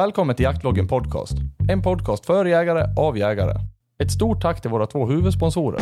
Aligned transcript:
Välkommen 0.00 0.36
till 0.36 0.44
Jaktloggen 0.44 0.88
Podcast. 0.88 1.32
En 1.70 1.82
podcast 1.82 2.26
för 2.26 2.44
jägare, 2.44 2.94
av 2.96 3.18
jägare. 3.18 3.54
Ett 4.02 4.10
stort 4.10 4.42
tack 4.42 4.62
till 4.62 4.70
våra 4.70 4.86
två 4.86 5.06
huvudsponsorer. 5.06 5.80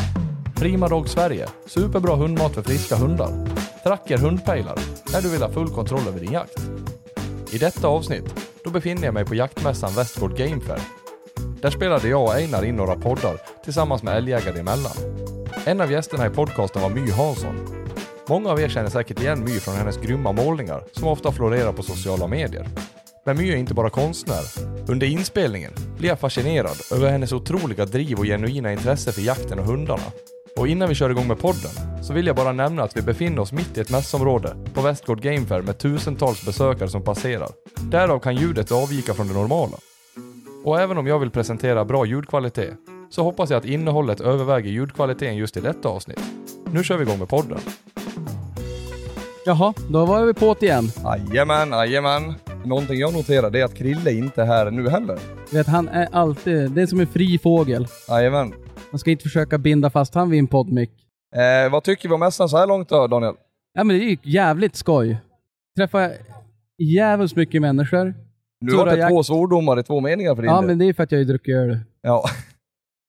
Prima 0.57 0.89
Dog 0.89 1.09
Sverige, 1.09 1.47
superbra 1.67 2.17
hundmat 2.17 2.55
för 2.55 2.63
friska 2.63 2.97
hundar. 2.97 3.47
Tracker 3.83 4.19
hundpejlar, 4.19 4.79
när 5.13 5.23
du 5.23 5.31
vill 5.31 5.43
ha 5.43 5.49
full 5.49 5.69
kontroll 5.69 6.09
över 6.09 6.21
din 6.21 6.33
jakt. 6.33 6.59
I 7.53 7.59
detta 7.59 7.89
avsnitt, 7.89 8.49
då 8.65 8.71
befinner 8.71 9.05
jag 9.05 9.15
mig 9.15 9.25
på 9.25 9.35
jaktmässan 9.35 9.95
Westgård 9.97 10.37
Game 10.37 10.61
Fair. 10.61 10.81
Där 11.63 11.71
spelade 11.71 12.09
jag 12.09 12.23
och 12.23 12.35
Einar 12.35 12.65
in 12.65 12.77
några 12.77 12.95
poddar 12.95 13.37
tillsammans 13.65 14.03
med 14.03 14.17
älgjägare 14.17 14.61
emellan. 14.61 14.97
En 15.65 15.81
av 15.81 15.93
gästerna 15.93 16.27
i 16.27 16.31
podcasten 16.31 16.83
var 16.83 16.91
My 16.91 17.11
Hansson. 17.11 17.79
Många 18.29 18.51
av 18.51 18.61
er 18.61 18.69
känner 18.69 18.91
säkert 18.91 19.21
igen 19.21 19.45
My 19.45 19.61
från 19.61 19.75
hennes 19.75 19.97
grymma 19.97 20.33
målningar 20.33 20.83
som 20.93 21.09
ofta 21.09 21.33
florerar 21.33 21.73
på 21.73 21.83
sociala 21.83 22.27
medier. 22.27 22.67
Men 23.29 23.37
My 23.37 23.53
är 23.53 23.57
inte 23.57 23.75
bara 23.75 23.91
konstnär. 23.91 24.43
Under 24.87 25.07
inspelningen 25.07 25.73
blir 25.99 26.09
jag 26.09 26.21
fascinerad 26.21 26.77
över 26.93 27.11
hennes 27.11 27.33
otroliga 27.33 27.85
driv 27.85 28.19
och 28.19 28.25
genuina 28.25 28.73
intresse 28.73 29.13
för 29.13 29.23
jakten 29.23 29.59
och 29.59 29.65
hundarna. 29.65 30.03
Och 30.57 30.69
innan 30.69 30.89
vi 30.89 30.95
kör 30.95 31.11
igång 31.11 31.27
med 31.27 31.39
podden 31.39 31.71
så 32.03 32.13
vill 32.13 32.27
jag 32.27 32.37
bara 32.37 32.53
nämna 32.53 32.83
att 32.83 32.97
vi 32.97 33.03
befinner 33.03 33.43
oss 33.43 33.53
mitt 33.53 33.79
i 33.79 33.81
ett 33.81 33.91
mässområde 33.91 34.57
på 34.75 34.81
Westgård 34.81 35.23
Game 35.23 35.47
Fair 35.47 35.63
med 35.63 35.79
tusentals 35.79 36.47
besökare 36.47 36.89
som 36.89 37.03
passerar. 37.03 37.49
Därav 37.77 38.19
kan 38.19 38.37
ljudet 38.37 38.73
avvika 38.73 39.15
från 39.15 39.29
det 39.29 39.35
normala. 39.35 39.77
Och 40.65 40.81
även 40.81 40.99
om 40.99 41.07
jag 41.07 41.19
vill 41.19 41.31
presentera 41.31 41.85
bra 41.85 42.07
ljudkvalitet 42.07 42.75
så 43.11 43.23
hoppas 43.23 43.51
jag 43.51 43.59
att 43.59 43.65
innehållet 43.65 44.21
överväger 44.21 44.71
ljudkvaliteten 44.71 45.37
just 45.37 45.57
i 45.57 45.61
detta 45.61 45.89
avsnitt. 45.89 46.21
Nu 46.73 46.85
kör 46.85 46.97
vi 46.97 47.03
igång 47.03 47.19
med 47.19 47.29
podden. 47.29 47.59
Jaha, 49.47 49.75
då 49.91 50.07
var 50.07 50.25
vi 50.25 50.35
på 50.35 50.57
det 50.61 50.67
igen. 50.67 50.91
Jajamän, 51.05 51.71
jajamän. 51.71 52.35
Någonting 52.65 52.99
jag 52.99 53.13
noterade 53.13 53.61
är 53.61 53.65
att 53.65 53.75
Krille 53.75 54.13
inte 54.13 54.43
är 54.43 54.47
här 54.47 54.71
nu 54.71 54.89
heller. 54.89 55.19
Vet, 55.53 55.67
han 55.67 55.89
är 55.89 56.09
alltid, 56.13 56.71
det 56.71 56.83
är 56.83 56.87
som 56.87 57.01
en 57.01 57.07
fri 57.07 57.39
fågel. 57.39 57.87
Jajamän. 58.09 58.55
Man 58.91 58.99
ska 58.99 59.11
inte 59.11 59.23
försöka 59.23 59.59
binda 59.59 59.91
fast 59.91 60.15
han 60.15 60.31
vid 60.31 60.39
en 60.39 60.47
poddmick. 60.47 60.91
Eh, 61.37 61.73
vad 61.73 61.85
tycker 61.85 62.09
vi 62.09 62.15
om 62.15 62.21
mässan 62.21 62.49
så 62.49 62.57
här 62.57 62.67
långt 62.67 62.89
då, 62.89 63.07
Daniel? 63.07 63.35
Ja 63.75 63.85
men 63.85 63.99
det 63.99 64.05
är 64.05 64.09
ju 64.09 64.17
jävligt 64.23 64.77
skoj. 64.77 65.19
Träffar 65.77 66.13
jävligt 66.79 67.37
mycket 67.37 67.63
människor. 67.63 68.15
Nu 68.61 68.77
var 68.77 68.87
det 68.87 69.09
två 69.09 69.23
svordomar 69.23 69.79
i 69.81 69.83
två 69.83 70.01
meningar 70.01 70.35
för 70.35 70.43
din 70.43 70.51
Ja 70.51 70.57
del. 70.61 70.67
men 70.67 70.79
det 70.79 70.85
är 70.85 70.93
för 70.93 71.03
att 71.03 71.13
jag 71.13 71.19
har 71.19 71.25
druckit 71.25 71.55
öl. 71.55 71.79
Ja. 72.03 72.25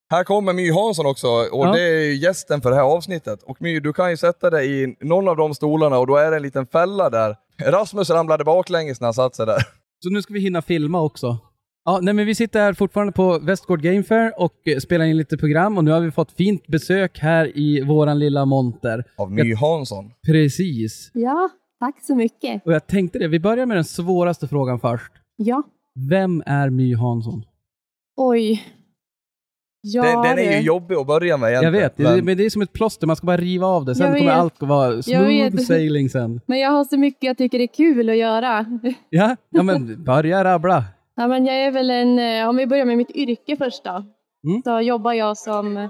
Här 0.10 0.24
kommer 0.24 0.54
My 0.54 0.72
Hansson 0.72 1.06
också 1.06 1.28
och 1.28 1.66
Ja. 1.68 1.72
det 1.74 1.82
är 1.82 2.04
ju 2.06 2.16
gästen 2.16 2.62
för 2.62 2.70
det 2.70 2.76
här 2.76 2.84
avsnittet. 2.84 3.44
Och 3.44 3.62
My, 3.62 3.80
du 3.80 3.94
kan 3.94 4.10
ju 4.10 4.18
sätta 4.18 4.50
dig 4.50 4.84
i 4.84 4.96
någon 5.02 5.28
av 5.28 5.38
de 5.38 5.54
stolarna 5.54 5.98
och 6.00 6.08
då 6.08 6.16
är 6.16 6.32
det 6.32 6.38
en 6.38 6.44
liten 6.44 6.68
fälla 6.68 7.10
där. 7.10 7.36
Rasmus 7.66 8.10
ramlade 8.10 8.44
baklänges 8.44 9.02
när 9.02 9.08
han 9.08 9.14
satt 9.14 9.36
sig 9.36 9.46
där. 9.46 9.58
Så 10.04 10.10
nu 10.10 10.22
ska 10.22 10.34
vi 10.34 10.40
hinna 10.40 10.62
filma 10.62 11.02
också. 11.02 11.38
Ja, 11.86 12.00
nej 12.02 12.14
men 12.14 12.26
vi 12.26 12.36
sitter 12.36 12.60
här 12.60 12.74
fortfarande 12.74 13.14
på 13.14 13.40
Westgård 13.40 13.82
Game 13.82 14.04
Fair 14.04 14.34
och 14.38 14.54
eh, 14.68 14.78
spelar 14.78 15.06
in 15.06 15.18
lite 15.18 15.38
program 15.38 15.78
och 15.78 15.84
nu 15.84 15.92
har 15.92 16.00
vi 16.02 16.12
fått 16.12 16.32
fint 16.32 16.68
besök 16.68 17.20
här 17.20 17.58
i 17.58 17.82
våran 17.82 18.20
lilla 18.20 18.46
monter. 18.46 19.04
Av 19.18 19.32
My 19.32 19.54
Hansson. 19.56 20.12
Precis. 20.28 21.12
Ja, 21.14 21.50
tack 21.80 21.96
så 22.06 22.16
mycket. 22.16 22.66
Och 22.66 22.74
jag 22.74 22.88
tänkte 22.88 23.20
det, 23.20 23.28
vi 23.28 23.40
börjar 23.40 23.66
med 23.66 23.78
den 23.78 23.84
svåraste 23.86 24.48
frågan 24.48 24.80
först. 24.80 25.12
Ja, 25.36 25.64
Vem 26.10 26.44
är 26.46 26.70
My 26.70 26.96
Hansson? 26.96 27.44
oj. 28.18 28.64
Ja, 29.82 30.04
Den, 30.04 30.22
den 30.22 30.40
är 30.48 30.58
ju 30.58 30.66
jobbig 30.66 30.96
att 30.96 31.08
börja 31.08 31.38
med 31.38 31.48
Jag 31.54 31.62
egentligen. 31.64 31.84
vet, 31.84 31.98
det, 31.98 32.04
men- 32.04 32.26
men 32.26 32.38
det 32.38 32.46
är 32.46 32.50
som 32.50 32.62
ett 32.62 32.74
plåster, 32.74 33.08
man 33.08 33.16
ska 33.16 33.26
bara 33.28 33.38
riva 33.38 33.68
av 33.68 33.86
det. 33.86 33.96
Sen 33.96 34.08
Jag 34.08 34.18
kommer 34.18 34.32
vet. 34.32 34.40
allt 34.40 34.64
att 34.64 34.70
vara 34.70 34.94
Jag 34.94 35.04
smooth 35.04 35.28
vet. 35.56 35.66
sailing 35.66 36.10
sen. 36.10 36.42
Men 36.46 36.60
jag 36.60 36.72
har 36.72 36.84
så 36.84 36.98
mycket 36.98 37.24
jag 37.24 37.38
tycker 37.38 37.60
är 37.60 37.68
kul 37.68 38.10
att 38.10 38.18
göra. 38.18 38.66
Ja, 39.10 39.36
ja 39.50 39.64
men 39.64 40.04
börja 40.04 40.44
rabbla. 40.44 40.84
Ja, 41.16 41.28
men 41.28 41.46
jag 41.46 41.56
är 41.56 41.72
väl 41.72 41.90
en, 41.90 42.20
eh, 42.20 42.50
om 42.50 42.56
vi 42.56 42.68
börjar 42.68 42.86
med 42.86 42.98
mitt 42.98 43.12
yrke 43.12 43.56
först 43.58 43.84
då. 43.84 44.04
Mm. 44.50 44.62
Så 44.64 44.82
jobbar 44.82 45.14
jag 45.14 45.38
som 45.38 45.90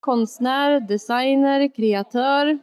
konstnär, 0.00 0.80
designer, 0.80 1.74
kreatör. 1.76 2.58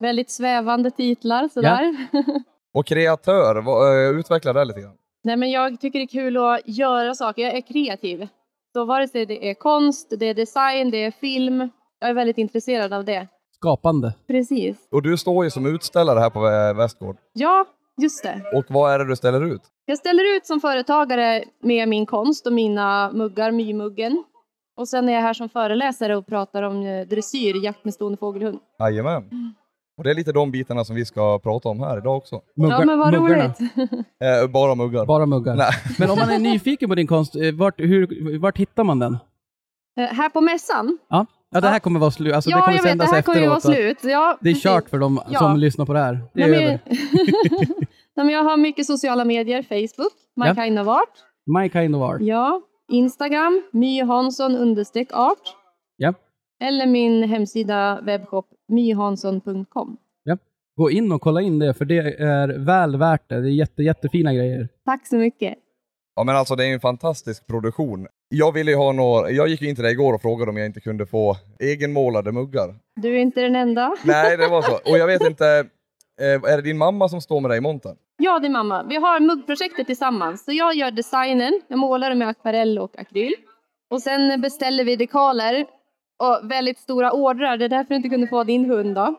Väldigt 0.00 0.30
svävande 0.30 0.90
titlar 0.90 1.48
sådär. 1.48 1.96
Och 2.74 2.86
kreatör, 2.86 3.62
vad, 3.62 4.04
eh, 4.10 4.18
utveckla 4.20 4.52
det 4.52 4.64
lite 4.64 4.80
grann. 4.80 4.94
Nej, 5.24 5.36
men 5.36 5.50
jag 5.50 5.80
tycker 5.80 5.98
det 5.98 6.04
är 6.04 6.06
kul 6.06 6.36
att 6.36 6.60
göra 6.64 7.14
saker. 7.14 7.42
Jag 7.42 7.54
är 7.56 7.60
kreativ. 7.60 8.28
Så 8.72 8.84
vare 8.84 9.08
sig 9.08 9.26
det 9.26 9.50
är 9.50 9.54
konst, 9.54 10.12
det 10.18 10.26
är 10.26 10.34
design, 10.34 10.90
det 10.90 11.04
är 11.04 11.10
film. 11.10 11.70
Jag 12.00 12.10
är 12.10 12.14
väldigt 12.14 12.38
intresserad 12.38 12.92
av 12.92 13.04
det. 13.04 13.28
Skapande. 13.56 14.14
Precis. 14.26 14.88
Och 14.90 15.02
du 15.02 15.16
står 15.16 15.44
ju 15.44 15.50
som 15.50 15.66
utställare 15.66 16.18
här 16.20 16.30
på 16.30 16.46
eh, 16.46 16.76
Västgård. 16.76 17.16
Ja, 17.32 17.64
just 18.02 18.22
det. 18.22 18.42
Och 18.54 18.64
vad 18.68 18.92
är 18.92 18.98
det 18.98 19.08
du 19.08 19.16
ställer 19.16 19.44
ut? 19.44 19.62
Jag 19.84 19.98
ställer 19.98 20.36
ut 20.36 20.46
som 20.46 20.60
företagare 20.60 21.44
med 21.62 21.88
min 21.88 22.06
konst 22.06 22.46
och 22.46 22.52
mina 22.52 23.10
muggar, 23.12 23.50
mymuggen. 23.50 24.24
Och 24.76 24.88
sen 24.88 25.08
är 25.08 25.12
jag 25.12 25.20
här 25.20 25.34
som 25.34 25.48
föreläsare 25.48 26.16
och 26.16 26.26
pratar 26.26 26.62
om 26.62 26.82
eh, 26.82 27.06
dressyr, 27.06 27.64
jakt 27.64 27.84
med 27.84 27.94
stående 27.94 28.18
fågelhund. 28.18 28.58
Jajamän. 28.78 29.22
Mm. 29.22 29.54
Och 30.00 30.04
det 30.04 30.10
är 30.10 30.14
lite 30.14 30.32
de 30.32 30.50
bitarna 30.50 30.84
som 30.84 30.96
vi 30.96 31.04
ska 31.04 31.38
prata 31.38 31.68
om 31.68 31.80
här 31.80 31.98
idag 31.98 32.16
också. 32.16 32.40
Muggar, 32.56 32.78
ja, 32.80 32.84
men 32.86 32.98
vad 32.98 33.12
muggarna. 33.20 33.44
roligt. 33.44 33.58
Eh, 34.44 34.50
bara 34.50 34.74
muggar. 34.74 35.06
Bara 35.06 35.26
muggar. 35.26 35.56
Nej. 35.56 35.72
Men 35.98 36.10
om 36.10 36.18
man 36.18 36.30
är 36.30 36.38
nyfiken 36.38 36.88
på 36.88 36.94
din 36.94 37.06
konst, 37.06 37.36
eh, 37.36 37.52
vart, 37.54 37.80
hur, 37.80 38.38
vart 38.38 38.58
hittar 38.58 38.84
man 38.84 38.98
den? 38.98 39.18
Eh, 40.00 40.04
här 40.06 40.28
på 40.28 40.40
mässan. 40.40 40.98
Ja, 41.08 41.26
ja 41.50 41.60
det 41.60 41.68
här 41.68 41.78
kommer 41.78 42.00
vara 42.00 42.10
slut. 42.10 42.34
Alltså, 42.34 42.50
det 42.50 42.56
ja, 42.56 42.62
kommer 42.64 42.76
jag 42.78 42.82
vet, 42.82 42.84
det 42.84 42.88
sändas 42.90 43.10
här 43.12 43.22
kommer 43.22 43.40
ju 43.40 43.46
vara 43.46 43.56
efteråt. 43.56 43.76
slut. 43.76 43.98
Ja, 44.12 44.38
Det 44.40 44.48
är 44.48 44.52
precis. 44.52 44.62
kört 44.62 44.88
för 44.90 44.98
de 44.98 45.20
Ja. 45.30 45.38
som 45.38 45.56
lyssnar 45.56 45.84
på 45.86 45.92
det 45.92 45.98
här. 46.00 46.20
Det 46.34 46.42
är 46.42 46.48
Nej, 46.48 46.64
över. 46.64 46.80
men... 46.86 46.96
Nej, 48.16 48.26
men 48.26 48.28
jag 48.28 48.44
har 48.44 48.56
mycket 48.56 48.86
sociala 48.86 49.24
medier. 49.24 49.62
Facebook, 49.62 50.12
My 50.36 50.46
Ja. 50.46 50.54
Kind 50.54 50.78
of 50.78 50.88
Art. 50.88 51.14
My 51.60 51.68
kind 51.70 51.96
of 51.96 52.02
art. 52.02 52.20
Ja, 52.20 52.60
Instagram, 52.92 53.62
myhansson 53.72 54.56
understreck 54.56 55.08
art. 55.12 55.54
Ja. 55.96 56.14
Eller 56.62 56.86
min 56.86 57.22
hemsida 57.22 58.00
webbshop 58.02 58.46
myhansson.com. 58.70 59.96
Gå 60.76 60.90
in 60.90 61.12
och 61.12 61.20
kolla 61.20 61.40
in 61.40 61.58
det, 61.58 61.74
för 61.74 61.84
det 61.84 61.98
är 62.22 62.48
väl 62.48 62.96
värt 62.96 63.28
det. 63.28 63.40
Det 63.40 63.48
är 63.48 63.52
jätte, 63.52 63.82
jättefina 63.82 64.34
grejer. 64.34 64.68
Tack 64.84 65.06
så 65.06 65.16
mycket. 65.16 65.54
Ja 66.16 66.24
men 66.24 66.36
alltså 66.36 66.56
det 66.56 66.66
är 66.66 66.72
en 66.74 66.80
fantastisk 66.80 67.46
produktion. 67.46 68.06
Jag 68.28 68.52
ville 68.52 68.70
ju 68.70 68.76
ha 68.76 68.92
några, 68.92 69.30
jag 69.30 69.48
gick 69.48 69.62
in 69.62 69.74
till 69.74 69.84
dig 69.84 69.92
igår 69.92 70.12
och 70.12 70.22
frågade 70.22 70.50
om 70.50 70.56
jag 70.56 70.66
inte 70.66 70.80
kunde 70.80 71.06
få 71.06 71.36
egenmålade 71.58 72.32
muggar. 72.32 72.74
Du 72.96 73.14
är 73.14 73.18
inte 73.18 73.40
den 73.40 73.56
enda. 73.56 73.96
Nej 74.04 74.36
det 74.36 74.48
var 74.48 74.62
så. 74.62 74.72
Och 74.72 74.98
jag 74.98 75.06
vet 75.06 75.22
inte, 75.26 75.46
eh, 76.20 76.52
är 76.52 76.56
det 76.56 76.62
din 76.62 76.78
mamma 76.78 77.08
som 77.08 77.20
står 77.20 77.40
med 77.40 77.50
dig 77.50 77.58
i 77.58 77.60
montern? 77.60 77.96
Ja, 78.18 78.38
det 78.38 78.46
är 78.46 78.50
mamma. 78.50 78.82
Vi 78.88 78.96
har 78.96 79.20
muggprojektet 79.20 79.86
tillsammans. 79.86 80.44
Så 80.44 80.52
jag 80.52 80.74
gör 80.74 80.90
designen, 80.90 81.60
jag 81.68 81.78
målar 81.78 82.14
med 82.14 82.28
akvarell 82.28 82.78
och 82.78 82.98
akryl. 82.98 83.34
Och 83.90 84.02
sen 84.02 84.40
beställer 84.40 84.84
vi 84.84 84.96
dekaler 84.96 85.66
och 86.20 86.50
väldigt 86.50 86.78
stora 86.78 87.12
ordrar. 87.12 87.56
Det 87.56 87.64
är 87.64 87.68
därför 87.68 87.88
du 87.88 87.96
inte 87.96 88.08
kunde 88.08 88.26
få 88.26 88.44
din 88.44 88.70
hund 88.70 88.94
då. 88.94 89.14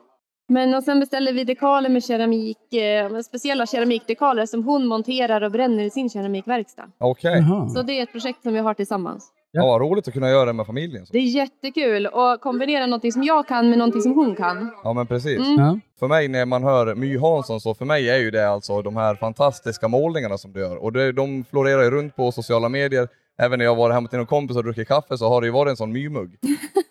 Men 0.50 0.74
och 0.74 0.84
sen 0.84 1.00
beställer 1.00 1.34
vi 1.34 1.44
dekaler 1.44 1.90
med 1.90 2.04
keramik, 2.04 2.74
eh, 2.74 3.10
med 3.10 3.26
speciella 3.26 3.66
keramikdekaler 3.66 4.46
som 4.46 4.64
hon 4.64 4.88
monterar 4.88 5.42
och 5.42 5.52
bränner 5.52 5.84
i 5.84 5.90
sin 5.90 6.10
keramikverkstad. 6.10 6.92
Okej. 6.98 7.46
Jaha. 7.50 7.70
Så 7.70 7.82
det 7.82 8.00
är 8.00 8.04
ett 8.04 8.12
projekt 8.12 8.44
som 8.44 8.54
vi 8.54 8.60
har 8.60 8.74
tillsammans. 8.74 9.32
Ja. 9.54 9.66
vad 9.66 9.82
roligt 9.82 10.08
att 10.08 10.14
kunna 10.14 10.30
göra 10.30 10.46
det 10.46 10.54
med 10.54 10.66
familjen. 10.66 11.06
Så. 11.06 11.14
Det 11.14 11.20
är 11.20 11.24
jättekul 11.24 12.08
att 12.08 12.42
kombinera 12.42 12.86
någonting 12.86 13.12
som 13.12 13.24
jag 13.24 13.48
kan 13.48 13.70
med 13.70 13.78
någonting 13.78 14.02
som 14.02 14.14
hon 14.14 14.36
kan. 14.36 14.72
Ja 14.84 14.94
men 14.94 15.08
precis. 15.08 15.40
Mm. 15.40 15.60
Ja. 15.60 15.80
För 16.00 16.08
mig 16.08 16.28
när 16.28 16.46
man 16.46 16.64
hör 16.64 16.96
My 16.96 17.18
Hansson 17.18 17.62
så 17.62 17.74
för 17.74 17.86
mig 17.86 18.10
är 18.10 18.18
ju 18.18 18.32
det 18.32 18.50
alltså 18.50 18.82
de 18.82 18.96
här 18.96 19.16
fantastiska 19.16 19.88
målningarna 19.88 20.38
som 20.38 20.54
du 20.54 20.60
gör. 20.60 20.84
Och 20.84 20.94
det, 20.94 21.12
de 21.12 21.46
florerar 21.50 21.84
ju 21.84 21.92
runt 21.92 22.16
på 22.16 22.32
sociala 22.32 22.70
medier. 22.70 23.08
Även 23.40 23.60
när 23.60 23.66
jag 23.66 23.76
var 23.76 23.92
hemma 23.92 24.08
till 24.08 24.18
någon 24.18 24.28
kompis 24.28 24.58
och 24.58 24.64
druckit 24.64 24.88
kaffe 24.88 25.18
så 25.18 25.30
har 25.30 25.42
det 25.42 25.48
ju 25.48 25.54
varit 25.54 25.70
en 25.70 25.78
sån 25.78 25.92
mymugg. 25.92 26.38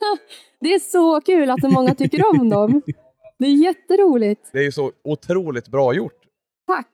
Det 0.60 0.68
är 0.74 0.78
så 0.78 1.20
kul 1.20 1.50
att 1.50 1.60
så 1.60 1.68
många 1.68 1.94
tycker 1.94 2.30
om 2.40 2.48
dem. 2.48 2.82
Det 3.38 3.46
är 3.46 3.54
jätteroligt. 3.64 4.48
Det 4.52 4.58
är 4.58 4.62
ju 4.62 4.72
så 4.72 4.92
otroligt 5.04 5.68
bra 5.68 5.94
gjort. 5.94 6.22
Tack. 6.66 6.88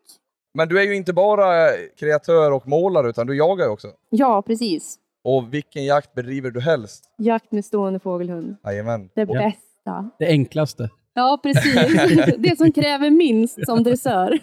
Men 0.55 0.69
du 0.69 0.79
är 0.81 0.85
ju 0.85 0.95
inte 0.97 1.13
bara 1.13 1.69
kreatör 1.99 2.53
och 2.53 2.69
målare 2.69 3.09
utan 3.09 3.27
du 3.27 3.37
jagar 3.37 3.65
ju 3.65 3.71
också. 3.71 3.89
Ja, 4.11 4.43
precis. 4.43 4.99
Och 5.25 5.55
vilken 5.55 5.85
jakt 5.85 6.15
bedriver 6.15 6.51
du 6.51 6.61
helst? 6.61 7.05
Jakt 7.19 7.53
med 7.53 7.65
stående 7.65 7.99
fågelhund. 8.01 8.57
Jajamän. 8.65 9.11
Det 9.15 9.21
Ja. 9.21 9.27
bästa. 9.27 10.11
Det 10.19 10.27
enklaste. 10.27 10.91
Ja, 11.15 11.41
precis. 11.43 11.75
Det 12.39 12.59
som 12.59 12.73
kräver 12.73 13.11
minst 13.11 13.67
som 13.67 13.83
dressör. 13.83 14.39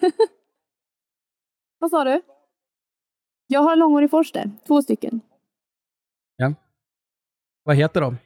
Vad 1.79 1.89
sa 1.89 2.03
du? 2.03 2.21
Jag 3.47 3.59
har 3.59 3.75
långårig 3.75 4.09
forster, 4.09 4.51
två 4.67 4.81
stycken. 4.81 5.21
Vad 7.65 7.75
heter 7.75 8.01
de? 8.01 8.17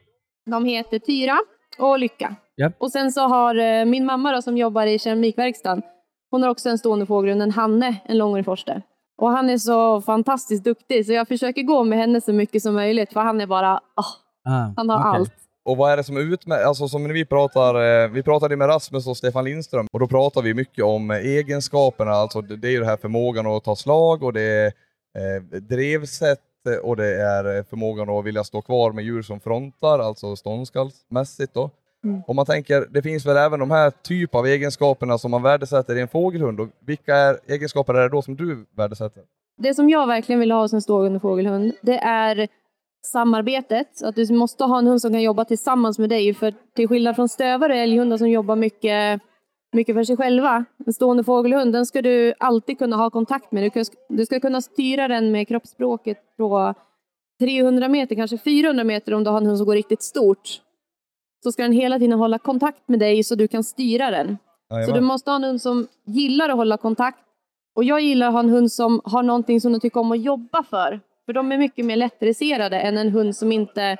De 0.50 0.64
heter 0.64 0.98
Tyra 0.98 1.38
och 1.78 1.98
Lycka. 1.98 2.36
Ja. 2.54 2.70
Och 2.78 2.92
sen 2.92 3.12
så 3.12 3.20
har 3.20 3.54
eh, 3.54 3.84
min 3.84 4.04
mamma 4.06 4.32
då, 4.32 4.42
som 4.42 4.56
jobbar 4.56 4.86
i 4.86 4.98
keramikverkstan, 4.98 5.82
hon 6.30 6.42
har 6.42 6.50
också 6.50 6.68
en 6.68 6.78
stående 6.78 7.06
fågelhund, 7.06 7.42
en 7.42 7.50
Hanne, 7.50 7.96
en 8.04 8.18
långårig 8.18 8.44
forster. 8.44 8.82
Och 9.18 9.28
han 9.30 9.50
är 9.50 9.58
så 9.58 10.00
fantastiskt 10.00 10.64
duktig 10.64 11.06
så 11.06 11.12
jag 11.12 11.28
försöker 11.28 11.62
gå 11.62 11.84
med 11.84 11.98
henne 11.98 12.20
så 12.20 12.32
mycket 12.32 12.62
som 12.62 12.74
möjligt 12.74 13.12
för 13.12 13.20
han 13.20 13.40
är 13.40 13.46
bara, 13.46 13.80
ah, 13.94 14.04
Ah, 14.48 14.72
han 14.76 14.90
har 14.90 14.98
okej. 14.98 15.20
allt. 15.20 15.32
Och 15.64 15.76
vad 15.76 15.92
är 15.92 15.96
det 15.96 16.04
som 16.04 16.16
är 16.16 16.20
utmärkt? 16.20 16.66
Alltså 16.66 16.88
som 16.88 17.02
när 17.04 17.14
vi 17.14 17.24
pratar, 17.24 18.02
eh, 18.04 18.08
vi 18.08 18.22
pratade 18.22 18.56
med 18.56 18.68
Rasmus 18.68 19.06
och 19.06 19.16
Stefan 19.16 19.44
Lindström 19.44 19.86
och 19.92 20.00
då 20.00 20.06
pratar 20.06 20.42
vi 20.42 20.54
mycket 20.54 20.84
om 20.84 21.10
eh, 21.10 21.16
egenskaperna, 21.16 22.10
alltså 22.10 22.40
det 22.40 22.56
det 22.56 22.68
är 22.68 22.72
ju 22.72 22.80
det 22.80 22.86
här 22.86 22.96
förmågan 22.96 23.46
att 23.46 23.64
ta 23.64 23.76
slag 23.76 24.22
och 24.22 24.32
det 24.32 24.40
är 24.42 24.66
eh, 24.66 25.60
drevsätt 25.60 26.40
eh, 26.72 26.78
och 26.78 26.96
det 26.96 27.22
är 27.22 27.56
eh, 27.56 27.64
förmågan 27.64 28.10
att 28.10 28.24
vilja 28.24 28.44
stå 28.44 28.62
kvar 28.62 28.92
med 28.92 29.04
djur 29.04 29.22
som 29.22 29.40
frontar, 29.40 29.98
alltså 29.98 30.36
ståndskallsmässigt 30.36 31.54
då. 31.54 31.70
Mm. 32.04 32.22
Om 32.26 32.36
man 32.36 32.46
tänker, 32.46 32.86
det 32.90 33.02
finns 33.02 33.26
väl 33.26 33.36
även 33.36 33.60
de 33.60 33.70
här 33.70 33.90
typ 33.90 34.34
av 34.34 34.46
egenskaperna 34.46 35.18
som 35.18 35.30
man 35.30 35.42
värdesätter 35.42 35.96
i 35.96 36.00
en 36.00 36.08
fågelhund. 36.08 36.60
Och 36.60 36.68
vilka 36.86 37.16
är, 37.16 37.38
egenskaper 37.46 37.94
är 37.94 38.02
det 38.02 38.08
då 38.08 38.22
som 38.22 38.36
du 38.36 38.66
värdesätter? 38.76 39.22
Det 39.58 39.74
som 39.74 39.90
jag 39.90 40.06
verkligen 40.06 40.40
vill 40.40 40.50
ha 40.50 40.68
en 40.72 40.82
stående 40.82 41.20
fågelhund, 41.20 41.72
det 41.82 41.98
är 41.98 42.48
samarbetet. 43.02 44.02
Att 44.02 44.14
du 44.14 44.34
måste 44.34 44.64
ha 44.64 44.78
en 44.78 44.86
hund 44.86 45.00
som 45.00 45.12
kan 45.12 45.22
jobba 45.22 45.44
tillsammans 45.44 45.98
med 45.98 46.08
dig. 46.08 46.34
För 46.34 46.54
till 46.74 46.88
skillnad 46.88 47.16
från 47.16 47.28
stövare 47.28 47.72
och 47.72 47.78
älghundar 47.78 48.16
som 48.16 48.30
jobbar 48.30 48.56
mycket, 48.56 49.22
mycket 49.72 49.94
för 49.94 50.04
sig 50.04 50.16
själva. 50.16 50.64
En 50.86 50.92
stående 50.92 51.24
fågelhund, 51.24 51.72
den 51.72 51.86
ska 51.86 52.02
du 52.02 52.34
alltid 52.38 52.78
kunna 52.78 52.96
ha 52.96 53.10
kontakt 53.10 53.52
med. 53.52 53.72
Du, 54.08 54.26
ska 54.26 54.40
kunna 54.40 54.60
styra 54.60 55.08
den 55.08 55.32
med 55.32 55.48
kroppsspråket 55.48 56.18
på 56.36 56.74
300 57.40 57.88
meter, 57.88 58.16
kanske 58.16 58.38
400 58.38 58.84
meter 58.84 59.14
om 59.14 59.24
du 59.24 59.30
har 59.30 59.38
en 59.38 59.46
hund 59.46 59.58
som 59.58 59.66
går 59.66 59.74
riktigt 59.74 60.02
stort. 60.02 60.60
Så 61.42 61.52
ska 61.52 61.62
den 61.62 61.72
hela 61.72 61.98
tiden 61.98 62.18
hålla 62.18 62.38
kontakt 62.38 62.88
med 62.88 63.00
dig 63.00 63.24
så 63.24 63.34
du 63.34 63.48
kan 63.48 63.64
styra 63.64 64.10
den. 64.10 64.38
Så 64.86 64.92
du 64.92 65.00
måste 65.00 65.30
ha 65.30 65.36
en 65.36 65.44
hund 65.44 65.62
som 65.62 65.86
gillar 66.06 66.48
att 66.48 66.56
hålla 66.56 66.76
kontakt. 66.76 67.18
Och 67.76 67.84
jag 67.84 68.00
gillar 68.00 68.26
att 68.26 68.32
ha 68.32 68.40
en 68.40 68.48
hund 68.48 68.72
som 68.72 69.00
har 69.04 69.22
någonting 69.22 69.60
som 69.60 69.72
de 69.72 69.80
tycker 69.80 70.00
om 70.00 70.12
att 70.12 70.22
jobba 70.22 70.62
för. 70.62 71.00
För 71.26 71.32
de 71.32 71.52
är 71.52 71.58
mycket 71.58 71.84
mer 71.84 71.96
lättdresserade 71.96 72.80
än 72.80 72.98
en 72.98 73.08
hund 73.08 73.36
som 73.36 73.52
inte 73.52 73.96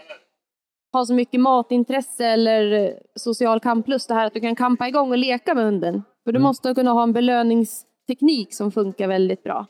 har 0.93 1.05
så 1.05 1.15
mycket 1.15 1.41
matintresse 1.41 2.27
eller 2.27 2.95
social 3.15 3.61
kamplust. 3.61 4.09
Det 4.09 4.15
här 4.15 4.27
att 4.27 4.35
du 4.35 4.41
kan 4.41 4.57
kampa 4.57 4.89
igång 4.89 5.11
och 5.11 5.19
leka 5.19 5.55
med 5.55 5.65
hunden. 5.65 6.03
För 6.25 6.33
du 6.33 6.37
Mm. 6.37 6.43
måste 6.43 6.75
kunna 6.75 6.91
ha 6.91 7.03
en 7.03 7.13
belöningsteknik 7.13 8.55
som 8.55 8.73
funkar 8.73 9.09
väldigt 9.09 9.43
bra. 9.43 9.67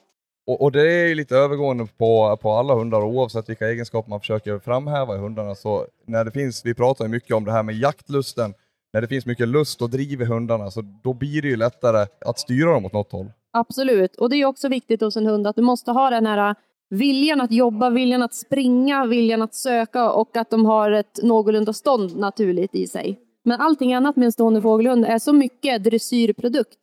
Och, 0.46 0.62
och 0.62 0.72
det 0.72 0.92
är 0.92 1.06
ju 1.08 1.14
lite 1.14 1.36
övergående 1.36 1.86
på, 1.98 2.38
på 2.42 2.50
alla 2.50 2.74
hundar 2.74 3.02
oavsett 3.02 3.48
vilka 3.48 3.68
egenskaper 3.68 4.10
man 4.10 4.20
försöker 4.20 4.58
framhäva 4.58 5.14
i 5.14 5.18
hundarna. 5.18 5.54
Så 5.54 5.86
när 6.06 6.24
det 6.24 6.30
finns, 6.30 6.66
vi 6.66 6.74
pratar 6.74 7.04
ju 7.04 7.10
mycket 7.10 7.36
om 7.36 7.44
det 7.44 7.52
här 7.52 7.62
med 7.62 7.74
jaktlusten, 7.74 8.54
när 8.92 9.00
det 9.00 9.06
finns 9.08 9.26
mycket 9.26 9.48
lust 9.48 9.82
och 9.82 9.90
driv 9.90 10.22
i 10.22 10.24
hundarna 10.24 10.70
så 10.70 10.82
då 11.02 11.12
blir 11.12 11.42
det 11.42 11.48
ju 11.48 11.56
lättare 11.56 12.06
att 12.26 12.38
styra 12.38 12.70
dem 12.72 12.84
åt 12.86 12.92
något 12.92 13.12
håll. 13.12 13.26
Absolut. 13.52 14.16
Och 14.16 14.30
det 14.30 14.36
är 14.36 14.44
också 14.44 14.68
viktigt 14.68 15.00
hos 15.00 15.16
en 15.16 15.26
hund 15.26 15.46
att 15.46 15.56
du 15.56 15.62
måste 15.62 15.90
ha 15.90 16.10
den 16.10 16.26
här 16.26 16.54
viljan 16.90 17.40
att 17.40 17.52
jobba, 17.52 17.90
viljan 17.90 18.22
att 18.22 18.34
springa, 18.34 19.06
viljan 19.06 19.42
att 19.42 19.54
söka 19.54 20.12
och 20.12 20.36
att 20.36 20.50
de 20.50 20.66
har 20.66 20.90
ett 20.90 21.22
någorlunda 21.22 21.72
stånd 21.72 22.16
naturligt 22.16 22.74
i 22.74 22.86
sig. 22.86 23.18
Men 23.44 23.60
allting 23.60 23.94
annat 23.94 24.16
med 24.16 24.26
en 24.26 24.32
stående 24.32 24.62
fågelhund 24.62 25.04
är 25.04 25.18
så 25.18 25.32
mycket 25.32 25.84
dressyrprodukt. 25.84 26.78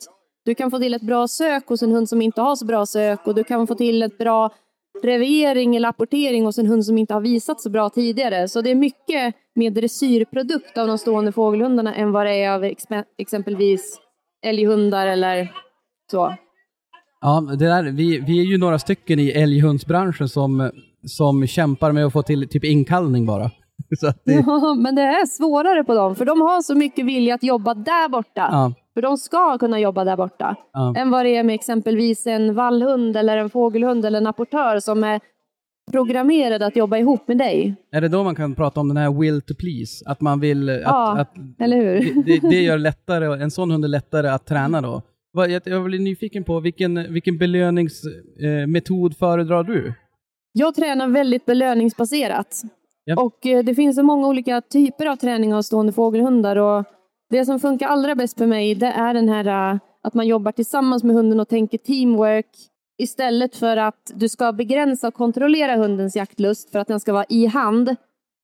Du 0.46 0.56
kan 0.56 0.72
få 0.72 0.80
till 0.80 0.94
ett 0.94 1.02
bra 1.02 1.28
sök 1.28 1.68
hos 1.68 1.84
en 1.84 1.92
hund 1.92 2.10
som 2.10 2.22
inte 2.22 2.42
har 2.42 2.56
så 2.56 2.66
bra 2.66 2.86
sök 2.86 3.28
och 3.28 3.36
du 3.36 3.44
kan 3.44 3.68
få 3.68 3.76
till 3.76 4.04
ett 4.04 4.18
bra 4.18 4.50
revering 5.04 5.76
eller 5.76 5.90
apportering 5.90 6.46
hos 6.46 6.58
en 6.58 6.66
hund 6.66 6.86
som 6.86 6.98
inte 6.98 7.14
har 7.14 7.22
visat 7.22 7.62
så 7.62 7.70
bra 7.70 7.90
tidigare. 7.90 8.48
Så 8.48 8.62
det 8.62 8.72
är 8.72 8.76
mycket 8.76 9.36
mer 9.56 9.72
dressyrprodukt 9.72 10.78
av 10.78 10.88
de 10.88 10.98
stående 10.98 11.32
fågelhundarna 11.32 11.96
än 11.96 12.12
vad 12.12 12.26
det 12.26 12.44
är 12.44 12.52
av 12.52 12.64
exempelvis 13.18 14.00
älghundar 14.46 15.08
eller 15.08 15.52
så. 16.12 16.36
Ja, 17.22 17.42
det 17.42 17.66
där, 17.66 17.84
vi, 17.84 18.20
vi 18.20 18.40
är 18.40 18.44
ju 18.46 18.58
några 18.58 18.80
stycken 18.80 19.20
i 19.20 19.30
älghundsbranschen 19.30 20.30
som, 20.30 20.72
som 21.08 21.48
kämpar 21.48 21.92
med 21.92 22.06
att 22.06 22.14
få 22.14 22.22
till 22.22 22.48
typ 22.50 22.64
inkallning 22.64 23.26
bara. 23.26 23.44
Det, 24.26 24.34
Ja, 24.48 24.74
men 24.74 24.96
det 24.96 25.02
är 25.02 25.26
svårare 25.26 25.84
på 25.84 25.94
dem, 25.94 26.16
för 26.16 26.26
de 26.26 26.42
har 26.42 26.62
så 26.62 26.76
mycket 26.76 27.06
vilja 27.06 27.36
att 27.36 27.44
jobba 27.44 27.74
där 27.74 28.10
borta. 28.10 28.48
ja, 28.52 28.74
För 28.94 29.02
de 29.02 29.18
ska 29.18 29.58
kunna 29.58 29.80
jobba 29.80 30.04
där 30.04 30.18
borta. 30.18 30.56
ja. 30.74 30.94
Än 30.98 31.10
vad 31.12 31.26
det 31.26 31.36
är 31.36 31.44
med 31.44 31.56
exempelvis 31.56 32.28
en 32.28 32.54
vallhund 32.56 33.18
eller 33.18 33.38
en 33.38 33.50
fågelhund 33.50 34.06
eller 34.06 34.18
en 34.18 34.28
apportör 34.28 34.80
som 34.80 35.04
är 35.04 35.20
programmerad 35.92 36.64
att 36.64 36.76
jobba 36.76 36.98
ihop 36.98 37.28
med 37.28 37.38
dig. 37.38 37.76
Är 37.92 38.02
det 38.02 38.08
då 38.08 38.24
man 38.24 38.36
kan 38.36 38.56
prata 38.56 38.80
om 38.80 38.88
den 38.88 38.98
här 38.98 39.12
will 39.22 39.42
to 39.42 39.54
please? 39.60 40.04
Att 40.06 40.22
man 40.22 40.40
vill... 40.40 40.70
Att, 40.70 40.82
Ja, 40.84 41.20
att, 41.20 41.34
Eller 41.60 41.78
hur? 41.78 42.24
det, 42.26 42.50
det 42.50 42.62
gör 42.62 42.78
lättare, 42.90 43.44
en 43.44 43.52
sån 43.52 43.72
hund 43.72 43.84
är 43.86 43.90
lättare 43.90 44.28
att 44.28 44.46
träna 44.46 44.82
då. 44.82 45.02
Jag, 45.36 45.62
jag 45.66 45.84
blir 45.84 46.00
nyfiken 46.00 46.44
på 46.44 46.60
vilken, 46.60 47.14
vilken 47.14 47.38
belöningsmetod 47.38 49.18
föredrar 49.18 49.64
du? 49.64 49.94
Jag 50.52 50.76
tränar 50.76 51.08
väldigt 51.08 51.46
belöningsbaserat. 51.46 52.62
Ja. 53.04 53.22
Och 53.22 53.46
eh, 53.46 53.64
det 53.64 53.76
finns 53.76 53.96
så 53.96 54.04
många 54.04 54.28
olika 54.28 54.62
typer 54.62 55.06
av 55.06 55.16
träning 55.16 55.54
av 55.54 55.62
stående 55.62 55.94
fågelhundar. 55.94 56.56
Och 56.56 56.86
det 57.30 57.46
som 57.46 57.60
funkar 57.60 57.88
allra 57.88 58.16
bäst 58.16 58.38
för 58.38 58.48
mig 58.48 58.76
det 58.76 58.88
är 58.88 59.14
den 59.14 59.30
här 59.30 59.72
eh, 59.74 59.80
att 60.04 60.14
man 60.14 60.28
jobbar 60.28 60.52
tillsammans 60.52 61.04
med 61.04 61.16
hunden 61.16 61.40
och 61.40 61.48
tänker 61.48 61.78
teamwork 61.78 62.50
istället 62.98 63.56
för 63.56 63.78
att 63.78 64.12
du 64.16 64.30
ska 64.30 64.54
begränsa 64.54 65.08
och 65.08 65.14
kontrollera 65.14 65.76
hundens 65.76 66.16
jaktlust 66.16 66.72
för 66.72 66.80
att 66.80 66.88
den 66.88 67.00
ska 67.00 67.14
vara 67.14 67.26
i 67.30 67.46
hand 67.46 67.96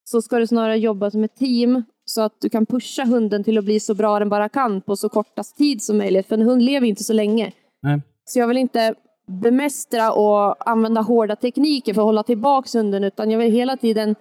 så 0.03 0.21
ska 0.21 0.39
du 0.39 0.47
snarare 0.47 0.77
jobba 0.77 1.11
som 1.11 1.23
ett 1.23 1.35
team 1.35 1.83
så 2.13 2.21
att 2.21 2.41
du 2.41 2.49
kan 2.49 2.65
pusha 2.65 3.05
hunden 3.05 3.43
till 3.43 3.57
att 3.57 3.65
bli 3.65 3.79
så 3.79 3.93
bra 3.93 4.19
den 4.19 4.29
bara 4.29 4.49
kan 4.49 4.81
på 4.81 4.95
så 4.95 5.09
kortast 5.09 5.57
tid 5.57 5.83
som 5.83 5.97
möjligt. 5.97 6.27
För 6.27 6.35
en 6.35 6.41
hund 6.41 6.61
lever 6.61 6.87
inte 6.87 7.03
så 7.03 7.13
länge. 7.13 7.51
Nej. 7.81 8.01
Så 8.25 8.39
jag 8.39 8.47
vill 8.47 8.57
inte 8.57 8.95
bemästra 9.27 10.11
och 10.11 10.69
använda 10.69 11.01
hårda 11.01 11.35
tekniker 11.35 11.93
för 11.93 12.01
att 12.01 12.05
hålla 12.05 12.23
tillbaka 12.23 12.77
hunden 12.77 13.03
utan 13.03 13.31
jag 13.31 13.39
vill 13.39 13.51
hela 13.51 13.77
tiden 13.77 14.15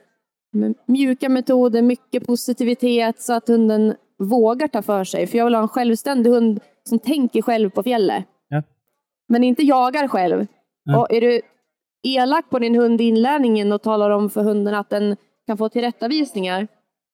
med 0.52 0.74
mjuka 0.86 1.28
metoder, 1.28 1.82
mycket 1.82 2.26
positivitet 2.26 3.20
så 3.20 3.32
att 3.32 3.48
hunden 3.48 3.94
vågar 4.18 4.68
ta 4.68 4.82
för 4.82 5.04
sig. 5.04 5.26
För 5.26 5.38
jag 5.38 5.44
vill 5.44 5.54
ha 5.54 5.62
en 5.62 5.68
självständig 5.68 6.30
hund 6.30 6.60
som 6.88 6.98
tänker 6.98 7.42
själv 7.42 7.70
på 7.70 7.82
fjället. 7.82 8.24
Ja. 8.48 8.62
Men 9.28 9.44
inte 9.44 9.62
jagar 9.62 10.08
själv. 10.08 10.46
Ja. 10.84 11.00
Och 11.00 11.12
är 11.12 11.20
du 11.20 11.40
elak 12.02 12.50
på 12.50 12.58
din 12.58 12.74
hund 12.74 13.00
i 13.00 13.04
inlärningen 13.04 13.72
och 13.72 13.82
talar 13.82 14.10
om 14.10 14.30
för 14.30 14.42
hunden 14.42 14.74
att 14.74 14.90
den 14.90 15.16
kan 15.46 15.58
få 15.58 15.68
tillrättavisningar. 15.68 16.68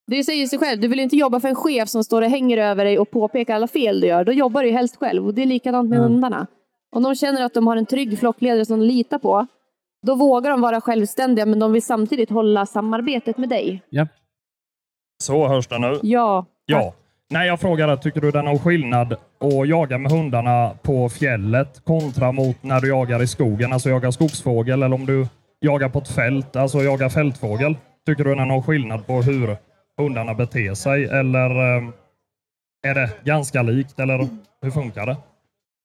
Det 0.06 0.24
säger 0.24 0.46
sig 0.46 0.58
själv, 0.58 0.80
du 0.80 0.88
vill 0.88 1.00
inte 1.00 1.16
jobba 1.16 1.40
för 1.40 1.48
en 1.48 1.54
chef 1.54 1.88
som 1.88 2.04
står 2.04 2.22
och 2.22 2.28
hänger 2.30 2.58
över 2.58 2.84
dig 2.84 2.98
och 2.98 3.10
påpekar 3.10 3.54
alla 3.54 3.66
fel 3.68 4.00
du 4.00 4.06
gör. 4.06 4.24
Då 4.24 4.32
jobbar 4.32 4.62
du 4.62 4.68
ju 4.68 4.74
helst 4.74 4.96
själv 4.96 5.26
och 5.26 5.34
det 5.34 5.42
är 5.42 5.46
likadant 5.46 5.90
med 5.90 5.98
Ja. 5.98 6.02
hundarna. 6.02 6.46
Om 6.96 7.02
de 7.02 7.14
känner 7.14 7.44
att 7.44 7.54
de 7.54 7.66
har 7.66 7.76
en 7.76 7.86
trygg 7.86 8.18
flockledare 8.18 8.64
som 8.64 8.80
de 8.80 8.86
litar 8.86 9.18
på, 9.18 9.46
då 10.06 10.14
vågar 10.14 10.50
de 10.50 10.60
vara 10.60 10.80
självständiga 10.80 11.46
men 11.46 11.58
de 11.58 11.72
vill 11.72 11.82
samtidigt 11.82 12.30
hålla 12.30 12.66
samarbetet 12.66 13.38
med 13.38 13.48
dig. 13.48 13.82
Så 15.22 15.48
hörs 15.48 15.66
det 15.68 15.78
nu. 15.78 15.98
Ja. 16.02 16.46
Ja. 16.66 16.94
Nej, 17.30 17.46
jag 17.48 17.60
frågade, 17.60 17.96
tycker 17.96 18.20
du 18.20 18.30
det 18.30 18.38
är 18.38 18.42
någon 18.42 18.58
skillnad 18.58 19.12
att 19.12 19.68
jaga 19.68 19.98
med 19.98 20.12
hundarna 20.12 20.70
på 20.82 21.08
fjället 21.08 21.84
kontra 21.84 22.32
mot 22.32 22.62
när 22.62 22.80
du 22.80 22.88
jagar 22.88 23.22
i 23.22 23.26
skogen, 23.26 23.72
alltså 23.72 23.88
jagar 23.88 24.10
skogsfågel, 24.10 24.82
eller 24.82 24.94
om 24.96 25.06
du 25.06 25.26
jagar 25.60 25.88
på 25.88 25.98
ett 25.98 26.08
fält, 26.08 26.56
alltså 26.56 26.78
jagar 26.82 27.08
fältfågel? 27.08 27.76
Tycker 28.06 28.24
du 28.24 28.34
det 28.34 28.40
är 28.42 28.46
någon 28.46 28.62
skillnad 28.62 29.06
på 29.06 29.12
hur 29.12 29.56
hundarna 29.98 30.34
beter 30.34 30.74
sig, 30.74 31.04
eller 31.04 31.50
eh, 31.50 31.88
är 32.86 32.94
det 32.94 33.10
ganska 33.24 33.62
likt, 33.62 34.00
eller 34.00 34.28
hur 34.62 34.70
funkar 34.70 35.06
det? 35.06 35.16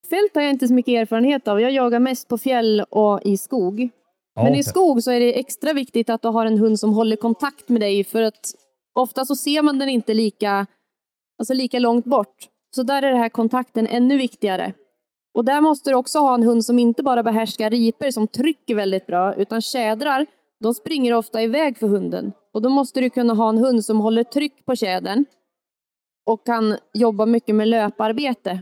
Fält 0.09 0.35
har 0.35 0.41
jag 0.41 0.51
inte 0.51 0.67
så 0.67 0.73
mycket 0.73 0.91
erfarenhet 0.91 1.47
av. 1.47 1.61
Jag 1.61 1.71
jagar 1.71 1.99
mest 1.99 2.27
på 2.27 2.37
fjäll 2.37 2.85
och 2.89 3.21
i 3.23 3.37
skog. 3.37 3.89
Ja, 4.35 4.43
Men 4.43 4.53
i 4.53 4.55
okej. 4.55 4.63
skog 4.63 5.03
så 5.03 5.11
är 5.11 5.19
det 5.19 5.39
extra 5.39 5.73
viktigt 5.73 6.09
att 6.09 6.21
du 6.21 6.27
har 6.27 6.45
en 6.45 6.57
hund 6.57 6.79
som 6.79 6.93
håller 6.93 7.15
kontakt 7.15 7.69
med 7.69 7.81
dig 7.81 8.03
för 8.03 8.21
att 8.21 8.53
ofta 8.95 9.25
så 9.25 9.35
ser 9.35 9.61
man 9.61 9.79
den 9.79 9.89
inte 9.89 10.13
lika, 10.13 10.65
alltså 11.39 11.53
lika 11.53 11.79
långt 11.79 12.05
bort. 12.05 12.35
Så 12.75 12.83
där 12.83 13.03
är 13.03 13.11
den 13.11 13.19
här 13.19 13.29
kontakten 13.29 13.87
ännu 13.87 14.17
viktigare. 14.17 14.73
Och 15.33 15.45
där 15.45 15.61
måste 15.61 15.89
du 15.89 15.95
också 15.95 16.19
ha 16.19 16.33
en 16.33 16.43
hund 16.43 16.65
som 16.65 16.79
inte 16.79 17.03
bara 17.03 17.23
behärskar 17.23 17.69
riper 17.69 18.11
som 18.11 18.27
trycker 18.27 18.75
väldigt 18.75 19.07
bra, 19.07 19.35
utan 19.35 19.61
tjädrar, 19.61 20.25
de 20.61 20.73
springer 20.73 21.13
ofta 21.13 21.41
iväg 21.43 21.77
för 21.77 21.87
hunden. 21.87 22.31
Och 22.53 22.61
då 22.61 22.69
måste 22.69 22.99
du 23.01 23.09
kunna 23.09 23.33
ha 23.33 23.49
en 23.49 23.57
hund 23.57 23.85
som 23.85 23.99
håller 23.99 24.23
tryck 24.23 24.65
på 24.65 24.75
tjädern 24.75 25.25
och 26.25 26.45
kan 26.45 26.77
jobba 26.93 27.25
mycket 27.25 27.55
med 27.55 27.67
löparbete. 27.67 28.59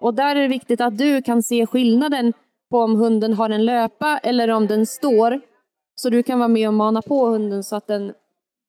Och 0.00 0.14
där 0.14 0.36
är 0.36 0.40
det 0.42 0.48
viktigt 0.48 0.80
att 0.80 0.98
du 0.98 1.22
kan 1.22 1.42
se 1.42 1.66
skillnaden 1.66 2.32
på 2.70 2.78
om 2.78 2.96
hunden 2.96 3.32
har 3.32 3.50
en 3.50 3.64
löpa 3.64 4.18
eller 4.18 4.50
om 4.50 4.66
den 4.66 4.86
står. 4.86 5.40
Så 5.94 6.10
du 6.10 6.22
kan 6.22 6.38
vara 6.38 6.48
med 6.48 6.68
och 6.68 6.74
mana 6.74 7.02
på 7.02 7.26
hunden 7.26 7.64
så 7.64 7.76
att 7.76 7.86
den 7.86 8.12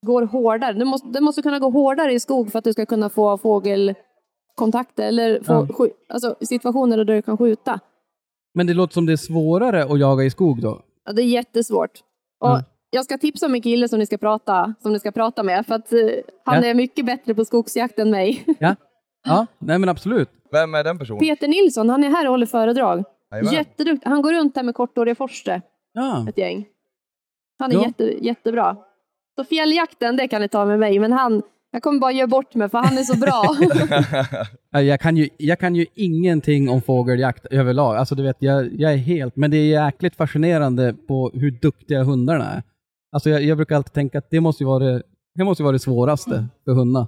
går 0.06 0.22
hårdare. 0.22 0.72
Den 0.72 0.88
måste, 0.88 1.08
den 1.08 1.24
måste 1.24 1.42
kunna 1.42 1.58
gå 1.58 1.70
hårdare 1.70 2.12
i 2.12 2.20
skog 2.20 2.52
för 2.52 2.58
att 2.58 2.64
du 2.64 2.72
ska 2.72 2.86
kunna 2.86 3.08
få 3.10 3.38
fågelkontakter 3.38 5.08
eller 5.08 5.42
få, 5.42 5.66
Ja. 5.78 5.86
alltså, 6.08 6.36
situationer 6.40 6.96
där 6.96 7.04
du 7.04 7.22
kan 7.22 7.38
skjuta. 7.38 7.80
Men 8.54 8.66
det 8.66 8.74
låter 8.74 8.94
som 8.94 9.06
det 9.06 9.12
är 9.12 9.16
svårare 9.16 9.84
att 9.84 10.00
jaga 10.00 10.24
i 10.24 10.30
skog 10.30 10.62
då? 10.62 10.82
Ja, 11.04 11.12
det 11.12 11.22
är 11.22 11.26
jättesvårt. 11.26 11.90
Och 12.40 12.48
Ja. 12.48 12.62
Jag 12.90 13.04
ska 13.04 13.18
tipsa 13.18 13.46
om 13.46 13.54
en 13.54 13.62
kille 13.62 13.88
som 13.88 13.98
ni 13.98 14.06
ska 14.06 14.18
prata, 14.18 14.74
som 14.82 14.92
ni 14.92 14.98
ska 14.98 15.12
prata 15.12 15.42
med 15.42 15.66
för 15.66 15.74
att 15.74 15.92
eh, 15.92 15.98
han 16.44 16.62
Ja. 16.62 16.68
är 16.70 16.74
mycket 16.74 17.06
bättre 17.06 17.34
på 17.34 17.44
skogsjakt 17.44 17.98
än 17.98 18.10
mig. 18.10 18.44
Ja, 18.58 18.76
ja 19.26 19.46
nej 19.58 19.78
men 19.78 19.88
absolut. 19.88 20.28
Vem 20.52 20.74
är 20.74 20.84
den 20.84 20.98
personen? 20.98 21.20
Peter 21.20 21.48
Nilsson, 21.48 21.88
han 21.90 22.04
är 22.04 22.08
här 22.08 22.24
och 22.26 22.30
håller 22.30 22.46
föredrag. 22.46 23.04
Jajamän. 23.30 23.52
Jätteduktig. 23.54 24.08
Han 24.10 24.22
går 24.22 24.32
runt 24.32 24.56
här 24.56 24.62
med 24.62 24.74
kortåriga 24.74 25.14
forste. 25.14 25.62
Ja, 25.92 26.26
ett 26.28 26.38
gäng. 26.38 26.66
Han 27.58 27.70
är 27.72 27.74
Ja. 27.74 27.82
jätte, 27.86 28.04
jättebra. 28.04 28.76
Så 29.38 29.44
fjälljakten, 29.44 30.16
det 30.16 30.28
kan 30.28 30.40
ni 30.42 30.48
ta 30.48 30.64
med 30.64 30.78
mig, 30.78 30.98
men 30.98 31.12
han 31.12 31.42
Jag 31.70 31.82
kommer 31.82 32.00
bara 32.00 32.12
göra 32.12 32.26
bort 32.26 32.54
mig 32.54 32.68
för 32.68 32.78
han 32.78 32.98
är 32.98 33.02
så 33.02 33.16
bra. 33.18 33.44
Ja, 34.70 34.82
Jag 34.82 35.00
kan, 35.00 35.16
ju, 35.16 35.28
jag 35.36 35.58
kan 35.58 35.74
ju 35.74 35.86
ingenting 35.94 36.68
om 36.68 36.82
fågeljakt 36.82 37.46
överlag. 37.46 37.96
Alltså 37.96 38.14
du 38.14 38.22
vet, 38.22 38.36
jag, 38.38 38.80
jag 38.80 38.92
är 38.92 38.96
helt... 38.96 39.36
Men 39.36 39.50
det 39.50 39.56
är 39.56 39.84
jäkligt 39.84 40.16
fascinerande 40.16 40.94
på 41.08 41.30
hur 41.34 41.50
duktiga 41.50 42.02
hundarna 42.02 42.44
är. 42.52 42.62
Alltså 43.12 43.30
jag, 43.30 43.42
jag 43.42 43.56
brukar 43.56 43.76
alltid 43.76 43.92
tänka 43.92 44.18
att 44.18 44.30
det 44.30 44.40
måste 44.40 44.62
ju 44.64 44.68
vara 44.68 44.84
det, 44.84 45.02
det, 45.34 45.44
måste 45.44 45.62
vara 45.62 45.72
det 45.72 45.78
svåraste 45.78 46.46
för 46.64 46.72
hundar. 46.72 47.06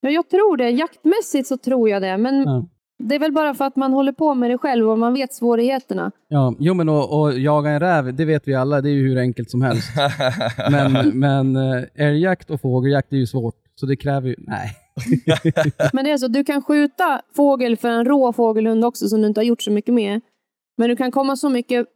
ja, 0.00 0.10
jag 0.10 0.30
tror 0.30 0.56
det. 0.56 0.70
Jaktmässigt 0.70 1.48
så 1.48 1.56
tror 1.56 1.88
jag 1.88 2.02
det. 2.02 2.16
Men 2.18 2.34
Ja. 2.44 2.66
Det 2.98 3.14
är 3.14 3.18
väl 3.18 3.32
bara 3.32 3.54
för 3.54 3.64
att 3.64 3.76
man 3.76 3.92
håller 3.92 4.12
på 4.12 4.34
med 4.34 4.50
det 4.50 4.58
själv 4.58 4.90
och 4.90 4.98
man 4.98 5.14
vet 5.14 5.34
svårigheterna. 5.34 6.10
Ja, 6.28 6.54
jo 6.58 6.74
men 6.74 6.88
och, 6.88 7.20
och 7.20 7.38
jaga 7.38 7.70
en 7.70 7.80
räv, 7.80 8.14
det 8.14 8.24
vet 8.24 8.48
vi 8.48 8.54
alla, 8.54 8.80
det 8.80 8.88
är 8.88 8.92
ju 8.92 9.08
hur 9.08 9.18
enkelt 9.18 9.50
som 9.50 9.62
helst. 9.62 9.88
Men, 10.70 11.18
men 11.18 11.56
eh, 11.56 11.84
älgjakt 11.94 12.50
och 12.50 12.60
fågeljakt 12.60 13.12
är 13.12 13.16
ju 13.16 13.26
svårt, 13.26 13.54
så 13.74 13.86
det 13.86 13.96
kräver 13.96 14.28
ju... 14.28 14.34
Nej. 14.38 14.70
Men 15.92 16.04
det 16.04 16.10
är 16.10 16.18
så, 16.18 16.28
du 16.28 16.44
kan 16.44 16.62
skjuta 16.62 17.20
fågel 17.36 17.76
för 17.76 17.88
en 17.88 18.04
rå 18.04 18.32
fågelhund 18.32 18.84
också 18.84 19.08
som 19.08 19.20
du 19.20 19.28
inte 19.28 19.40
har 19.40 19.44
gjort 19.44 19.62
så 19.62 19.70
mycket 19.70 19.94
med. 19.94 20.20
Men 20.76 20.88
du 20.88 20.96
kan 20.96 21.10
komma 21.10 21.36
så 21.36 21.48
mycket 21.48 21.86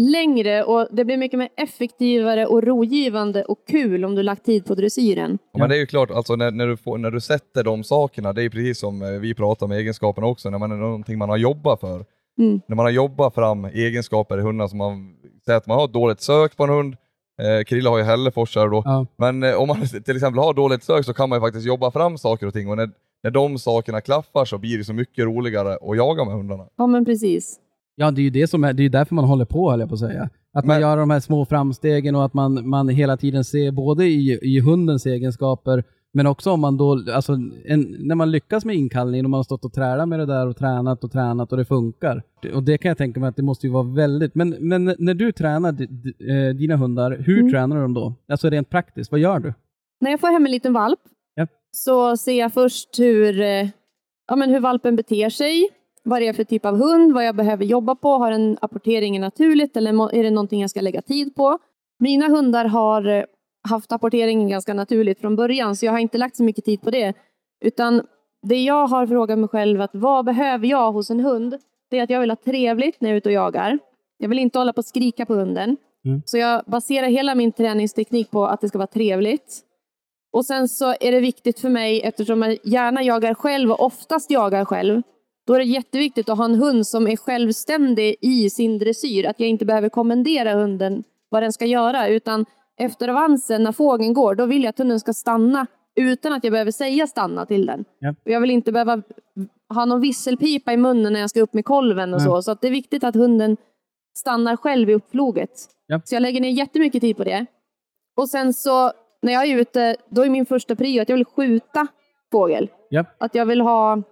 längre 0.00 0.64
och 0.64 0.88
det 0.90 1.04
blir 1.04 1.16
mycket 1.16 1.38
mer 1.38 1.48
effektivare 1.56 2.46
och 2.46 2.62
rogivande 2.62 3.44
och 3.44 3.58
kul 3.68 4.04
om 4.04 4.14
du 4.14 4.22
lagt 4.22 4.44
tid 4.44 4.64
på 4.66 4.74
dressyren. 4.74 5.38
Ja, 5.52 5.58
Men 5.58 5.68
det 5.68 5.76
är 5.76 5.78
ju 5.80 5.86
klart, 5.86 6.10
alltså 6.10 6.36
när, 6.36 6.50
när, 6.50 6.66
du 6.66 6.76
får, 6.76 6.98
när 6.98 7.10
du 7.10 7.20
sätter 7.20 7.64
de 7.64 7.84
sakerna, 7.84 8.32
det 8.32 8.42
är 8.44 8.48
precis 8.48 8.78
som 8.78 9.02
eh, 9.02 9.08
vi 9.08 9.34
pratar 9.34 9.66
om 9.66 9.72
egenskaperna 9.72 10.26
också, 10.26 10.50
när 10.50 10.58
man 10.58 10.72
är 10.72 10.76
någonting 10.76 11.18
man 11.18 11.28
har 11.28 11.36
jobbat 11.36 11.80
för. 11.80 12.04
Mm. 12.38 12.60
När 12.66 12.76
man 12.76 12.84
har 12.84 12.90
jobbat 12.90 13.34
fram 13.34 13.64
egenskaper 13.64 14.38
i 14.38 14.42
hundar 14.42 14.66
som 14.68 14.78
man 14.78 15.14
säger 15.44 15.56
att 15.56 15.66
man 15.66 15.78
har 15.78 15.88
dåligt 15.88 16.20
sök 16.20 16.56
på 16.56 16.64
en 16.64 16.70
hund, 16.70 16.96
eh, 17.42 17.64
Krille 17.64 17.88
har 17.88 17.98
ju 17.98 18.04
hälleforsare 18.04 18.68
då, 18.70 18.82
Ja. 18.84 19.06
men 19.16 19.42
eh, 19.42 19.54
om 19.54 19.68
man 19.68 19.80
till 20.04 20.16
exempel 20.16 20.38
har 20.38 20.54
dåligt 20.54 20.84
sök 20.84 21.04
så 21.04 21.14
kan 21.14 21.28
man 21.28 21.36
ju 21.36 21.40
faktiskt 21.40 21.66
jobba 21.66 21.90
fram 21.90 22.18
saker 22.18 22.46
och 22.46 22.52
ting 22.52 22.68
och 22.68 22.76
när, 22.76 22.90
när 23.22 23.30
de 23.30 23.58
sakerna 23.58 24.00
klaffar 24.00 24.44
så 24.44 24.58
blir 24.58 24.78
det 24.78 24.84
så 24.84 24.92
mycket 24.92 25.24
roligare 25.24 25.72
att 25.72 25.96
jaga 25.96 26.24
med 26.24 26.34
hundarna. 26.34 26.66
Ja, 26.76 26.86
men 26.86 27.04
precis. 27.04 27.58
Ja, 28.00 28.10
det 28.10 28.20
är 28.20 28.22
ju 28.24 28.30
det 28.30 28.46
som 28.46 28.64
är, 28.64 28.72
det 28.72 28.82
är 28.82 28.88
därför 28.88 29.14
man 29.14 29.24
håller 29.24 29.44
på, 29.44 29.70
höll 29.70 29.80
jag 29.80 29.88
på 29.88 29.94
att 29.94 29.98
säga. 30.00 30.28
Att 30.52 30.64
man 30.64 30.74
Men- 30.74 30.80
gör 30.80 30.96
de 30.96 31.10
här 31.10 31.20
små 31.20 31.44
framstegen 31.44 32.14
och 32.16 32.24
att 32.24 32.34
man, 32.34 32.68
man 32.68 32.88
hela 32.88 33.16
tiden 33.16 33.44
ser 33.44 33.70
både 33.72 34.04
i, 34.06 34.38
i 34.42 34.60
hundens 34.60 35.06
egenskaper, 35.06 35.84
men 36.12 36.26
också 36.26 36.50
om 36.50 36.60
man 36.60 36.76
då, 36.76 37.02
alltså 37.14 37.32
en, 37.64 37.96
när 37.98 38.14
man 38.14 38.30
lyckas 38.30 38.64
med 38.64 38.76
inkallningen 38.76 39.26
och 39.26 39.30
man 39.30 39.38
har 39.38 39.42
stått 39.44 39.64
och 39.64 39.72
trälat 39.72 40.08
med 40.08 40.18
det 40.18 40.26
där 40.26 40.46
och 40.46 40.56
tränat 40.56 41.04
och 41.04 41.12
tränat 41.12 41.52
och 41.52 41.58
det 41.58 41.64
funkar. 41.64 42.22
Och 42.54 42.62
det 42.62 42.78
kan 42.78 42.88
jag 42.88 42.98
tänka 42.98 43.20
mig 43.20 43.28
att 43.28 43.36
det 43.36 43.42
måste 43.42 43.66
ju 43.66 43.72
vara 43.72 43.82
väldigt, 43.82 44.34
men, 44.34 44.56
men 44.60 44.94
när 44.98 45.14
du 45.14 45.32
tränar 45.32 45.68
eh, 45.70 46.54
dina 46.56 46.76
hundar, 46.76 47.16
hur 47.26 47.38
Mm. 47.38 47.50
tränar 47.52 47.76
du 47.76 47.82
dem 47.82 47.94
då? 47.94 48.14
Alltså 48.28 48.50
rent 48.50 48.70
praktiskt, 48.70 49.10
vad 49.10 49.20
gör 49.20 49.38
du? 49.38 49.54
När 50.00 50.10
jag 50.10 50.20
får 50.20 50.28
hem 50.32 50.44
en 50.46 50.52
liten 50.52 50.72
valp 50.72 51.00
Ja. 51.34 51.46
så 51.72 52.16
ser 52.16 52.38
jag 52.38 52.52
först 52.52 52.98
hur, 52.98 53.40
eh, 53.40 53.68
ja, 54.28 54.36
men 54.36 54.50
hur 54.50 54.60
valpen 54.60 54.96
beter 54.96 55.30
sig, 55.30 55.68
vad 56.10 56.22
det 56.22 56.28
är 56.28 56.32
för 56.32 56.44
typ 56.44 56.66
av 56.66 56.76
hund, 56.76 57.12
vad 57.12 57.24
jag 57.24 57.36
behöver 57.36 57.64
jobba 57.64 57.94
på, 57.94 58.08
har 58.08 58.30
den 58.30 58.58
apporteringen 58.60 59.20
naturligt 59.20 59.76
eller 59.76 60.14
är 60.14 60.22
det 60.22 60.30
någonting 60.30 60.60
jag 60.60 60.70
ska 60.70 60.80
lägga 60.80 61.02
tid 61.02 61.34
på? 61.34 61.58
Mina 61.98 62.28
hundar 62.28 62.64
har 62.64 63.08
eh, 63.08 63.24
haft 63.68 63.92
apporteringen 63.92 64.48
ganska 64.48 64.74
naturligt 64.74 65.20
från 65.20 65.36
början 65.36 65.76
så 65.76 65.86
jag 65.86 65.92
har 65.92 65.98
inte 65.98 66.18
lagt 66.18 66.36
så 66.36 66.42
mycket 66.42 66.64
tid 66.64 66.82
på 66.82 66.90
det. 66.90 67.14
Utan 67.64 68.02
det 68.42 68.62
jag 68.62 68.86
har 68.86 69.06
frågat 69.06 69.38
mig 69.38 69.48
själv 69.48 69.80
att 69.80 69.90
vad 69.92 70.24
behöver 70.24 70.66
jag 70.66 70.92
hos 70.92 71.10
en 71.10 71.20
hund? 71.20 71.58
Det 71.90 71.98
är 71.98 72.02
att 72.02 72.10
jag 72.10 72.20
vill 72.20 72.30
ha 72.30 72.36
trevligt 72.36 73.00
när 73.00 73.08
jag 73.08 73.14
är 73.14 73.18
ute 73.18 73.28
och 73.28 73.32
jagar. 73.32 73.78
Jag 74.18 74.28
vill 74.28 74.38
inte 74.38 74.58
hålla 74.58 74.72
på 74.72 74.78
och 74.78 74.84
skrika 74.84 75.26
på 75.26 75.34
hunden. 75.34 75.76
Mm. 76.04 76.22
Så 76.26 76.38
jag 76.38 76.64
baserar 76.66 77.06
hela 77.06 77.34
min 77.34 77.52
träningsteknik 77.52 78.30
på 78.30 78.46
att 78.46 78.60
det 78.60 78.68
ska 78.68 78.78
vara 78.78 78.86
trevligt. 78.86 79.60
Och 80.32 80.46
sen 80.46 80.68
så 80.68 80.94
är 81.00 81.12
det 81.12 81.20
viktigt 81.20 81.60
för 81.60 81.68
mig, 81.68 82.00
eftersom 82.02 82.42
jag 82.42 82.58
gärna 82.64 83.02
jagar 83.02 83.34
själv 83.34 83.70
och 83.70 83.82
oftast 83.82 84.30
jagar 84.30 84.64
själv, 84.64 85.02
då 85.50 85.54
är 85.54 85.58
det 85.58 85.64
jätteviktigt 85.64 86.28
att 86.28 86.38
ha 86.38 86.44
en 86.44 86.54
hund 86.54 86.86
som 86.86 87.08
är 87.08 87.16
självständig 87.16 88.16
i 88.20 88.50
sin 88.50 88.78
dressyr. 88.78 89.26
Att 89.26 89.40
jag 89.40 89.48
inte 89.48 89.64
behöver 89.64 89.88
kommendera 89.88 90.54
hunden 90.54 91.04
vad 91.28 91.42
den 91.42 91.52
ska 91.52 91.66
göra, 91.66 92.08
utan 92.08 92.46
efter 92.76 93.08
avansen, 93.08 93.62
när 93.62 93.72
fågeln 93.72 94.14
går, 94.14 94.34
då 94.34 94.46
vill 94.46 94.62
jag 94.62 94.70
att 94.70 94.78
hunden 94.78 95.00
ska 95.00 95.12
stanna 95.12 95.66
utan 95.96 96.32
att 96.32 96.44
jag 96.44 96.52
behöver 96.52 96.70
säga 96.70 97.06
stanna 97.06 97.46
till 97.46 97.66
den. 97.66 97.84
Ja. 97.98 98.14
Jag 98.24 98.40
vill 98.40 98.50
inte 98.50 98.72
behöva 98.72 99.02
ha 99.74 99.84
någon 99.84 100.00
visselpipa 100.00 100.72
i 100.72 100.76
munnen 100.76 101.12
när 101.12 101.20
jag 101.20 101.30
ska 101.30 101.40
upp 101.40 101.54
med 101.54 101.64
kolven 101.64 102.14
och 102.14 102.20
Nej. 102.20 102.28
så. 102.28 102.42
Så 102.42 102.50
att 102.50 102.60
det 102.60 102.66
är 102.66 102.72
viktigt 102.72 103.04
att 103.04 103.14
hunden 103.14 103.56
stannar 104.18 104.56
själv 104.56 104.90
i 104.90 104.94
uppfloget. 104.94 105.50
Ja. 105.86 106.00
Så 106.04 106.14
jag 106.14 106.22
lägger 106.22 106.40
ner 106.40 106.50
jättemycket 106.50 107.00
tid 107.00 107.16
på 107.16 107.24
det. 107.24 107.46
Och 108.16 108.28
sen 108.28 108.54
så 108.54 108.92
när 109.22 109.32
jag 109.32 109.44
är 109.44 109.56
ute, 109.56 109.96
då 110.10 110.22
är 110.22 110.30
min 110.30 110.46
första 110.46 110.76
prio 110.76 111.02
att 111.02 111.08
jag 111.08 111.16
vill 111.16 111.24
skjuta 111.24 111.86
fågel. 112.32 112.68
Ja. 112.88 113.04
Att 113.18 113.34
jag 113.34 113.46
vill 113.46 113.60
ha 113.60 114.02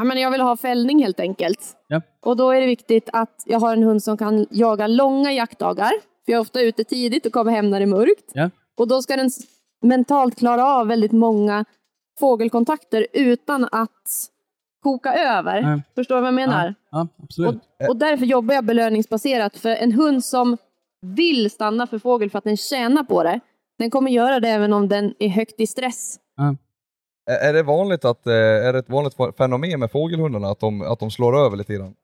Ja, 0.00 0.04
men 0.04 0.18
jag 0.18 0.30
vill 0.30 0.40
ha 0.40 0.56
fällning 0.56 1.02
helt 1.02 1.20
enkelt. 1.20 1.76
Ja. 1.88 2.02
Och 2.20 2.36
då 2.36 2.50
är 2.50 2.60
det 2.60 2.66
viktigt 2.66 3.08
att 3.12 3.42
jag 3.46 3.60
har 3.60 3.72
en 3.72 3.82
hund 3.82 4.02
som 4.02 4.16
kan 4.16 4.46
jaga 4.50 4.86
långa 4.86 5.32
jaktdagar. 5.32 5.90
För 6.24 6.32
jag 6.32 6.36
är 6.36 6.40
ofta 6.40 6.60
ute 6.60 6.84
tidigt 6.84 7.26
och 7.26 7.32
kommer 7.32 7.52
hem 7.52 7.70
när 7.70 7.80
det 7.80 7.84
är 7.84 7.86
mörkt. 7.86 8.30
Ja. 8.32 8.50
Och 8.78 8.88
då 8.88 9.02
ska 9.02 9.16
den 9.16 9.30
mentalt 9.82 10.38
klara 10.38 10.64
av 10.64 10.86
väldigt 10.86 11.12
många 11.12 11.64
fågelkontakter 12.18 13.06
utan 13.12 13.68
att 13.72 14.28
koka 14.82 15.14
över. 15.14 15.62
Ja. 15.62 15.80
Förstår 15.94 16.14
du 16.14 16.20
vad 16.20 16.28
jag 16.28 16.34
menar? 16.34 16.66
Ja, 16.66 16.74
ja 16.90 17.08
absolut. 17.22 17.60
Och 17.88 17.96
därför 17.96 18.26
jobbar 18.26 18.54
jag 18.54 18.64
belöningsbaserat. 18.64 19.56
För 19.56 19.70
en 19.70 19.92
hund 19.92 20.24
som 20.24 20.56
vill 21.02 21.50
stanna 21.50 21.86
för 21.86 21.98
fågel 21.98 22.30
för 22.30 22.38
att 22.38 22.44
den 22.44 22.56
tjänar 22.56 23.04
på 23.04 23.22
det, 23.22 23.40
den 23.78 23.90
kommer 23.90 24.10
göra 24.10 24.40
det 24.40 24.48
även 24.48 24.72
om 24.72 24.88
den 24.88 25.14
är 25.18 25.28
högt 25.28 25.60
i 25.60 25.66
stress. 25.66 26.18
Är- 26.38 26.69
Är 27.30 27.52
det 27.52 27.62
vanligt 27.62 28.04
att, 28.04 28.26
eh, 28.26 28.34
är 28.34 28.72
det 28.72 28.78
ett 28.78 28.88
vanligt 28.88 29.16
fenomen 29.36 29.80
med 29.80 29.90
fågelhundarna 29.90 30.48
att 30.48 30.60
de, 30.60 30.82
att 30.82 30.98
de 30.98 31.10
slår 31.10 31.36
över 31.36 31.56
lite 31.56 31.74
grann? 31.74 31.94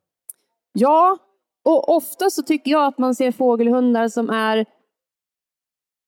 Ja, 0.73 1.19
och 1.65 1.97
ofta 1.97 2.31
så 2.31 2.43
tycker 2.43 2.71
jag 2.71 2.87
att 2.87 2.99
man 2.99 3.15
ser 3.15 3.33
fågelhundar 3.33 4.09
som 4.09 4.31
är... 4.31 4.67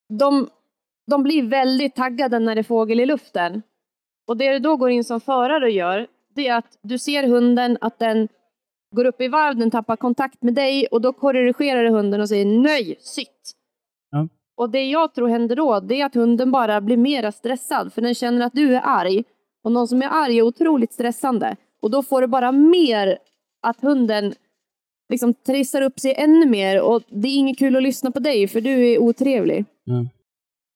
De, 0.08 0.48
de 1.06 1.22
blir 1.22 1.42
väldigt 1.42 1.94
taggade 1.94 2.38
när 2.38 2.54
det 2.54 2.60
är 2.60 2.62
fågel 2.62 3.00
i 3.00 3.06
luften. 3.06 3.62
Och 4.26 4.36
det 4.36 4.52
du 4.52 4.58
då 4.58 4.76
går 4.76 4.90
in 4.90 5.04
som 5.04 5.20
förare 5.20 5.64
och 5.64 5.70
gör, 5.70 6.06
det 6.34 6.48
är 6.48 6.56
att 6.56 6.78
du 6.82 6.98
ser 6.98 7.26
hunden, 7.26 7.78
att 7.80 7.98
den 7.98 8.28
går 8.96 9.04
upp 9.04 9.20
i 9.20 9.28
varv, 9.28 9.56
den 9.56 9.70
tappar 9.70 9.96
kontakt 9.96 10.42
med 10.42 10.54
dig 10.54 10.86
och 10.86 11.00
då 11.00 11.12
korrigerar 11.12 11.84
du 11.84 11.90
hunden 11.90 12.20
och 12.20 12.28
säger 12.28 12.46
nej, 12.46 12.96
sitt. 13.00 13.52
Ja. 14.10 14.28
Och 14.58 14.70
det 14.70 14.84
jag 14.84 15.14
tror 15.14 15.28
händer 15.28 15.56
då, 15.56 15.80
det 15.80 16.00
är 16.00 16.06
att 16.06 16.14
hunden 16.14 16.50
bara 16.50 16.80
blir 16.80 16.96
mera 16.96 17.32
stressad, 17.32 17.92
för 17.92 18.02
den 18.02 18.14
känner 18.14 18.46
att 18.46 18.52
du 18.52 18.74
är 18.76 18.82
arg. 18.84 19.24
Och 19.64 19.72
någon 19.72 19.88
som 19.88 20.02
är 20.02 20.08
arg 20.24 20.38
är 20.38 20.42
otroligt 20.42 20.92
stressande. 20.92 21.56
Och 21.82 21.90
då 21.90 22.02
får 22.02 22.20
du 22.20 22.26
bara 22.26 22.52
mer 22.52 23.18
att 23.62 23.80
hunden 23.80 24.34
liksom 25.10 25.34
trissar 25.34 25.82
upp 25.82 26.00
sig 26.00 26.14
ännu 26.14 26.46
mer 26.46 26.80
och 26.82 27.02
det 27.08 27.28
är 27.28 27.36
inget 27.36 27.58
kul 27.58 27.76
att 27.76 27.82
lyssna 27.82 28.10
på 28.10 28.18
dig 28.18 28.48
för 28.48 28.60
du 28.60 28.92
är 28.92 28.98
otrevlig. 28.98 29.64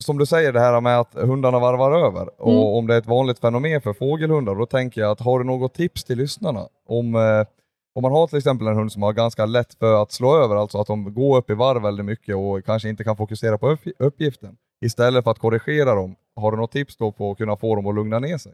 Som 0.04 0.18
du 0.18 0.26
säger 0.26 0.52
det 0.52 0.60
här 0.60 0.80
med 0.80 0.98
att 1.00 1.14
hundarna 1.14 1.58
varvar 1.58 2.06
över 2.06 2.42
och 2.42 2.52
Mm. 2.52 2.62
om 2.64 2.86
det 2.86 2.94
är 2.94 2.98
ett 2.98 3.06
vanligt 3.06 3.38
fenomen 3.38 3.80
för 3.82 3.92
fågelhundar, 3.92 4.54
då 4.54 4.66
tänker 4.66 5.00
jag 5.00 5.10
att 5.10 5.20
har 5.20 5.38
du 5.38 5.44
något 5.44 5.74
tips 5.74 6.04
till 6.04 6.18
lyssnarna? 6.18 6.66
Om, 6.88 7.14
eh, 7.14 7.46
om 7.94 8.02
man 8.02 8.12
har 8.12 8.26
till 8.26 8.38
exempel 8.38 8.66
en 8.66 8.76
hund 8.76 8.92
som 8.92 9.02
har 9.02 9.12
ganska 9.12 9.46
lätt 9.46 9.74
för 9.74 10.02
att 10.02 10.12
slå 10.12 10.36
över, 10.36 10.56
alltså 10.56 10.78
att 10.78 10.86
de 10.86 11.14
går 11.14 11.38
upp 11.38 11.50
i 11.50 11.54
varv 11.54 11.82
väldigt 11.82 12.06
mycket 12.06 12.36
och 12.36 12.64
kanske 12.64 12.88
inte 12.88 13.04
kan 13.04 13.16
fokusera 13.16 13.58
på 13.58 13.76
uppgiften, 13.98 14.56
istället 14.84 15.24
för 15.24 15.30
att 15.30 15.38
korrigera 15.38 15.94
dem, 15.94 16.14
har 16.36 16.50
du 16.50 16.56
något 16.56 16.72
tips 16.72 16.96
då 16.96 17.12
på 17.12 17.30
att 17.30 17.38
kunna 17.38 17.56
få 17.56 17.76
dem 17.76 17.86
att 17.86 17.94
lugna 17.94 18.18
ner 18.18 18.38
sig? 18.38 18.52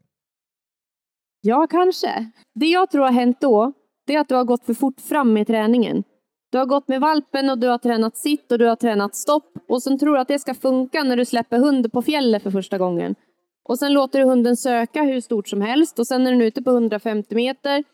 Ja, 1.40 1.66
kanske. 1.70 2.30
Det 2.54 2.66
jag 2.66 2.90
tror 2.90 3.02
har 3.02 3.12
hänt 3.12 3.40
då, 3.40 3.72
det 4.06 4.14
är 4.14 4.20
att 4.20 4.28
du 4.28 4.34
har 4.34 4.44
gått 4.44 4.64
för 4.64 4.74
fort 4.74 5.00
fram 5.00 5.36
i 5.36 5.44
träningen. 5.44 6.04
Du 6.50 6.58
har 6.58 6.66
gått 6.66 6.88
med 6.88 7.00
valpen 7.00 7.50
och 7.50 7.58
du 7.58 7.66
har 7.66 7.78
tränat 7.78 8.16
sitt 8.16 8.52
och 8.52 8.58
du 8.58 8.66
har 8.66 8.76
tränat 8.76 9.14
stopp 9.14 9.52
och 9.68 9.82
sen 9.82 9.98
tror 9.98 10.14
du 10.14 10.20
att 10.20 10.28
det 10.28 10.38
ska 10.38 10.54
funka 10.54 11.02
när 11.02 11.16
du 11.16 11.24
släpper 11.24 11.58
hunden 11.58 11.90
på 11.90 12.02
fjället 12.02 12.42
för 12.42 12.50
första 12.50 12.78
gången. 12.78 13.14
Och 13.64 13.78
sen 13.78 13.92
låter 13.92 14.18
du 14.18 14.24
hunden 14.24 14.56
söka 14.56 15.02
hur 15.02 15.20
stort 15.20 15.48
som 15.48 15.60
helst 15.60 15.98
och 15.98 16.06
sen 16.06 16.26
är 16.26 16.30
den 16.30 16.42
ute 16.42 16.62
på 16.62 16.70
150 16.70 17.34
meter 17.34 17.84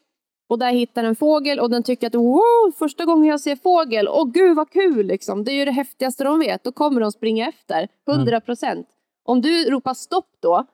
och 0.54 0.58
där 0.58 0.72
hittar 0.72 1.02
den 1.02 1.16
fågel 1.16 1.60
och 1.60 1.70
den 1.70 1.82
tycker 1.82 2.06
att 2.06 2.14
wow, 2.14 2.72
första 2.78 3.04
gången 3.04 3.28
jag 3.28 3.40
ser 3.40 3.56
fågel, 3.56 4.08
åh 4.08 4.30
gud 4.30 4.56
vad 4.56 4.70
kul 4.70 5.06
liksom. 5.06 5.44
Det 5.44 5.52
är 5.52 5.54
ju 5.54 5.64
det 5.64 5.70
häftigaste 5.70 6.24
de 6.24 6.38
vet. 6.38 6.64
Då 6.64 6.72
kommer 6.72 7.00
de 7.00 7.12
springa 7.12 7.48
efter, 7.48 7.88
100 8.08 8.40
procent. 8.40 8.86
Om 9.24 9.40
du 9.40 9.70
ropar 9.70 9.94
stopp 9.94 10.28
då, 10.42 10.66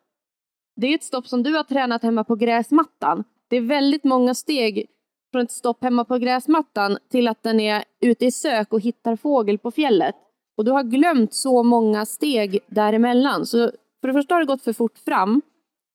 det 0.76 0.87
är 0.87 0.94
ett 0.94 1.04
stopp 1.04 1.26
som 1.26 1.42
du 1.42 1.54
har 1.54 1.64
tränat 1.64 2.02
hemma 2.02 2.25
på 2.25 2.34
gräsmattan. 2.34 3.25
Det 3.49 3.56
är 3.56 3.60
väldigt 3.60 4.04
många 4.04 4.34
steg 4.34 4.87
från 5.32 5.42
ett 5.42 5.50
stopp 5.50 5.82
hemma 5.82 6.04
på 6.04 6.18
gräsmattan 6.18 6.99
till 7.10 7.28
att 7.28 7.42
den 7.42 7.60
är 7.60 7.84
ute 8.00 8.26
i 8.26 8.32
sök 8.32 8.72
och 8.72 8.80
hittar 8.80 9.16
fågel 9.16 9.58
på 9.58 9.70
fjället. 9.70 10.14
Och 10.56 10.64
du 10.64 10.70
har 10.70 10.82
glömt 10.82 11.34
så 11.34 11.62
många 11.62 12.06
steg 12.06 12.58
däremellan. 12.66 13.46
Så 13.46 13.70
för 14.00 14.08
det 14.08 14.14
första 14.14 14.34
har 14.34 14.40
det 14.40 14.46
gått 14.46 14.62
för 14.62 14.72
fort 14.72 14.99
fram 14.99 15.42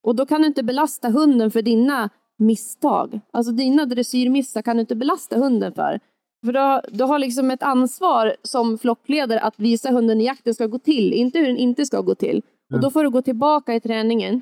och 0.03 0.15
då 0.15 0.25
kan 0.25 0.41
du 0.41 0.47
inte 0.47 0.63
belasta 0.63 1.09
hunden 1.09 1.51
för 1.51 1.61
dina 1.61 2.09
misstag. 2.37 3.19
Alltså 3.33 3.51
dina 3.51 3.85
dressyrmissar 3.85 4.61
kan 4.61 4.77
du 4.77 4.81
inte 4.81 4.95
belasta 4.95 5.37
hunden 5.37 5.73
för. 5.73 5.99
För 6.45 6.53
du 6.53 6.59
har, 6.59 6.85
du 6.91 7.03
har 7.03 7.19
liksom 7.19 7.51
ett 7.51 7.63
ansvar 7.63 8.35
som 8.41 8.77
flockledare 8.77 9.39
att 9.39 9.59
visa 9.59 9.91
hunden 9.91 10.19
hur 10.19 10.25
jakten 10.25 10.53
ska 10.53 10.67
gå 10.67 10.79
till, 10.79 11.13
inte 11.13 11.39
hur 11.39 11.47
den 11.47 11.57
inte 11.57 11.85
ska 11.85 12.01
gå 12.01 12.15
till. 12.15 12.29
Mm. 12.35 12.43
Och 12.73 12.79
då 12.79 12.91
får 12.91 13.03
du 13.03 13.09
gå 13.09 13.21
tillbaka 13.21 13.75
i 13.75 13.79
träningen. 13.79 14.41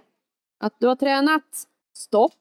Att 0.63 0.73
du 0.79 0.87
har 0.87 0.95
tränat 0.95 1.43
stopp, 1.97 2.33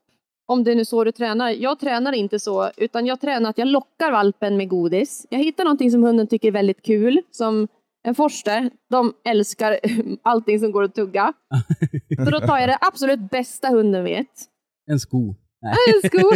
om 0.46 0.64
det 0.64 0.70
är 0.72 0.76
nu 0.76 0.84
så 0.84 1.04
du 1.04 1.12
tränar. 1.12 1.50
Jag 1.50 1.78
tränar 1.78 2.12
inte 2.12 2.38
så, 2.38 2.70
utan 2.76 3.06
jag 3.06 3.20
tränar 3.20 3.50
att 3.50 3.58
jag 3.58 3.68
lockar 3.68 4.12
valpen 4.12 4.56
med 4.56 4.68
godis. 4.68 5.26
Jag 5.30 5.38
hittar 5.38 5.64
någonting 5.64 5.90
som 5.90 6.02
hunden 6.02 6.26
tycker 6.26 6.48
är 6.48 6.52
väldigt 6.52 6.82
kul, 6.82 7.22
som 7.30 7.68
en 8.02 8.14
forster. 8.14 8.70
De 8.90 9.12
älskar 9.24 9.78
allting 10.22 10.60
som 10.60 10.72
går 10.72 10.82
att 10.82 10.94
tugga. 10.94 11.32
Så 12.24 12.30
då 12.30 12.40
tar 12.40 12.58
jag 12.58 12.68
det 12.68 12.78
absolut 12.80 13.30
bästa 13.30 13.68
hunden 13.68 14.04
vet. 14.04 14.51
En 14.90 15.00
sko. 15.00 15.34
Nej. 15.60 15.74
En 15.94 16.10
sko! 16.10 16.30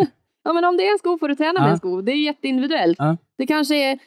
ja, 0.44 0.52
men 0.52 0.64
om 0.64 0.76
det 0.76 0.86
är 0.88 0.92
en 0.92 0.98
sko 0.98 1.18
får 1.18 1.28
du 1.28 1.34
träna 1.34 1.60
med 1.60 1.68
Ja. 1.68 1.72
en 1.72 1.78
sko. 1.78 2.00
Det 2.02 2.12
är 2.12 2.16
jätteindividuellt. 2.16 2.96
Ja. 2.98 3.16
Det 3.38 3.46
kanske 3.46 3.74
är 3.76 3.98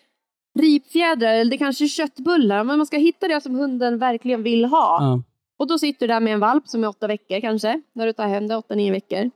ripfjädrar 0.60 1.34
eller 1.34 1.51
det 1.51 1.58
kanske 1.58 1.86
är 1.86 1.88
köttbullar. 1.88 2.63
Men 2.63 2.77
man 2.77 2.86
ska 2.86 2.98
hitta 2.98 3.27
det 3.27 3.42
som 3.42 3.56
hunden 3.56 3.98
verkligen 3.98 4.44
vill 4.44 4.65
ha. 4.65 4.98
Ja. 5.01 5.24
Och 5.60 5.68
då 5.68 5.77
sitter 5.80 6.08
du 6.08 6.13
där 6.13 6.20
med 6.20 6.34
en 6.34 6.39
valp 6.39 6.68
som 6.68 6.84
är 6.84 6.88
åtta 6.88 7.08
veckor 7.08 7.42
kanske, 7.42 7.82
när 7.94 8.06
du 8.06 8.13
tar 8.13 8.27
hem 8.27 8.48
det, 8.48 8.56
åtta, 8.58 8.75
nio 8.75 8.92
veckor. 8.92 9.30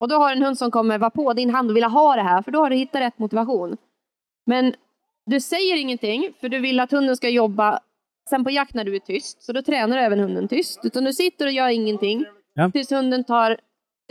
Och 0.00 0.08
då 0.08 0.16
har 0.16 0.32
en 0.32 0.42
hund 0.42 0.58
som 0.58 0.70
kommer 0.70 0.98
vara 0.98 1.10
på 1.10 1.32
din 1.32 1.50
hand 1.50 1.70
och 1.70 1.76
vilja 1.76 1.88
ha 1.88 2.16
det 2.16 2.22
här, 2.22 2.42
för 2.42 2.50
då 2.52 2.58
har 2.58 2.70
du 2.70 2.76
hittat 2.76 3.00
rätt 3.00 3.18
motivation. 3.18 3.76
Men 4.46 4.74
du 5.26 5.40
säger 5.40 5.76
ingenting, 5.76 6.32
för 6.40 6.48
du 6.48 6.58
vill 6.58 6.80
att 6.80 6.90
hunden 6.90 7.16
ska 7.16 7.28
jobba 7.28 7.80
sen 8.30 8.44
på 8.44 8.50
jakt 8.50 8.74
när 8.74 8.84
du 8.84 8.94
är 8.94 8.98
tyst, 8.98 9.42
så 9.42 9.52
då 9.52 9.62
tränar 9.62 9.96
du 9.96 10.02
även 10.02 10.20
hunden 10.20 10.48
tyst. 10.48 10.80
Utan 10.84 11.04
du 11.04 11.12
sitter 11.12 11.46
och 11.46 11.52
gör 11.52 11.68
ingenting 11.68 12.24
Ja. 12.54 12.70
tills 12.70 12.92
hunden 12.92 13.24
tar 13.24 13.56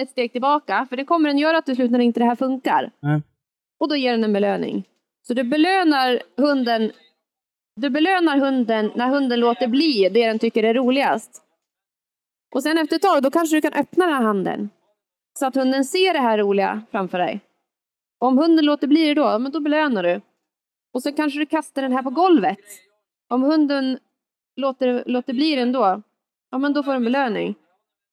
ett 0.02 0.10
steg 0.10 0.32
tillbaka, 0.32 0.86
för 0.90 0.98
det 0.98 1.06
kommer 1.06 1.30
den 1.30 1.38
göra 1.38 1.62
till 1.62 1.76
slut 1.76 1.92
när 1.92 2.00
inte 2.00 2.20
det 2.20 2.26
här 2.26 2.36
funkar. 2.36 2.92
Ja. 3.00 3.22
Och 3.80 3.90
då 3.90 3.96
ger 3.96 4.12
den 4.12 4.24
en 4.24 4.34
belöning. 4.34 4.84
Så 5.28 5.34
du 5.34 5.44
belönar 5.44 6.22
hunden 6.38 6.92
du 7.82 7.90
belönar 7.90 8.38
hunden 8.38 8.92
när 8.96 9.08
hunden 9.08 9.40
låter 9.40 9.68
bli 9.68 10.10
det 10.10 10.28
den 10.28 10.40
tycker 10.40 10.64
är 10.64 10.74
roligast. 10.74 11.44
Och 12.56 12.64
sen 12.64 12.78
efter 12.78 12.96
ett 12.96 13.02
tag, 13.02 13.24
då 13.24 13.32
kanske 13.32 13.56
du 13.56 13.62
kan 13.62 13.74
öppna 13.74 14.06
den 14.06 14.16
här 14.16 14.24
handen. 14.24 14.70
Så 15.40 15.46
att 15.46 15.56
hunden 15.56 15.86
ser 15.86 16.14
det 16.14 16.20
här 16.20 16.38
roliga 16.38 16.82
framför 16.92 17.18
dig. 17.18 17.40
Om 18.20 18.38
hunden 18.38 18.66
låter 18.66 18.88
bli 18.88 19.06
det 19.06 19.14
då, 19.14 19.40
men 19.40 19.52
då 19.52 19.60
belönar 19.60 20.04
du. 20.04 20.22
Och 20.94 21.04
sen 21.04 21.14
kanske 21.14 21.40
du 21.40 21.46
kastar 21.46 21.82
den 21.82 21.92
här 21.92 22.04
på 22.04 22.10
golvet. 22.10 22.60
Om 23.30 23.44
hunden 23.44 24.00
låter, 24.56 25.04
låter 25.06 25.34
bli 25.34 25.56
den 25.56 25.72
då, 25.72 26.02
ja 26.52 26.58
men 26.58 26.74
då 26.74 26.84
får 26.84 26.92
du 26.92 26.98
en 26.98 27.04
belöning. 27.04 27.56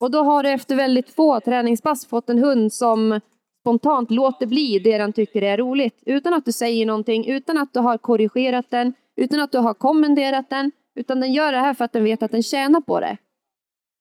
Och 0.00 0.10
då 0.10 0.22
har 0.22 0.42
du 0.42 0.50
efter 0.50 0.76
väldigt 0.76 1.10
få 1.10 1.40
träningspass 1.40 2.06
fått 2.06 2.30
en 2.30 2.38
hund 2.38 2.72
som 2.72 3.20
spontant 3.60 4.10
låter 4.10 4.46
bli 4.46 4.78
det 4.78 4.98
den 4.98 5.12
tycker 5.12 5.42
är 5.42 5.56
roligt. 5.56 6.02
Utan 6.06 6.34
att 6.34 6.44
du 6.44 6.52
säger 6.52 6.86
någonting, 6.86 7.26
utan 7.26 7.58
att 7.58 7.72
du 7.72 7.80
har 7.80 7.98
korrigerat 7.98 8.70
den, 8.70 8.94
utan 9.16 9.40
att 9.40 9.52
du 9.52 9.58
har 9.58 9.74
kommenderat 9.74 10.50
den. 10.50 10.72
Utan 10.94 11.20
den 11.20 11.32
gör 11.32 11.52
det 11.52 11.58
här 11.58 11.74
för 11.74 11.84
att 11.84 11.92
den 11.92 12.04
vet 12.04 12.22
att 12.22 12.30
den 12.30 12.42
tjänar 12.42 12.80
på 12.80 13.00
det. 13.00 13.16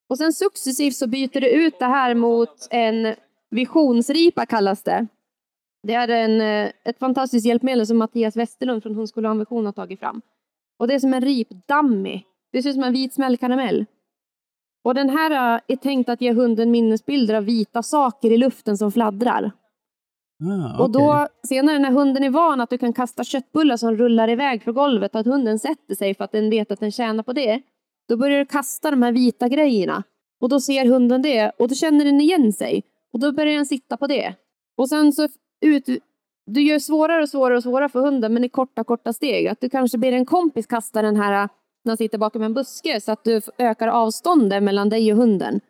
Och 0.09 0.17
sen 0.17 0.33
successivt 0.33 0.95
så 0.95 1.07
byter 1.07 1.41
du 1.41 1.49
ut 1.49 1.79
det 1.79 1.85
här 1.85 2.15
mot 2.15 2.67
en 2.71 3.15
visionsripa 3.49 4.45
kallas 4.45 4.83
det. 4.83 5.07
Det 5.87 5.93
är 5.93 6.07
en, 6.07 6.41
eh, 6.41 6.71
ett 6.83 6.99
fantastiskt 6.99 7.45
hjälpmedel 7.45 7.87
som 7.87 7.97
Mattias 7.97 8.35
Westerlund 8.35 8.83
från 8.83 8.95
Hundskolan 8.95 9.39
Vision 9.39 9.65
har 9.65 9.73
tagit 9.73 9.99
fram. 9.99 10.21
Och 10.79 10.87
det 10.87 10.93
är 10.93 10.99
som 10.99 11.13
en 11.13 11.21
ripdummy. 11.21 12.21
Det 12.51 12.61
ser 12.61 12.69
ut 12.69 12.75
som 12.75 12.83
en 12.83 12.93
vit 12.93 13.13
smällkaramell. 13.13 13.85
Och 14.85 14.95
den 14.95 15.09
här 15.09 15.31
eh, 15.31 15.61
är 15.67 15.75
tänkt 15.75 16.09
att 16.09 16.21
ge 16.21 16.33
hunden 16.33 16.71
minnesbilder 16.71 17.35
av 17.35 17.43
vita 17.43 17.83
saker 17.83 18.31
i 18.31 18.37
luften 18.37 18.77
som 18.77 18.91
fladdrar. 18.91 19.51
Ah, 20.43 20.83
Och 20.83 20.91
då 20.91 21.27
senare 21.47 21.79
när 21.79 21.91
hunden 21.91 22.23
är 22.23 22.29
van 22.29 22.61
att 22.61 22.69
du 22.69 22.77
kan 22.77 22.93
kasta 22.93 23.23
köttbullar 23.23 23.77
som 23.77 23.97
rullar 23.97 24.29
iväg 24.29 24.63
för 24.63 24.71
golvet, 24.71 25.15
att 25.15 25.25
hunden 25.25 25.59
sätter 25.59 25.95
sig 25.95 26.15
för 26.15 26.23
att 26.23 26.31
den 26.31 26.49
vet 26.49 26.71
att 26.71 26.79
den 26.79 26.91
tjänar 26.91 27.23
på 27.23 27.33
det. 27.33 27.61
Då 28.07 28.17
börjar 28.17 28.39
du 28.39 28.45
kasta 28.45 28.91
de 28.91 29.03
här 29.03 29.11
vita 29.11 29.47
grejerna. 29.49 30.03
Och 30.41 30.49
då 30.49 30.59
ser 30.59 30.85
hunden 30.85 31.21
det 31.21 31.51
och 31.59 31.67
då 31.67 31.75
känner 31.75 32.05
den 32.05 32.21
igen 32.21 32.53
sig. 32.53 32.83
Och 33.13 33.19
då 33.19 33.31
börjar 33.31 33.55
den 33.55 33.65
sitta 33.65 33.97
på 33.97 34.07
det. 34.07 34.35
Och 34.77 34.89
sen 34.89 35.13
så 35.13 35.27
ut, 35.61 35.85
du 36.45 36.61
gör 36.61 36.79
svårare 36.79 37.21
och 37.21 37.29
svårare 37.29 37.57
och 37.57 37.63
svårare 37.63 37.89
för 37.89 37.99
hunden 37.99 38.33
men 38.33 38.43
i 38.43 38.49
korta, 38.49 38.83
korta 38.83 39.13
steg. 39.13 39.47
Att 39.47 39.61
du 39.61 39.69
kanske 39.69 39.97
ber 39.97 40.11
en 40.11 40.25
kompis 40.25 40.67
kasta 40.67 41.01
den 41.01 41.15
här 41.15 41.49
när 41.85 41.91
han 41.91 41.97
sitter 41.97 42.17
bakom 42.17 42.41
en 42.41 42.53
buske 42.53 43.01
så 43.01 43.11
att 43.11 43.23
du 43.23 43.41
ökar 43.57 43.87
avståndet 43.87 44.63
mellan 44.63 44.89
dig 44.89 45.11
och 45.11 45.17
hunden. 45.17 45.61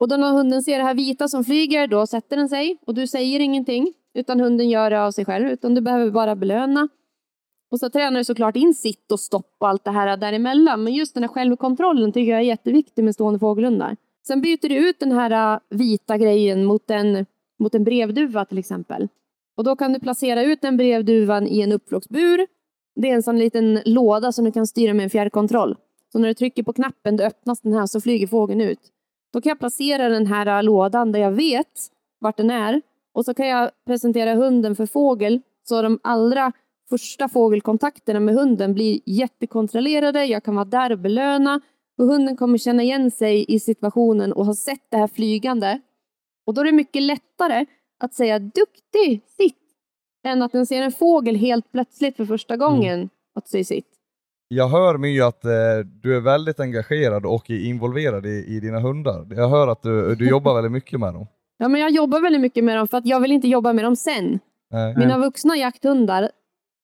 Och 0.00 0.08
då 0.08 0.16
när 0.16 0.32
hunden 0.32 0.62
ser 0.62 0.78
det 0.78 0.84
här 0.84 0.94
vita 0.94 1.28
som 1.28 1.44
flyger, 1.44 1.86
då 1.86 2.06
sätter 2.06 2.36
den 2.36 2.48
sig 2.48 2.78
och 2.86 2.94
du 2.94 3.06
säger 3.06 3.40
ingenting, 3.40 3.92
utan 4.14 4.40
hunden 4.40 4.68
gör 4.68 4.90
det 4.90 5.02
av 5.04 5.10
sig 5.10 5.24
själv, 5.24 5.48
utan 5.48 5.74
du 5.74 5.80
behöver 5.80 6.10
bara 6.10 6.36
belöna. 6.36 6.88
Och 7.70 7.78
så 7.78 7.90
tränar 7.90 8.18
du 8.18 8.24
såklart 8.24 8.56
in 8.56 8.74
sitt 8.74 9.12
och 9.12 9.20
stopp 9.20 9.56
och 9.58 9.68
allt 9.68 9.84
det 9.84 9.90
här 9.90 10.16
däremellan, 10.16 10.84
men 10.84 10.94
just 10.94 11.14
den 11.14 11.22
här 11.22 11.28
självkontrollen 11.28 12.12
tycker 12.12 12.30
jag 12.30 12.40
är 12.40 12.44
jätteviktig 12.44 13.04
med 13.04 13.14
stående 13.14 13.38
fågelhundar. 13.38 13.96
Sen 14.26 14.40
byter 14.40 14.68
du 14.68 14.88
ut 14.88 15.00
den 15.00 15.12
här 15.12 15.54
äh, 15.54 15.60
vita 15.70 16.18
grejen 16.18 16.64
mot 16.64 16.90
en, 16.90 17.26
mot 17.58 17.74
en 17.74 17.84
brevduva 17.84 18.44
till 18.44 18.58
exempel. 18.58 19.08
Och 19.56 19.64
då 19.64 19.76
kan 19.76 19.92
du 19.92 20.00
placera 20.00 20.42
ut 20.42 20.60
den 20.60 20.76
brevduvan 20.76 21.46
i 21.46 21.60
en 21.60 21.72
uppflocksbur 21.72 22.46
det 23.00 23.10
är 23.10 23.14
en 23.14 23.22
sån 23.22 23.38
liten 23.38 23.80
låda 23.84 24.32
som 24.32 24.44
du 24.44 24.52
kan 24.52 24.66
styra 24.66 24.94
med 24.94 25.04
en 25.04 25.10
fjärrkontroll. 25.10 25.76
Så 26.12 26.18
när 26.18 26.28
du 26.28 26.34
trycker 26.34 26.62
på 26.62 26.72
knappen 26.72 27.16
då 27.16 27.24
öppnas 27.24 27.60
den 27.60 27.72
här 27.72 27.86
så 27.86 28.00
flyger 28.00 28.26
fågeln 28.26 28.60
ut. 28.60 28.80
Då 29.32 29.40
kan 29.40 29.50
jag 29.50 29.58
placera 29.58 30.08
den 30.08 30.26
här 30.26 30.46
äh, 30.46 30.62
lådan 30.62 31.12
där 31.12 31.20
jag 31.20 31.30
vet 31.30 31.88
vart 32.20 32.36
den 32.36 32.50
är. 32.50 32.82
Och 33.12 33.24
så 33.24 33.34
kan 33.34 33.48
jag 33.48 33.70
presentera 33.86 34.34
hunden 34.34 34.76
för 34.76 34.86
fågel. 34.86 35.40
Så 35.68 35.82
de 35.82 36.00
allra 36.02 36.52
första 36.88 37.28
fågelkontakterna 37.28 38.20
med 38.20 38.34
hunden 38.34 38.74
blir 38.74 39.00
jättekontrollerade. 39.06 40.24
Jag 40.24 40.44
kan 40.44 40.54
vara 40.54 40.64
där 40.64 40.92
och 40.92 40.98
belöna. 40.98 41.60
Och 41.98 42.06
hunden 42.06 42.36
kommer 42.36 42.58
känna 42.58 42.82
igen 42.82 43.10
sig 43.10 43.44
i 43.48 43.60
situationen 43.60 44.32
och 44.32 44.46
ha 44.46 44.54
sett 44.54 44.90
det 44.90 44.96
här 44.96 45.08
flygande. 45.08 45.80
Och 46.46 46.54
då 46.54 46.60
är 46.60 46.64
det 46.64 46.72
mycket 46.72 47.02
lättare 47.02 47.66
att 47.98 48.14
säga 48.14 48.38
duktig, 48.38 49.22
sitt. 49.26 49.67
Än 50.28 50.42
att 50.42 50.52
den 50.52 50.66
ser 50.66 50.82
en 50.82 50.92
fågel 50.92 51.36
helt 51.36 51.72
plötsligt 51.72 52.16
för 52.16 52.24
första 52.24 52.56
gången 52.56 53.08
att 53.34 53.48
säga 53.48 53.64
sitt. 53.64 53.86
Jag 54.48 54.68
hör 54.68 54.98
My 54.98 55.20
att 55.20 55.44
eh, 55.44 55.50
du 56.02 56.16
är 56.16 56.20
väldigt 56.20 56.60
engagerad 56.60 57.26
och 57.26 57.50
involverad 57.50 58.26
i, 58.26 58.44
i 58.48 58.60
dina 58.60 58.80
hundar. 58.80 59.26
Jag 59.30 59.48
hör 59.48 59.68
att 59.68 59.82
du, 59.82 60.14
du 60.14 60.28
jobbar 60.28 60.54
väldigt 60.54 60.72
mycket 60.72 61.00
med 61.00 61.14
dem. 61.14 61.26
Ja, 61.60 61.68
men 61.68 61.80
jag 61.80 61.90
jobbar 61.90 62.20
väldigt 62.20 62.40
mycket 62.40 62.64
med 62.64 62.76
dem 62.76 62.88
för 62.88 62.98
att 62.98 63.06
jag 63.06 63.20
vill 63.20 63.32
inte 63.32 63.48
jobba 63.48 63.72
med 63.72 63.84
dem 63.84 63.96
sen. 63.96 64.38
Nej. 64.70 64.94
Mina 64.96 65.18
vuxna 65.18 65.56
jakthundar, 65.56 66.30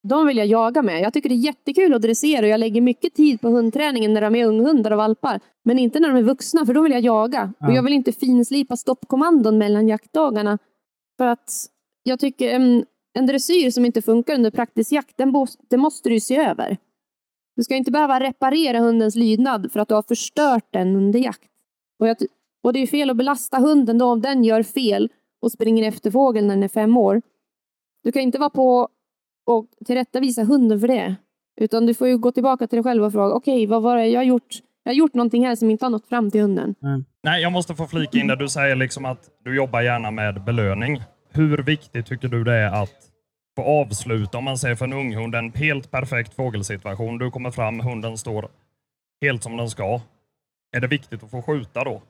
de 0.09 0.27
vill 0.27 0.37
jag 0.37 0.47
jaga 0.47 0.83
med. 0.83 1.01
Jag 1.01 1.13
tycker 1.13 1.29
det 1.29 1.35
är 1.35 1.37
jättekul 1.37 1.95
att 1.95 2.03
dressera 2.03 2.47
och 2.47 2.49
jag 2.49 2.61
lägger 2.61 2.81
mycket 2.81 3.15
tid 3.15 3.41
på 3.41 3.49
hundträningen 3.49 4.15
när 4.15 4.21
de 4.21 4.35
är 4.35 4.47
unghundar 4.47 4.91
och 4.91 4.97
valpar. 4.97 5.41
Men 5.65 5.79
inte 5.79 6.01
när 6.01 6.09
de 6.09 6.19
är 6.19 6.23
vuxna, 6.23 6.67
för 6.67 6.75
då 6.75 6.83
vill 6.83 6.93
jag 6.93 7.01
jaga. 7.01 7.53
Ja. 7.59 7.67
Och 7.67 7.73
jag 7.75 7.83
vill 7.83 7.93
inte 7.93 8.13
finslipa 8.13 8.77
stoppkommandon 8.77 9.59
mellan 9.59 9.89
jaktdagarna. 9.89 10.59
För 11.17 11.27
att 11.27 11.51
jag 12.03 12.21
tycker 12.21 12.51
en, 12.51 12.85
en 13.15 13.27
dressyr 13.27 13.71
som 13.71 13.85
inte 13.85 14.03
funkar 14.03 14.35
under 14.35 14.51
praktisk 14.51 14.93
jakt, 14.93 15.17
den, 15.17 15.47
det 15.71 15.77
måste 15.77 16.09
du 16.09 16.21
se 16.21 16.37
över. 16.37 16.77
Du 17.57 17.63
ska 17.63 17.77
inte 17.77 17.91
behöva 17.91 18.21
reparera 18.21 18.79
hundens 18.79 19.15
lydnad 19.15 19.73
för 19.73 19.81
att 19.81 19.89
du 19.89 19.95
har 19.95 20.03
förstört 20.03 20.67
den 20.71 20.97
under 20.97 21.19
jakt. 21.19 21.51
Och, 21.99 22.09
jag, 22.09 22.17
och 22.63 22.73
det 22.73 22.79
är 22.79 22.87
fel 22.87 23.11
att 23.11 23.17
belasta 23.17 23.59
hunden 23.59 23.99
då 23.99 24.07
om 24.07 24.21
den 24.21 24.45
gör 24.45 24.63
fel 24.63 25.09
och 25.43 25.53
springer 25.53 25.89
efter 25.89 26.11
fågeln 26.11 26.47
när 26.47 26.55
den 26.55 26.63
är 26.63 26.69
fem 26.69 26.97
år. 26.97 27.23
Du 28.03 28.13
kan 28.13 28.23
inte 28.23 28.39
vara 28.39 28.51
på 28.51 28.89
och 29.47 29.67
tillrättavisa 29.85 30.45
hunden 30.45 30.81
för 30.81 30.89
det. 30.89 31.17
Utan 31.61 31.87
du 31.87 31.95
får 31.95 32.09
ju 32.09 32.19
gå 32.19 32.33
tillbaka 32.33 32.67
till 32.67 32.77
dig 32.77 32.83
själv 32.85 33.05
och 33.05 33.13
fråga, 33.13 33.35
okej, 33.35 33.67
vad 33.67 33.83
var 33.83 33.97
det 33.97 34.07
jag 34.07 34.21
har 34.21 34.25
gjort? 34.25 34.63
Jag 34.83 34.93
har 34.93 34.97
gjort 34.97 35.15
någonting 35.15 35.47
här 35.47 35.57
som 35.57 35.71
inte 35.71 35.85
har 35.85 35.91
nått 35.91 36.09
fram 36.09 36.31
till 36.31 36.41
hunden. 36.41 36.75
Nej, 37.23 37.43
jag 37.43 37.53
måste 37.53 37.75
få 37.75 37.87
flika 37.87 38.19
in 38.19 38.27
där 38.27 38.37
du 38.37 38.49
säger 38.49 38.77
liksom 38.77 39.05
att 39.05 39.31
du 39.45 39.57
jobbar 39.57 39.81
gärna 39.81 40.11
med 40.11 40.45
belöning. 40.45 41.03
Hur 41.37 41.59
viktigt 41.59 42.07
tycker 42.07 42.29
du 42.29 42.45
det 42.45 42.53
är 42.53 42.83
att 42.83 43.11
få 43.57 43.63
avsluta, 43.63 44.39
om 44.39 44.45
man 44.45 44.59
säger 44.59 44.75
för 44.75 44.85
en 44.85 44.93
unghund, 44.93 45.35
en 45.35 45.53
helt 45.53 45.91
perfekt 45.91 46.35
fågelsituation. 46.35 47.19
Du 47.19 47.31
kommer 47.31 47.51
fram, 47.51 47.81
hunden 47.81 48.19
står 48.19 48.49
helt 49.21 49.43
som 49.43 49.57
den 49.57 49.71
ska. 49.71 50.01
Är 50.77 50.81
det 50.81 50.87
viktigt 50.87 51.23
att 51.23 51.31
få 51.31 51.43
skjuta 51.43 51.85
då? 51.85 52.03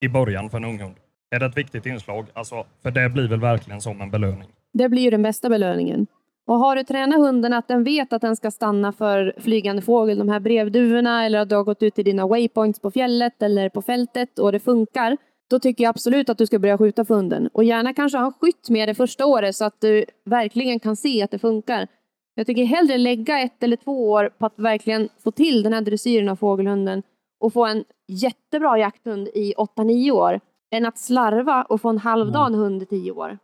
I 0.00 0.08
början 0.08 0.50
för 0.50 0.58
en 0.58 0.64
unghund? 0.64 0.94
Är 1.30 1.40
det 1.40 1.46
ett 1.46 1.56
viktigt 1.56 1.86
inslag? 1.86 2.26
Alltså, 2.32 2.66
för 2.82 2.90
det 2.90 3.08
blir 3.08 3.28
väl 3.28 3.40
verkligen 3.40 3.80
som 3.80 4.00
en 4.00 4.10
belöning? 4.10 4.48
Det 4.72 4.88
blir 4.88 5.02
ju 5.02 5.10
den 5.10 5.22
bästa 5.22 5.48
belöningen. 5.48 6.06
Och 6.46 6.58
har 6.58 6.76
du 6.76 6.84
tränat 6.84 7.18
hunden 7.18 7.52
att 7.52 7.68
den 7.68 7.84
vet 7.84 8.12
att 8.12 8.22
den 8.22 8.36
ska 8.36 8.50
stanna 8.50 8.92
för 8.92 9.34
flygande 9.40 9.82
fågel, 9.82 10.18
de 10.18 10.28
här 10.28 10.40
brevduvorna, 10.40 11.24
eller 11.26 11.38
att 11.38 11.48
du 11.48 11.54
har 11.54 11.64
gått 11.64 11.82
ut 11.82 11.94
till 11.94 12.04
dina 12.04 12.26
waypoints 12.26 12.80
på 12.80 12.90
fjället 12.90 13.42
eller 13.42 13.68
på 13.68 13.82
fältet 13.82 14.38
och 14.38 14.52
det 14.52 14.60
funkar, 14.60 15.16
då 15.54 15.58
tycker 15.58 15.84
jag 15.84 15.90
absolut 15.90 16.28
att 16.28 16.38
du 16.38 16.46
ska 16.46 16.58
börja 16.58 16.78
skjuta 16.78 17.04
för 17.04 17.14
hunden. 17.14 17.48
Och 17.52 17.64
gärna 17.64 17.94
kanske 17.94 18.18
ha 18.18 18.32
skytt 18.40 18.70
med 18.70 18.88
det 18.88 18.94
första 18.94 19.26
året 19.26 19.56
så 19.56 19.64
att 19.64 19.80
du 19.80 20.04
verkligen 20.24 20.80
kan 20.80 20.96
se 20.96 21.22
att 21.22 21.30
det 21.30 21.38
funkar. 21.38 21.88
Jag 22.34 22.46
tycker 22.46 22.64
hellre 22.64 22.98
lägga 22.98 23.40
ett 23.40 23.62
eller 23.62 23.76
två 23.76 24.10
år 24.10 24.30
på 24.38 24.46
att 24.46 24.58
verkligen 24.58 25.08
få 25.24 25.30
till 25.30 25.62
den 25.62 25.72
här 25.72 25.80
dressyren 25.80 26.28
av 26.28 26.36
fågelhunden 26.36 27.02
och 27.40 27.52
få 27.52 27.66
en 27.66 27.84
jättebra 28.08 28.78
jakthund 28.78 29.28
i 29.28 29.54
8-9 29.54 30.10
år, 30.10 30.40
än 30.70 30.86
att 30.86 30.98
slarva 30.98 31.62
och 31.62 31.80
få 31.80 31.88
en 31.88 31.98
halvdan 31.98 32.54
hund 32.54 32.82
i 32.82 32.86
10 32.86 33.12
år. 33.12 33.38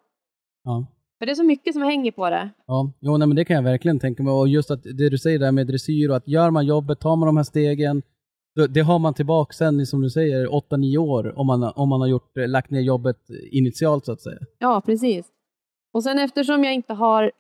Ja. 0.65 0.87
För 1.19 1.27
det 1.27 1.33
är 1.33 1.37
så 1.37 1.45
mycket 1.45 1.75
som 1.75 1.83
hänger 1.83 2.13
på 2.13 2.31
det. 2.31 2.51
Ja, 2.67 2.93
jo, 3.01 3.17
nej, 3.17 3.29
men 3.29 3.37
det 3.37 3.45
kan 3.45 3.57
jag 3.57 3.63
verkligen 3.63 3.99
tänka 3.99 4.23
mig. 4.23 4.33
Och 4.33 4.49
just 4.49 4.71
att 4.71 4.83
det 4.83 5.09
du 5.09 5.19
säger 5.19 5.39
där 5.39 5.53
med 5.53 5.67
dressyr 5.67 6.11
och 6.11 6.17
att 6.17 6.29
gör 6.29 6.51
man 6.51 6.67
jobbet, 6.67 7.01
tar 7.01 7.17
man 7.17 7.27
de 7.27 7.37
här 7.37 7.45
stegen, 7.45 8.03
det, 8.69 8.81
har 8.81 8.99
man 8.99 9.15
tillbaka 9.15 9.53
sen, 9.53 9.87
som 9.87 10.01
du 10.01 10.11
säger, 10.11 10.47
8-9 10.47 10.97
år 10.97 11.39
om 11.39 11.47
man, 11.47 11.63
om 11.63 11.89
man 11.89 12.01
har 12.01 12.09
gjort, 12.09 12.37
eh, 12.37 12.49
lagt 12.49 12.71
ner 12.71 12.81
jobbet 12.81 13.31
initialt 13.51 14.05
så 14.05 14.13
att 14.13 14.21
säga. 14.21 14.39
Ja, 14.59 14.83
precis. 14.87 15.27
Och 15.93 16.03
sen 16.03 16.19
eftersom 16.19 16.65
jag 16.65 16.75
inte 16.75 16.95
har 16.95 17.33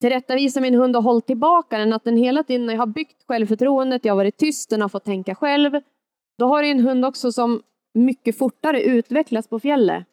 tillrättavisat 0.00 0.62
min 0.62 0.74
hund 0.74 0.96
och 0.96 1.02
hållit 1.02 1.26
tillbaka 1.26 1.78
den, 1.78 1.92
att 1.92 2.04
den 2.04 2.16
hela 2.16 2.42
tiden 2.42 2.78
har 2.78 2.86
byggt 2.86 3.24
självförtroendet, 3.28 4.04
jag 4.04 4.12
har 4.12 4.16
varit 4.16 4.36
tyst, 4.36 4.70
den 4.70 4.80
har 4.80 4.88
fått 4.88 5.04
tänka 5.04 5.34
själv, 5.34 5.72
då 6.38 6.46
har 6.46 6.62
du 6.62 6.68
en 6.68 6.80
hund 6.80 7.04
också 7.04 7.32
som 7.32 7.62
mycket 7.94 8.38
fortare 8.38 8.82
utvecklas 8.82 9.48
på 9.48 9.60
fjället. 9.60 10.04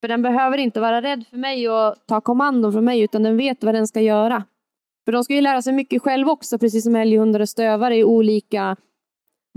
För 0.00 0.08
den 0.08 0.22
behöver 0.22 0.58
inte 0.58 0.80
vara 0.80 1.02
rädd 1.02 1.26
för 1.30 1.36
mig 1.36 1.68
och 1.68 1.94
ta 2.06 2.20
kommandon 2.20 2.72
från 2.72 2.84
mig, 2.84 3.00
utan 3.00 3.22
den 3.22 3.36
vet 3.36 3.64
vad 3.64 3.74
den 3.74 3.86
ska 3.86 4.00
göra. 4.00 4.44
För 5.04 5.12
de 5.12 5.24
ska 5.24 5.34
ju 5.34 5.40
lära 5.40 5.62
sig 5.62 5.72
mycket 5.72 6.02
själv 6.02 6.28
också, 6.28 6.58
precis 6.58 6.84
som 6.84 6.96
älghundar 6.96 7.40
och 7.40 7.48
stövare 7.48 7.96
i 7.96 8.04
olika 8.04 8.76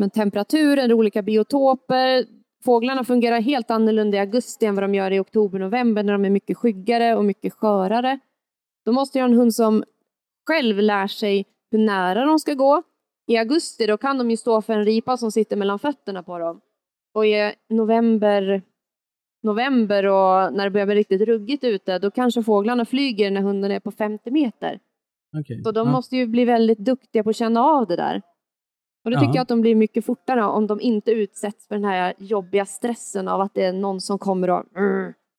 men 0.01 0.09
temperaturer, 0.09 0.93
olika 0.93 1.21
biotoper. 1.21 2.25
Fåglarna 2.65 3.03
fungerar 3.03 3.41
helt 3.41 3.71
annorlunda 3.71 4.17
i 4.17 4.19
augusti 4.19 4.65
än 4.65 4.75
vad 4.75 4.83
de 4.83 4.95
gör 4.95 5.11
i 5.11 5.19
oktober-november 5.19 6.03
när 6.03 6.13
de 6.13 6.25
är 6.25 6.29
mycket 6.29 6.57
skyggare 6.57 7.15
och 7.15 7.25
mycket 7.25 7.53
skörare. 7.53 8.19
Då 8.85 8.91
måste 8.91 9.17
jag 9.17 9.23
ha 9.23 9.29
en 9.29 9.37
hund 9.37 9.55
som 9.55 9.83
själv 10.47 10.77
lär 10.77 11.07
sig 11.07 11.45
hur 11.71 11.79
nära 11.79 12.25
de 12.25 12.39
ska 12.39 12.53
gå. 12.53 12.83
I 13.27 13.37
augusti 13.37 13.87
då 13.87 13.97
kan 13.97 14.17
de 14.17 14.31
ju 14.31 14.37
stå 14.37 14.61
för 14.61 14.73
en 14.73 14.85
ripa 14.85 15.17
som 15.17 15.31
sitter 15.31 15.55
mellan 15.55 15.79
fötterna 15.79 16.23
på 16.23 16.39
dem. 16.39 16.61
Och 17.13 17.25
i 17.25 17.53
november, 17.69 18.61
november 19.43 20.05
och 20.05 20.53
när 20.53 20.63
det 20.63 20.69
börjar 20.69 20.85
bli 20.85 20.95
riktigt 20.95 21.21
ruggigt 21.21 21.63
ute, 21.63 21.99
då 21.99 22.11
kanske 22.11 22.43
fåglarna 22.43 22.85
flyger 22.85 23.31
när 23.31 23.41
hunden 23.41 23.71
är 23.71 23.79
på 23.79 23.91
50 23.91 24.31
meter. 24.31 24.79
Okay. 25.39 25.63
Så 25.63 25.71
de 25.71 25.87
ja. 25.87 25.91
måste 25.91 26.17
ju 26.17 26.27
bli 26.27 26.45
väldigt 26.45 26.79
duktiga 26.79 27.23
på 27.23 27.29
att 27.29 27.35
känna 27.35 27.63
av 27.63 27.87
det 27.87 27.95
där. 27.95 28.21
Och 29.05 29.11
det 29.11 29.17
tycker 29.17 29.27
Ja. 29.29 29.35
jag 29.35 29.41
att 29.41 29.47
de 29.47 29.61
blir 29.61 29.75
mycket 29.75 30.05
fortare 30.05 30.43
om 30.45 30.67
de 30.67 30.81
inte 30.81 31.11
utsätts 31.11 31.67
för 31.67 31.75
den 31.75 31.83
här 31.85 32.13
jobbiga 32.17 32.65
stressen 32.65 33.27
av 33.27 33.41
att 33.41 33.53
det 33.53 33.63
är 33.65 33.73
någon 33.73 34.01
som 34.01 34.19
kommer 34.19 34.49
och. 34.49 34.63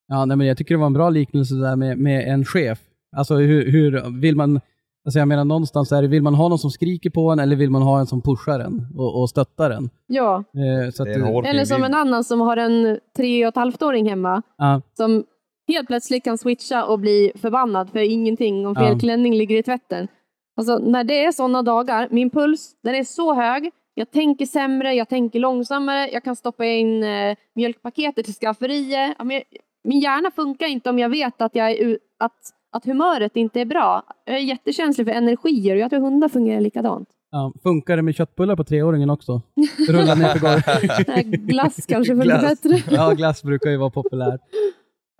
Ja, 0.09 0.25
nej, 0.25 0.37
men 0.37 0.47
jag 0.47 0.57
tycker 0.57 0.75
det 0.75 0.79
var 0.79 0.87
en 0.87 0.93
bra 0.93 1.11
liknelse 1.11 1.55
där 1.55 1.77
med, 1.77 1.99
med 1.99 2.29
en 2.33 2.45
chef. 2.45 2.79
Alltså 3.17 3.35
hur, 3.35 3.71
hur 3.73 4.21
vill 4.21 4.37
man, 4.37 4.61
alltså 5.07 5.19
jag 5.19 5.29
menar 5.29 5.45
någonstans 5.45 5.93
är 5.93 6.03
det, 6.03 6.09
vill 6.09 6.23
man 6.23 6.35
ha 6.35 6.49
någon 6.49 6.59
som 6.59 6.71
skriker 6.71 7.11
på 7.11 7.31
en 7.31 7.39
eller 7.39 7.57
vill 7.57 7.71
man 7.71 7.83
ha 7.83 8.01
en 8.01 8.07
som 8.07 8.23
pushar 8.23 8.61
en 8.61 8.87
och, 8.97 9.21
och 9.21 9.31
stöttar 9.31 9.71
en? 9.71 9.91
Ja, 10.07 10.37
Eh, 10.55 10.91
så 10.91 11.03
att, 11.03 11.07
Det 11.09 11.13
är 11.15 11.19
en 11.19 11.23
hårfin 11.23 11.51
eller 11.51 11.65
som 11.65 11.85
en 11.85 11.95
annan 11.95 12.25
som 12.25 12.41
har 12.41 12.57
en 12.57 12.99
tre 13.17 13.45
och 13.47 13.49
ett 13.49 13.57
halvt 13.57 13.83
åring 13.83 14.09
hemma 14.09 14.43
ja, 14.59 14.81
som 14.97 15.25
helt 15.69 15.87
plötsligt 15.87 16.25
kan 16.25 16.39
switcha 16.39 16.85
och 16.85 16.99
bli 16.99 17.33
förbannad 17.35 17.91
för 17.91 17.99
ingenting 17.99 18.67
om 18.67 18.75
fel 18.75 18.93
Ja. 18.93 18.99
klänning 18.99 19.35
ligger 19.35 19.57
i 19.59 19.63
tvätten. 19.63 20.09
Alltså 20.71 20.79
när 20.91 21.05
det 21.05 21.25
är 21.25 21.33
sådana 21.33 21.63
dagar, 21.63 22.09
min 22.11 22.31
puls 22.31 22.71
den 22.83 22.95
är 22.95 23.05
så 23.05 23.35
hög, 23.35 23.71
jag 23.95 24.11
tänker 24.11 24.47
sämre, 24.47 24.93
jag 24.95 25.09
tänker 25.09 25.41
långsammare, 25.41 26.11
jag 26.13 26.25
kan 26.25 26.37
stoppa 26.37 26.65
in 26.67 27.03
eh, 27.05 27.37
mjölkpaketet 27.55 28.25
till 28.25 28.35
skafferiet. 28.35 29.15
Ja, 29.19 29.25
men 29.25 29.37
jag- 29.37 29.45
Min 29.85 30.01
hjärna 30.01 30.31
funkar 30.31 30.67
inte 30.67 30.91
om 30.91 30.99
jag 30.99 31.09
vet 31.09 31.43
att, 31.43 31.55
jag 31.55 31.71
är, 31.71 31.99
att, 32.19 32.33
att 32.73 32.85
humöret 32.85 33.37
inte 33.37 33.61
är 33.61 33.65
bra. 33.65 34.03
Jag 34.25 34.37
är 34.37 34.41
jättekänslig 34.41 35.07
för 35.07 35.13
energier 35.15 35.75
och 35.75 35.81
jag 35.81 35.91
tror 35.91 36.01
hundar 36.01 36.29
fungerar 36.29 36.61
likadant. 36.61 37.09
ja. 37.31 37.53
Funkar 37.63 37.97
det 37.97 38.03
med 38.03 38.15
köttbullar 38.15 38.57
på 38.57 38.65
treåringen 38.65 39.11
också? 39.11 39.43
Rulla 39.89 40.15
ner 40.15 40.29
för 40.29 40.39
golvet. 40.39 41.27
Glass 41.49 41.87
kanske 41.87 42.13
funkar 42.13 42.25
Glass. 42.41 42.63
bättre. 42.63 42.95
Ja, 42.95 43.11
glass 43.13 43.43
brukar 43.43 43.71
ju 43.71 43.77
vara 43.77 43.91
populärt. 43.91 44.41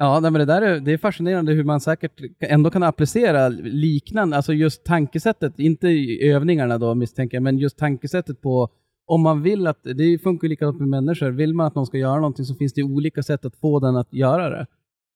Ja, 0.03 0.21
nej, 0.21 0.31
men 0.31 0.39
det 0.39 0.45
där 0.45 0.63
är, 0.63 0.81
det 0.81 0.93
är 0.93 0.99
fascinerande 0.99 1.53
hur 1.53 1.65
man 1.65 1.81
säkert 1.81 2.21
ändå 2.41 2.71
kan 2.71 2.83
applicera 2.83 3.49
liknande, 3.49 4.37
alltså 4.37 4.53
just 4.53 4.85
tankesättet, 4.85 5.59
inte 5.59 5.89
övningarna 6.23 6.79
då 6.79 6.95
misstänker 6.95 7.37
jag, 7.37 7.43
men 7.43 7.59
just 7.59 7.79
tankesättet 7.79 8.41
på 8.41 8.69
om 9.07 9.23
man 9.23 9.43
vill 9.43 9.67
att, 9.67 9.79
det 9.83 10.19
funkar 10.19 10.45
ju 10.45 10.49
likadant 10.49 10.79
med 10.79 10.89
människor, 10.89 11.31
vill 11.31 11.55
man 11.55 11.67
att 11.67 11.75
någon 11.75 11.87
ska 11.87 11.99
göra 11.99 12.17
någonting 12.17 12.45
så 12.45 12.55
finns 12.55 12.73
det 12.73 12.83
olika 12.83 13.23
sätt 13.23 13.45
att 13.45 13.57
få 13.57 13.81
den 13.81 13.97
att 13.97 14.13
göra 14.13 14.51
det. 14.51 14.67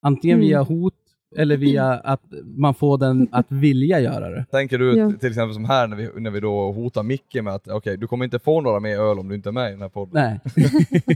Antingen 0.02 0.36
Mm. 0.36 0.48
via 0.48 0.62
hot 0.62 0.94
eller 1.36 1.56
via 1.56 1.84
att 1.92 2.22
man 2.44 2.74
får 2.74 2.98
den 2.98 3.28
att 3.32 3.46
vilja 3.48 4.00
göra 4.00 4.30
det. 4.30 4.46
Tänker 4.50 4.78
du 4.78 4.96
Ja. 4.98 5.12
till 5.20 5.28
exempel 5.28 5.54
som 5.54 5.64
här 5.64 5.86
när 5.86 5.96
vi, 5.96 6.08
när 6.16 6.30
vi 6.30 6.40
då 6.40 6.72
hotar 6.72 7.02
Micke 7.02 7.34
med 7.42 7.54
att 7.54 7.68
okej, 7.68 7.96
du 7.96 8.06
kommer 8.06 8.24
inte 8.24 8.38
få 8.38 8.60
några 8.60 8.80
mer 8.80 8.98
öl 8.98 9.18
om 9.18 9.28
du 9.28 9.34
inte 9.34 9.48
är 9.48 9.52
med 9.52 9.68
i 9.68 9.72
den 9.72 9.82
här 9.82 9.88
podden. 9.88 10.10
Nej. 10.12 10.40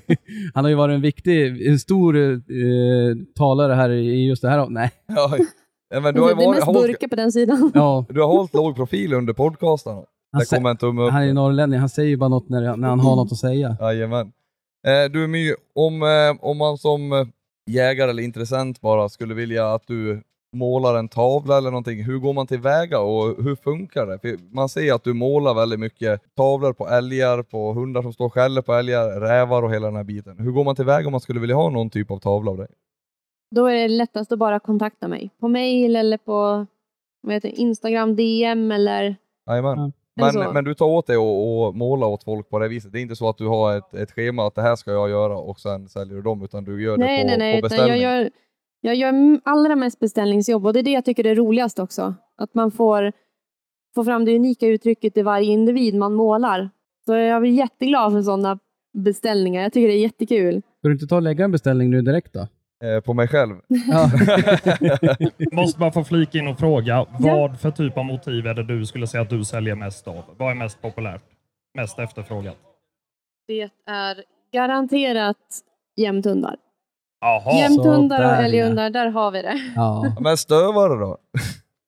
Han 0.54 0.64
har 0.64 0.68
ju 0.68 0.74
varit 0.74 0.94
en 0.94 1.00
viktig, 1.00 1.66
en 1.66 1.78
stor 1.78 2.16
eh, 2.16 2.38
talare 3.34 3.72
här 3.74 3.90
i 3.90 4.26
just 4.26 4.42
det 4.42 4.48
här. 4.48 4.66
Nej. 4.68 4.90
Ja, 5.06 5.36
ja, 5.94 6.00
men 6.00 6.14
du 6.14 6.20
har 6.20 6.28
ju 6.28 6.34
det 6.34 6.42
är 6.42 6.46
varit, 6.46 6.56
mest 6.56 6.66
hållit, 6.66 6.82
burkar 6.82 7.08
på 7.08 7.16
den 7.16 7.32
sidan. 7.32 7.72
Ja, 7.74 8.04
du 8.08 8.20
har 8.20 8.28
hållit 8.28 8.54
låg 8.54 8.76
profil 8.76 9.12
under 9.12 9.32
podcasten. 9.32 9.94
han, 10.32 10.42
upp. 10.80 11.12
han 11.12 11.22
är 11.22 11.32
norrlänning, 11.32 11.80
han 11.80 11.88
säger 11.88 12.08
ju 12.08 12.16
bara 12.16 12.28
något 12.28 12.48
när, 12.48 12.76
när 12.76 12.88
han 12.88 13.00
har 13.00 13.16
något 13.16 13.32
att 13.32 13.38
säga. 13.38 13.76
Jajamän. 13.80 14.32
Eh, 14.86 15.12
du 15.12 15.26
My, 15.26 15.54
om, 15.74 16.02
eh, 16.02 16.44
om 16.44 16.58
man 16.58 16.78
som 16.78 17.12
eh, 17.12 17.26
jägare 17.70 18.11
eller 18.11 18.22
intressent 18.22 18.80
bara 18.80 19.09
skulle 19.09 19.35
vilja 19.35 19.74
att 19.74 19.87
du 19.87 20.22
målar 20.56 20.94
en 20.94 21.09
tavla 21.09 21.59
eller 21.59 21.70
någonting, 21.70 22.04
hur 22.04 22.18
går 22.18 22.33
man 22.33 22.46
tillväga 22.46 23.00
och 23.00 23.42
hur 23.44 23.56
funkar 23.56 24.06
det? 24.06 24.18
För 24.18 24.54
man 24.54 24.68
ser 24.68 24.94
att 24.94 25.04
du 25.04 25.12
målar 25.12 25.54
väldigt 25.54 25.80
mycket 25.80 26.35
tavlor 26.37 26.72
på 26.72 26.88
älgar, 26.88 27.42
på 27.42 27.72
hundar 27.72 28.02
som 28.02 28.12
står 28.12 28.26
och 28.26 28.35
skäller 28.35 28.62
på 28.62 28.74
älgar, 28.74 29.20
rävar 29.20 29.62
och 29.62 29.74
hela 29.74 29.87
den 29.87 29.96
här 29.96 30.04
biten. 30.04 30.38
Hur 30.38 30.50
går 30.50 30.64
man 30.64 30.76
tillväga 30.76 31.06
om 31.06 31.12
man 31.12 31.20
skulle 31.20 31.40
vilja 31.40 31.56
ha 31.56 31.70
någon 31.70 31.90
typ 31.90 32.11
av 32.11 32.18
tavla 32.18 32.50
av 32.50 32.56
dig? 32.56 32.68
Då 33.54 33.66
är 33.66 33.74
det 33.74 33.88
lättast 33.88 34.33
att 34.33 34.38
bara 34.38 34.61
kontakta 34.61 35.09
mig. 35.09 35.30
På 35.40 35.48
mail 35.48 35.96
eller 35.96 36.18
på 36.18 36.66
vad 37.20 37.35
heter, 37.35 37.48
Instagram 37.48 38.16
DM 38.16 38.72
eller, 38.72 39.16
Jajamän. 39.46 39.92
Men, 40.20 40.33
så. 40.33 40.52
men 40.52 40.64
du 40.64 40.74
tar 40.74 40.87
åt 40.87 41.06
dig 41.06 41.16
och, 41.16 41.66
och 41.66 41.76
målar 41.76 42.06
åt 42.06 42.24
folk 42.24 42.50
på 42.50 42.59
det 42.59 42.68
viset. 42.68 42.92
Det 42.92 42.98
är 42.98 43.02
inte 43.02 43.16
så 43.16 43.28
att 43.28 43.38
du 43.38 43.46
har 43.46 43.76
ett, 43.76 43.94
ett 43.94 44.11
schema 44.11 44.46
att 44.46 44.54
det 44.54 44.62
här 44.62 44.76
ska 44.76 44.92
jag 44.92 45.11
göra 45.11 45.37
och 45.37 45.61
sen 45.61 45.88
säljer 45.88 46.16
du 46.16 46.22
dem, 46.22 46.44
utan 46.44 46.64
du 46.64 46.83
gör 46.83 46.96
det 46.96 47.04
nej, 47.04 47.22
på, 47.22 47.26
nej, 47.26 47.38
nej, 47.38 47.61
på 47.61 47.66
utan 47.66 47.78
jag 47.78 47.88
beställning. 47.88 48.02
gör, 48.02 48.30
jag 48.80 48.94
gör 48.94 49.40
allra 49.44 49.76
mest 49.76 49.98
beställningsjobb 49.98 50.66
och 50.66 50.72
det 50.72 50.78
är 50.78 50.83
det 50.83 50.90
jag 50.90 51.04
tycker 51.04 51.26
är 51.26 51.35
roligast 51.35 51.78
också. 51.78 52.14
Att 52.37 52.54
man 52.54 52.70
får, 52.70 53.12
får 53.94 54.04
fram 54.04 54.24
det 54.24 54.37
unika 54.37 54.66
uttrycket 54.66 55.16
i 55.16 55.22
varje 55.22 55.52
individ 55.52 55.94
man 55.94 56.14
målar. 56.14 56.70
Så 57.06 57.14
jag 57.14 57.40
blir 57.40 57.52
jätteglad 57.52 58.12
för 58.12 58.22
sådana 58.22 58.59
beställningar. 58.98 59.62
Jag 59.62 59.72
tycker 59.72 59.88
det 59.88 59.94
är 59.94 60.02
jättekul. 60.02 60.62
Ska 60.78 60.88
du 60.88 60.92
inte 60.92 61.06
ta 61.06 61.16
och 61.16 61.22
lägga 61.22 61.44
en 61.44 61.52
beställning 61.52 61.90
nu 61.90 62.02
direkt 62.02 62.33
då? 62.33 62.46
Eh, 62.84 63.00
på 63.00 63.14
mig 63.14 63.28
själv. 63.28 63.56
Ja. 63.68 64.10
Måste 65.52 65.78
bara 65.78 65.92
få 65.92 66.04
flika 66.04 66.38
in 66.38 66.48
och 66.48 66.58
fråga, 66.58 67.06
vad 67.18 67.60
för 67.60 67.70
typ 67.70 67.98
av 67.98 68.04
motiv 68.04 68.46
är 68.46 68.54
det 68.54 68.62
du 68.62 68.86
skulle 68.86 69.06
säga 69.06 69.22
att 69.22 69.30
du 69.30 69.44
säljer 69.44 69.74
mest 69.74 70.08
av? 70.08 70.24
Vad 70.36 70.50
är 70.50 70.54
mest 70.54 70.82
populärt? 70.82 71.22
Mest 71.74 71.98
efterfrågat? 71.98 72.56
Det 73.46 73.70
är 73.86 74.24
garanterat 74.52 75.36
jämthundar. 75.96 76.56
Jämthundar 77.58 78.18
och 78.18 78.30
ja. 78.30 78.36
älghundar, 78.36 78.90
där 78.90 79.06
har 79.06 79.30
vi 79.30 79.42
det. 79.42 79.72
ja. 79.76 80.16
Men 80.20 80.36
stövare 80.36 81.00
då? 81.00 81.18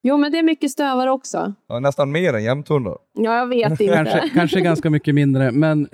Jo, 0.05 0.17
men 0.17 0.33
det 0.33 0.38
är 0.38 0.43
mycket 0.43 0.71
stövare 0.71 1.11
också. 1.11 1.55
Ja, 1.69 1.79
nästan 1.81 2.12
mer 2.12 2.35
än 2.35 2.45
jämthundar. 2.45 2.97
Ja, 3.15 3.38
jag 3.38 3.47
vet 3.47 3.71
inte. 3.81 3.95
Kanske, 3.95 4.29
kanske 4.35 4.61
ganska 4.61 4.91
mycket 4.91 5.15
mindre, 5.15 5.51
men 5.53 5.88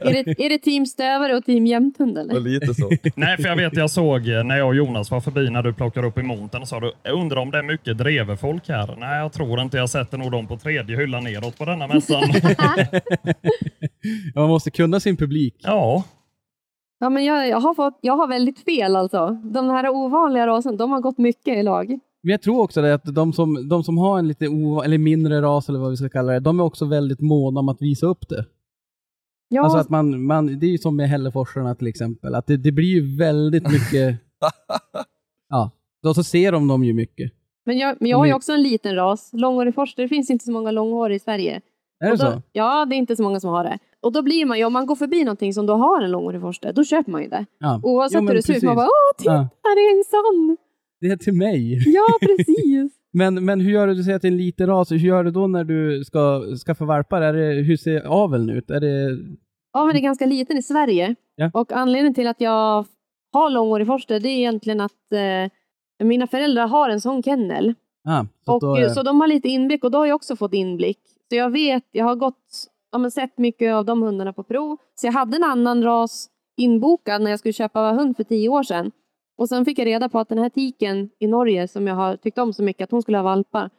Är 0.00 0.12
det, 0.12 0.44
är 0.44 0.48
det 0.48 0.58
team 0.58 0.86
stövare 0.86 1.36
och 1.36 1.44
team 1.44 1.66
jämthund 1.66 2.18
eller? 2.18 2.40
Lite 2.40 2.74
så. 2.74 2.90
Nej, 3.14 3.36
för 3.36 3.48
jag 3.48 3.56
vet 3.56 3.76
jag 3.76 3.90
såg 3.90 4.26
när 4.26 4.58
jag 4.58 4.68
och 4.68 4.74
Jonas 4.74 5.10
var 5.10 5.20
förbi 5.20 5.50
när 5.50 5.62
du 5.62 5.72
plockade 5.72 6.06
upp 6.06 6.18
i 6.18 6.22
montern 6.22 6.62
och 6.62 6.68
sa 6.68 6.80
du, 6.80 6.92
jag 7.02 7.14
undrar 7.14 7.36
om 7.36 7.50
det 7.50 7.58
är 7.58 7.62
mycket 7.62 7.98
dreverfolk 7.98 8.68
här? 8.68 8.96
Nej, 8.98 9.18
jag 9.18 9.32
tror 9.32 9.60
inte. 9.60 9.76
Jag 9.76 9.90
sätter 9.90 10.18
nog 10.18 10.32
dem 10.32 10.46
på 10.46 10.56
tredje 10.56 10.96
hyllan 10.96 11.24
neråt 11.24 11.58
på 11.58 11.64
denna 11.64 11.86
mässan. 11.86 12.22
man 14.34 14.48
måste 14.48 14.70
kunna 14.70 15.00
sin 15.00 15.16
publik. 15.16 15.54
ja, 15.58 16.04
Ja, 17.00 17.10
men 17.10 17.24
jag, 17.24 17.48
jag, 17.48 17.60
har 17.60 17.74
fått, 17.74 17.98
jag 18.00 18.16
har 18.16 18.28
väldigt 18.28 18.64
fel 18.64 18.96
alltså. 18.96 19.28
De 19.28 19.70
här 19.70 19.88
ovanliga 19.88 20.46
rasen, 20.46 20.76
de 20.76 20.90
har 20.90 21.00
gått 21.00 21.18
mycket 21.18 21.58
i 21.58 21.62
lag. 21.62 21.98
Men 22.22 22.30
jag 22.30 22.42
tror 22.42 22.60
också 22.62 22.82
det 22.82 22.94
att 22.94 23.14
de 23.14 23.32
som, 23.32 23.68
de 23.68 23.84
som 23.84 23.98
har 23.98 24.18
en 24.18 24.28
lite 24.28 24.48
o, 24.48 24.82
eller 24.82 24.98
mindre 24.98 25.42
ras 25.42 25.68
eller 25.68 25.78
vad 25.78 25.90
vi 25.90 25.96
ska 25.96 26.08
kalla 26.08 26.32
det, 26.32 26.40
de 26.40 26.60
är 26.60 26.64
också 26.64 26.84
väldigt 26.84 27.20
måna 27.20 27.60
om 27.60 27.68
att 27.68 27.82
visa 27.82 28.06
upp 28.06 28.28
det. 28.28 28.44
Ja, 29.48 29.62
Alltså 29.62 29.78
att 29.78 29.88
man, 29.88 30.22
man, 30.24 30.58
det 30.58 30.66
är 30.66 30.70
ju 30.70 30.78
som 30.78 30.96
med 30.96 31.08
hälleforsarna 31.08 31.74
till 31.74 31.86
exempel, 31.86 32.34
att 32.34 32.46
det, 32.46 32.56
det 32.56 32.72
blir 32.72 32.86
ju 32.88 33.16
väldigt 33.16 33.64
mycket, 33.72 34.16
ja, 35.48 35.70
då 36.02 36.14
så 36.14 36.24
ser 36.24 36.52
de 36.52 36.68
dem 36.68 36.84
ju 36.84 36.92
mycket. 36.94 37.32
men 37.66 37.78
jag, 37.78 37.96
men 38.00 38.10
jag 38.10 38.18
har 38.18 38.26
ju 38.26 38.34
också 38.34 38.52
en 38.52 38.62
liten 38.62 38.94
ras. 38.94 39.30
Långhårig 39.32 39.74
forster, 39.74 40.02
det 40.02 40.08
finns 40.08 40.30
inte 40.30 40.44
så 40.44 40.52
många 40.52 40.70
långhåriga 40.70 41.16
i 41.16 41.18
Sverige. 41.20 41.60
Är 42.00 42.06
det 42.10 42.10
då, 42.10 42.16
så? 42.16 42.42
Ja, 42.52 42.84
det 42.86 42.94
är 42.94 42.98
inte 42.98 43.16
så 43.16 43.22
många 43.22 43.40
som 43.40 43.50
har 43.50 43.64
det. 43.64 43.78
Och 44.00 44.12
då 44.12 44.22
blir 44.22 44.46
man 44.46 44.58
ju, 44.58 44.64
om 44.64 44.72
man 44.72 44.86
går 44.86 44.96
förbi 44.96 45.24
någonting 45.24 45.54
som 45.54 45.66
då 45.66 45.74
har 45.74 46.02
en 46.02 46.10
långhårig 46.10 46.40
forster, 46.40 46.72
då 46.72 46.84
köper 46.84 47.10
man 47.12 47.22
ju 47.22 47.28
det. 47.28 47.46
Ja. 47.58 47.80
Oavsett 47.82 48.14
men 48.22 48.28
hur 48.28 48.34
det 48.34 48.42
ser 48.42 48.56
ut, 48.56 48.62
man 48.62 48.76
bara 48.76 48.86
åh, 48.86 49.16
titta, 49.18 49.32
Ja. 49.32 49.38
här 49.38 49.76
är 49.76 49.98
en 49.98 50.04
sån! 50.04 50.56
Det 51.00 51.06
är 51.06 51.16
till 51.16 51.32
mig. 51.34 51.78
Ja, 51.94 52.06
precis. 52.20 52.92
Men, 53.12 53.44
men 53.44 53.60
hur 53.60 53.70
gör 53.72 53.86
du, 53.86 53.94
du 53.94 54.02
säger 54.02 54.16
att 54.16 54.22
det 54.22 54.28
är 54.28 54.32
en 54.32 54.36
liten 54.38 54.66
ras, 54.66 54.92
hur 54.92 54.96
gör 54.96 55.24
du 55.24 55.30
då 55.30 55.46
när 55.46 55.64
du 55.64 56.04
ska 56.04 56.42
skaffa 56.66 56.84
valpar? 56.84 57.22
Är 57.22 57.32
det, 57.32 57.62
hur 57.62 57.76
ser 57.76 58.00
aveln 58.06 58.50
ut? 58.50 58.70
Är 58.70 58.80
det, 58.80 59.16
det 59.72 59.98
är 59.98 60.00
ganska 60.00 60.26
liten 60.26 60.56
i 60.56 60.62
Sverige. 60.62 61.14
Ja. 61.36 61.50
Och 61.54 61.72
anledningen 61.72 62.14
till 62.14 62.26
att 62.26 62.40
jag 62.40 62.86
har 63.32 63.50
långhårig 63.50 63.86
forster, 63.86 64.20
det 64.20 64.28
är 64.28 64.36
egentligen 64.36 64.80
att 64.80 65.12
eh, 65.12 66.06
mina 66.06 66.26
föräldrar 66.26 66.66
har 66.68 66.90
en 66.90 67.00
sån 67.00 67.22
kennel. 67.22 67.74
ah, 68.08 68.24
så 68.44 68.54
Och, 68.54 68.60
då, 68.60 68.76
eh, 68.76 68.82
är- 68.84 68.88
Så 68.88 69.02
de 69.02 69.20
har 69.20 69.28
lite 69.28 69.48
inblick 69.48 69.84
och 69.84 69.90
då 69.90 69.98
har 69.98 70.06
jag 70.06 70.16
också 70.16 70.36
fått 70.36 70.54
inblick. 70.54 70.98
Så 71.28 71.36
jag 71.36 71.50
vet, 71.50 71.84
jag 71.92 72.04
har 72.04 72.16
gått 72.16 72.44
ja, 72.92 73.10
sett 73.10 73.38
mycket 73.38 73.74
av 73.74 73.84
de 73.84 74.02
hundarna 74.02 74.32
på 74.32 74.42
prov. 74.42 74.76
Så 74.94 75.06
jag 75.06 75.12
hade 75.12 75.36
en 75.36 75.44
annan 75.44 75.82
ras 75.82 76.28
inbokad 76.56 77.22
när 77.22 77.30
jag 77.30 77.38
skulle 77.38 77.52
köpa 77.52 77.80
hund 77.92 78.16
för 78.16 78.24
tio 78.24 78.48
år 78.48 78.62
sedan. 78.62 78.90
Och 79.38 79.48
sen 79.48 79.64
fick 79.64 79.78
jag 79.78 79.86
reda 79.86 80.08
på 80.08 80.18
att 80.18 80.28
den 80.28 80.38
här 80.38 80.48
tiken 80.48 81.10
i 81.18 81.26
Norge 81.26 81.68
som 81.68 81.86
jag 81.86 81.94
har 81.94 82.16
tyckt 82.16 82.38
om 82.38 82.52
så 82.52 82.62
mycket, 82.62 82.84
att 82.84 82.90
hon 82.90 83.02
skulle 83.02 83.18
ha 83.18 83.22
valpar. 83.22 83.70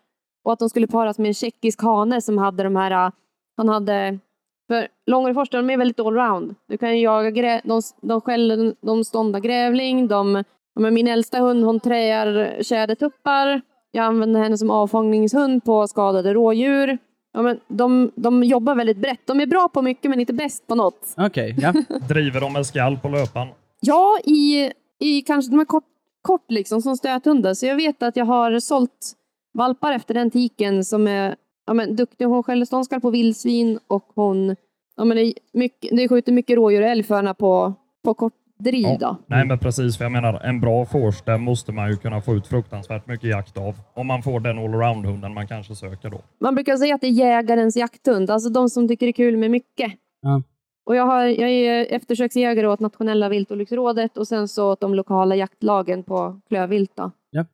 Och 0.44 0.54
att 0.54 0.60
de 0.60 0.70
skulle 0.70 0.88
paras 0.88 1.20
med 1.20 1.28
en 1.28 1.34
tjeckisk 1.34 1.82
hane 1.82 2.22
som 2.22 2.38
hade 2.38 2.64
de 2.64 2.76
här, 2.76 3.06
äh, 3.08 3.12
han 3.58 3.70
hade, 3.70 4.20
för 4.68 4.88
långhårig 5.06 5.48
de 5.52 5.70
är 5.70 5.78
väldigt 5.78 6.00
allround. 6.00 6.56
Du 6.68 6.78
kan 6.78 6.98
ju 6.98 7.04
jaga, 7.04 7.32
grä, 7.32 7.62
de, 7.64 7.82
de 8.02 8.22
skäller, 8.22 8.76
de 8.82 9.04
ståndar 9.04 9.40
grävling, 9.40 10.08
de, 10.08 10.44
men 10.80 10.94
min 10.94 11.08
äldsta 11.08 11.40
hund 11.40 11.64
hon 11.64 11.80
träar 11.80 12.64
tjädertuppar. 12.64 13.62
Jag 13.92 14.06
använder 14.06 14.44
henne 14.44 14.58
som 14.58 14.72
avfångningshund 14.72 15.64
på 15.64 15.88
skadade 15.88 16.34
rådjur. 16.34 16.98
Ja, 17.34 17.42
men 17.42 17.60
de, 17.68 18.12
de 18.16 18.44
jobbar 18.44 18.76
väldigt 18.76 18.98
brett. 18.98 19.28
De 19.28 19.40
är 19.40 19.46
bra 19.46 19.70
på 19.70 19.82
mycket 19.82 20.10
men 20.10 20.20
inte 20.20 20.34
bäst 20.34 20.68
på 20.68 20.76
något. 20.76 21.14
Okej, 21.18 21.56
ja. 21.60 21.74
Driver 22.10 22.42
de 22.42 22.54
med 22.54 22.66
skall 22.66 22.98
på 22.98 23.08
löpan? 23.08 23.48
Ja, 23.82 24.20
i, 24.24 24.72
i 25.00 25.22
kanske 25.22 25.52
de 25.52 25.60
är 25.60 25.66
kort, 25.66 25.84
kort 26.22 26.52
liksom 26.52 26.82
som 26.82 26.98
stöthundar. 26.98 27.54
Så 27.54 27.66
jag 27.66 27.76
vet 27.76 28.04
att 28.04 28.16
jag 28.16 28.26
har 28.26 28.60
sålt 28.60 29.14
valpar 29.54 29.92
efter 29.94 30.14
den 30.14 30.32
tiken 30.32 30.86
som 30.86 31.08
är 31.08 31.36
ja, 31.68 31.74
men, 31.74 31.96
duktig. 31.96 32.26
Hon 32.26 32.44
skäller 32.44 32.66
ståndskall 32.66 33.02
på 33.02 33.10
vildsvin 33.10 33.80
och 33.88 34.12
hon 34.16 34.56
ja, 34.96 35.06
men 35.06 35.18
det, 35.18 35.24
är 35.24 35.34
mycket, 35.54 35.98
det 35.98 36.08
skjuter 36.08 36.32
mycket 36.32 36.56
rådjur 36.56 36.82
och 36.82 36.88
älg 36.88 37.04
för 37.04 37.16
henne 37.16 37.34
på, 37.34 37.74
på 38.04 38.14
kort 38.14 38.34
driv. 38.60 38.84
Ja. 38.84 38.98
Då. 39.00 39.18
Nej, 39.28 39.46
men 39.46 39.60
precis. 39.60 39.98
För 39.98 40.06
jag 40.06 40.12
menar, 40.12 40.40
en 40.40 40.62
bra 40.62 40.86
fårstäm 40.86 41.42
måste 41.42 41.72
man 41.72 41.90
ju 41.90 41.98
kunna 41.98 42.22
få 42.22 42.36
ut 42.36 42.48
fruktansvärt 42.48 43.08
mycket 43.08 43.30
jakt 43.30 43.58
av. 43.58 43.76
Om 43.94 44.08
man 44.08 44.24
får 44.24 44.40
den 44.40 44.60
allround-hunden 44.60 45.34
man 45.34 45.48
kanske 45.48 45.76
söker 45.76 46.10
då. 46.10 46.22
Man 46.40 46.56
brukar 46.56 46.78
säga 46.78 46.96
att 46.96 47.02
det 47.02 47.08
är 47.08 47.12
jägarens 47.12 47.76
jakthund, 47.76 48.30
alltså 48.30 48.50
de 48.50 48.70
som 48.70 48.88
tycker 48.88 49.06
det 49.06 49.10
är 49.10 49.14
kul 49.14 49.38
med 49.38 49.52
mycket. 49.52 49.94
Ja. 50.22 50.42
Och 50.90 50.96
jag, 50.96 51.06
har, 51.06 51.24
jag 51.24 51.50
är 51.50 51.94
eftersöksjägare 51.94 52.68
åt 52.68 52.80
Nationella 52.80 53.30
viltolycksrådet 53.30 54.18
och 54.18 54.28
sen 54.28 54.48
så 54.48 54.72
åt 54.72 54.80
de 54.80 54.94
lokala 54.94 55.36
jaktlagen 55.36 56.04
på 56.04 56.42
klövvilt. 56.48 56.92
Då. 56.96 57.12
Ja. 57.32 57.46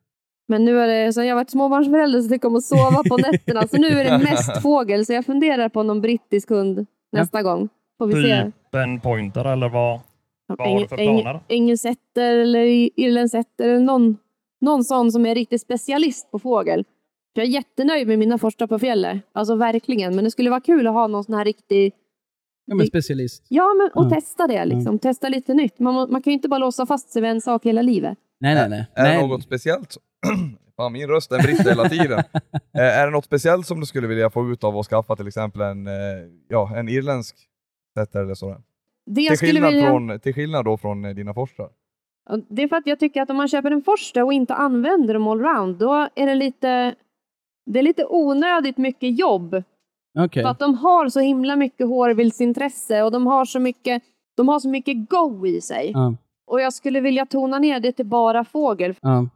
Men 0.48 0.64
nu 0.64 0.80
är 0.80 0.86
det, 0.86 1.12
så 1.12 1.22
jag 1.22 1.34
varit 1.34 1.50
småbarnsförälder 1.50 2.20
så 2.20 2.28
tycker 2.28 2.48
om 2.48 2.56
att 2.56 2.64
sova 2.64 3.02
på 3.08 3.16
nätterna, 3.16 3.68
så 3.68 3.76
nu 3.76 3.86
är 3.88 4.04
det 4.04 4.24
mest 4.24 4.62
fågel. 4.62 5.06
Så 5.06 5.12
jag 5.12 5.26
funderar 5.26 5.68
på 5.68 5.82
någon 5.82 6.00
brittisk 6.00 6.50
hund 6.50 6.86
nästa 7.12 7.42
gång. 7.42 7.68
Får 7.98 8.06
vi 8.06 8.12
se. 8.12 8.44
Typ 8.44 8.74
en 8.74 9.00
pointer 9.00 9.44
eller 9.44 9.68
vad? 9.68 10.00
Vad 10.46 10.68
har 10.68 10.80
du 10.80 10.88
för 10.88 10.96
planer? 10.96 11.40
Ingen 11.48 11.78
setter 11.78 12.36
eller 12.38 12.64
irländsetter 13.00 13.68
eller 13.68 13.80
någon, 13.80 14.16
någon 14.60 14.84
sån 14.84 15.12
som 15.12 15.26
är 15.26 15.34
riktigt 15.34 15.62
specialist 15.62 16.30
på 16.30 16.38
fågel. 16.38 16.84
Jag 17.34 17.44
är 17.44 17.50
jättenöjd 17.50 18.08
med 18.08 18.18
mina 18.18 18.38
första 18.38 18.66
på 18.66 18.78
fjället. 18.78 19.22
Alltså 19.32 19.54
verkligen. 19.54 20.14
Men 20.14 20.24
det 20.24 20.30
skulle 20.30 20.50
vara 20.50 20.60
kul 20.60 20.86
att 20.86 20.92
ha 20.94 21.06
någon 21.06 21.24
sån 21.24 21.34
här 21.34 21.44
riktig... 21.44 21.92
ja 22.66 22.74
men 22.74 22.86
specialist. 22.86 23.46
Ja, 23.48 23.74
men, 23.74 23.90
och 24.02 24.10
Ja. 24.12 24.16
testa 24.16 24.46
det 24.46 24.64
liksom. 24.64 24.98
Testa 24.98 25.28
lite 25.28 25.54
nytt. 25.54 25.78
Man, 25.78 25.94
man 25.94 26.22
kan 26.22 26.30
ju 26.30 26.32
inte 26.32 26.48
bara 26.48 26.58
låsa 26.58 26.86
fast 26.86 27.10
sig 27.10 27.22
vid 27.22 27.30
en 27.30 27.40
sak 27.40 27.66
hela 27.66 27.82
livet. 27.82 28.18
Nej, 28.40 28.54
nej, 28.54 28.68
nej. 28.68 28.86
Är 28.94 29.02
nej. 29.02 29.22
det 29.22 29.26
något 29.28 29.42
speciellt? 29.42 29.96
Fan, 30.76 30.92
min 30.92 31.08
röst 31.08 31.30
den 31.30 31.40
brister 31.42 31.68
hela 31.70 31.88
tiden. 31.88 32.22
Eh, 32.78 32.98
är 32.98 33.06
det 33.06 33.12
något 33.12 33.24
speciellt 33.24 33.66
som 33.66 33.80
du 33.80 33.86
skulle 33.86 34.06
vilja 34.06 34.30
få 34.30 34.50
ut 34.50 34.64
av 34.64 34.78
att 34.78 34.86
skaffa 34.86 35.16
till 35.16 35.26
exempel 35.26 35.60
en, 35.62 35.86
eh, 35.86 35.92
ja, 36.48 36.76
en 36.76 36.88
irländsk 36.88 37.36
setter 37.98 38.20
eller 38.20 38.34
sådär? 38.34 38.60
Det 39.06 39.20
jag 39.20 39.30
Till 39.30 39.36
skulle 39.36 39.52
skillnad, 39.52 39.72
vilja... 39.72 39.88
från, 39.88 40.20
till 40.20 40.34
skillnad 40.34 40.64
då 40.64 40.76
från 40.76 41.04
eh, 41.04 41.14
dina 41.14 41.34
forstrar? 41.34 41.68
Ja, 42.28 42.38
Det 42.48 42.62
är 42.62 42.68
för 42.68 42.76
att 42.76 42.86
jag 42.86 42.98
tycker 43.00 43.22
att 43.22 43.30
om 43.30 43.36
man 43.36 43.48
köper 43.48 43.70
en 43.70 43.82
Forster 43.82 44.22
och 44.22 44.32
inte 44.32 44.54
använder 44.54 45.14
dem 45.14 45.28
allround, 45.28 45.76
då 45.78 46.08
är 46.14 46.26
det 46.26 46.34
lite... 46.34 46.94
Det 47.66 47.78
är 47.78 47.82
lite 47.82 48.06
onödigt 48.08 48.76
mycket 48.78 49.18
jobb. 49.18 49.62
Okej. 50.18 50.42
För 50.42 50.50
att 50.50 50.58
de 50.58 50.74
har 50.74 51.08
så 51.08 51.20
himla 51.20 51.56
mycket 51.56 51.86
hårvildsintresse 51.86 53.02
och 53.02 53.12
de 53.12 53.26
har 53.26 53.44
så 53.44 53.60
mycket, 53.60 54.02
de 54.36 54.48
har 54.48 54.60
så 54.60 54.68
mycket 54.68 55.10
go 55.10 55.46
i 55.46 55.60
sig. 55.60 55.90
Ja, 55.94 56.14
Och 56.46 56.60
jag 56.60 56.72
skulle 56.72 57.00
vilja 57.00 57.26
tona 57.26 57.58
ner 57.58 57.80
det 57.80 57.92
till 57.92 58.06
bara 58.06 58.44
fågel. 58.44 58.94
ja. 59.00 59.28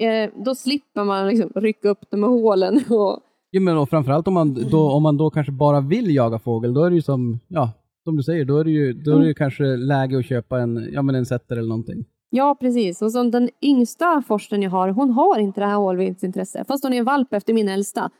Eh, 0.00 0.30
då 0.44 0.54
slipper 0.54 1.04
man 1.04 1.28
liksom 1.28 1.50
rycka 1.54 1.88
upp 1.88 2.10
det 2.10 2.16
med 2.16 2.30
hålen. 2.30 2.76
Och, 2.90 3.20
Jo, 3.52 3.62
men 3.62 3.76
och 3.78 3.88
framförallt 3.88 4.28
om 4.28 4.34
man, 4.34 4.54
då, 4.70 4.90
om 4.90 5.02
man 5.02 5.16
då 5.16 5.30
kanske 5.30 5.52
bara 5.52 5.80
vill 5.80 6.14
jaga 6.14 6.38
fågel, 6.38 6.74
då 6.74 6.84
är 6.84 6.90
det 6.90 6.96
ju 6.96 7.02
som, 7.02 7.40
ja, 7.48 7.70
som 8.04 8.16
du 8.16 8.22
säger, 8.22 8.44
då 8.44 8.58
är 8.58 8.64
det 8.64 8.70
ju, 8.70 8.92
då 8.92 9.16
är 9.16 9.20
det 9.20 9.26
ju 9.26 9.34
kanske 9.34 9.64
läge 9.64 10.18
att 10.18 10.24
köpa 10.26 10.60
en, 10.60 10.88
ja 10.92 11.02
men 11.02 11.14
en 11.14 11.26
setter 11.26 11.56
eller 11.56 11.68
någonting. 11.68 12.04
ja, 12.30 12.56
precis. 12.60 13.02
Och 13.02 13.12
som 13.12 13.30
den 13.30 13.48
yngsta 13.62 14.22
forsten 14.26 14.62
jag 14.62 14.70
har, 14.70 14.88
hon 14.88 15.10
har 15.10 15.38
inte 15.38 15.60
det 15.60 15.66
här 15.66 15.76
hårvildsintresse. 15.76 16.64
Fast 16.68 16.84
hon 16.84 16.92
är 16.92 16.98
en 16.98 17.04
valp 17.04 17.32
efter 17.32 17.52
min 17.54 17.68
äldsta. 17.68 18.10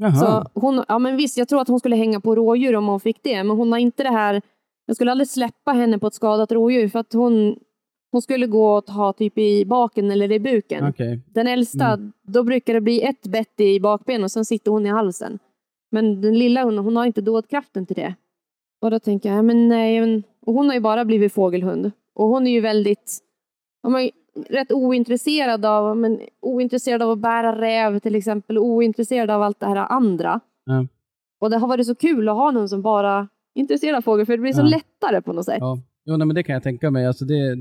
Jaha. 0.00 0.14
Så 0.14 0.60
hon, 0.60 0.84
ja 0.88 0.98
men 0.98 1.16
visst, 1.16 1.38
jag 1.38 1.48
tror 1.48 1.60
att 1.60 1.68
hon 1.68 1.78
skulle 1.78 1.96
hänga 1.96 2.20
på 2.20 2.34
rådjur 2.34 2.76
om 2.76 2.86
hon 2.86 3.00
fick 3.00 3.22
det. 3.22 3.44
Men 3.44 3.56
hon 3.56 3.72
har 3.72 3.78
inte 3.78 4.02
det 4.02 4.10
här, 4.10 4.42
jag 4.86 4.96
skulle 4.96 5.10
aldrig 5.10 5.28
släppa 5.28 5.72
henne 5.72 5.98
på 5.98 6.06
ett 6.06 6.14
skadat 6.14 6.52
rådjur 6.52 6.88
för 6.88 6.98
att 6.98 7.12
hon, 7.12 7.58
hon 8.12 8.22
skulle 8.22 8.46
gå 8.46 8.76
och 8.76 8.86
ta 8.86 9.12
typ 9.12 9.38
i 9.38 9.64
baken 9.64 10.10
eller 10.10 10.32
i 10.32 10.40
buken. 10.40 10.88
Okej. 10.88 11.20
Den 11.34 11.46
äldsta, 11.46 11.98
då 12.22 12.42
brukar 12.42 12.74
det 12.74 12.80
bli 12.80 13.02
ett 13.02 13.26
bett 13.26 13.60
i 13.60 13.80
bakben 13.80 14.24
och 14.24 14.30
sen 14.30 14.44
sitter 14.44 14.70
hon 14.70 14.86
i 14.86 14.88
halsen. 14.88 15.38
Men 15.90 16.20
den 16.20 16.38
lilla 16.38 16.64
hunden, 16.64 16.84
hon 16.84 16.96
har 16.96 17.06
inte 17.06 17.20
dådkraften 17.20 17.86
till 17.86 17.96
det. 17.96 18.14
Och 18.80 18.90
då 18.90 18.98
tänker 18.98 19.32
jag, 19.34 19.44
men 19.44 19.68
nej, 19.68 20.00
men, 20.00 20.22
och 20.46 20.54
hon 20.54 20.66
har 20.66 20.74
ju 20.74 20.80
bara 20.80 21.04
blivit 21.04 21.32
fågelhund. 21.32 21.90
Och 22.14 22.28
hon 22.28 22.46
är 22.46 22.50
ju 22.50 22.60
väldigt, 22.60 23.18
rätt 24.50 24.72
ointresserad 24.72 25.64
av, 25.64 25.96
men, 25.96 26.20
ointresserad 26.40 27.02
av 27.02 27.10
att 27.10 27.18
bära 27.18 27.60
räv 27.60 27.98
till 27.98 28.14
exempel, 28.14 28.58
ointresserad 28.58 29.30
av 29.30 29.42
allt 29.42 29.60
det 29.60 29.66
här 29.66 29.76
andra. 29.76 30.40
Ja. 30.64 30.86
Och 31.40 31.50
det 31.50 31.56
har 31.56 31.68
varit 31.68 31.86
så 31.86 31.94
kul 31.94 32.28
att 32.28 32.34
ha 32.34 32.50
någon 32.50 32.68
som 32.68 32.82
bara 32.82 33.28
av 33.96 34.02
fågel, 34.02 34.26
för 34.26 34.32
det 34.32 34.38
blir 34.42 34.52
så 34.52 34.60
Ja. 34.60 34.64
lättare 34.64 35.22
på 35.22 35.32
något 35.32 35.44
sätt. 35.44 35.58
Ja, 35.60 35.78
jo, 36.04 36.16
nej, 36.16 36.26
men 36.26 36.34
det 36.34 36.42
kan 36.42 36.52
jag 36.52 36.62
tänka 36.62 36.90
mig. 36.90 37.06
Alltså 37.06 37.24
det, 37.24 37.56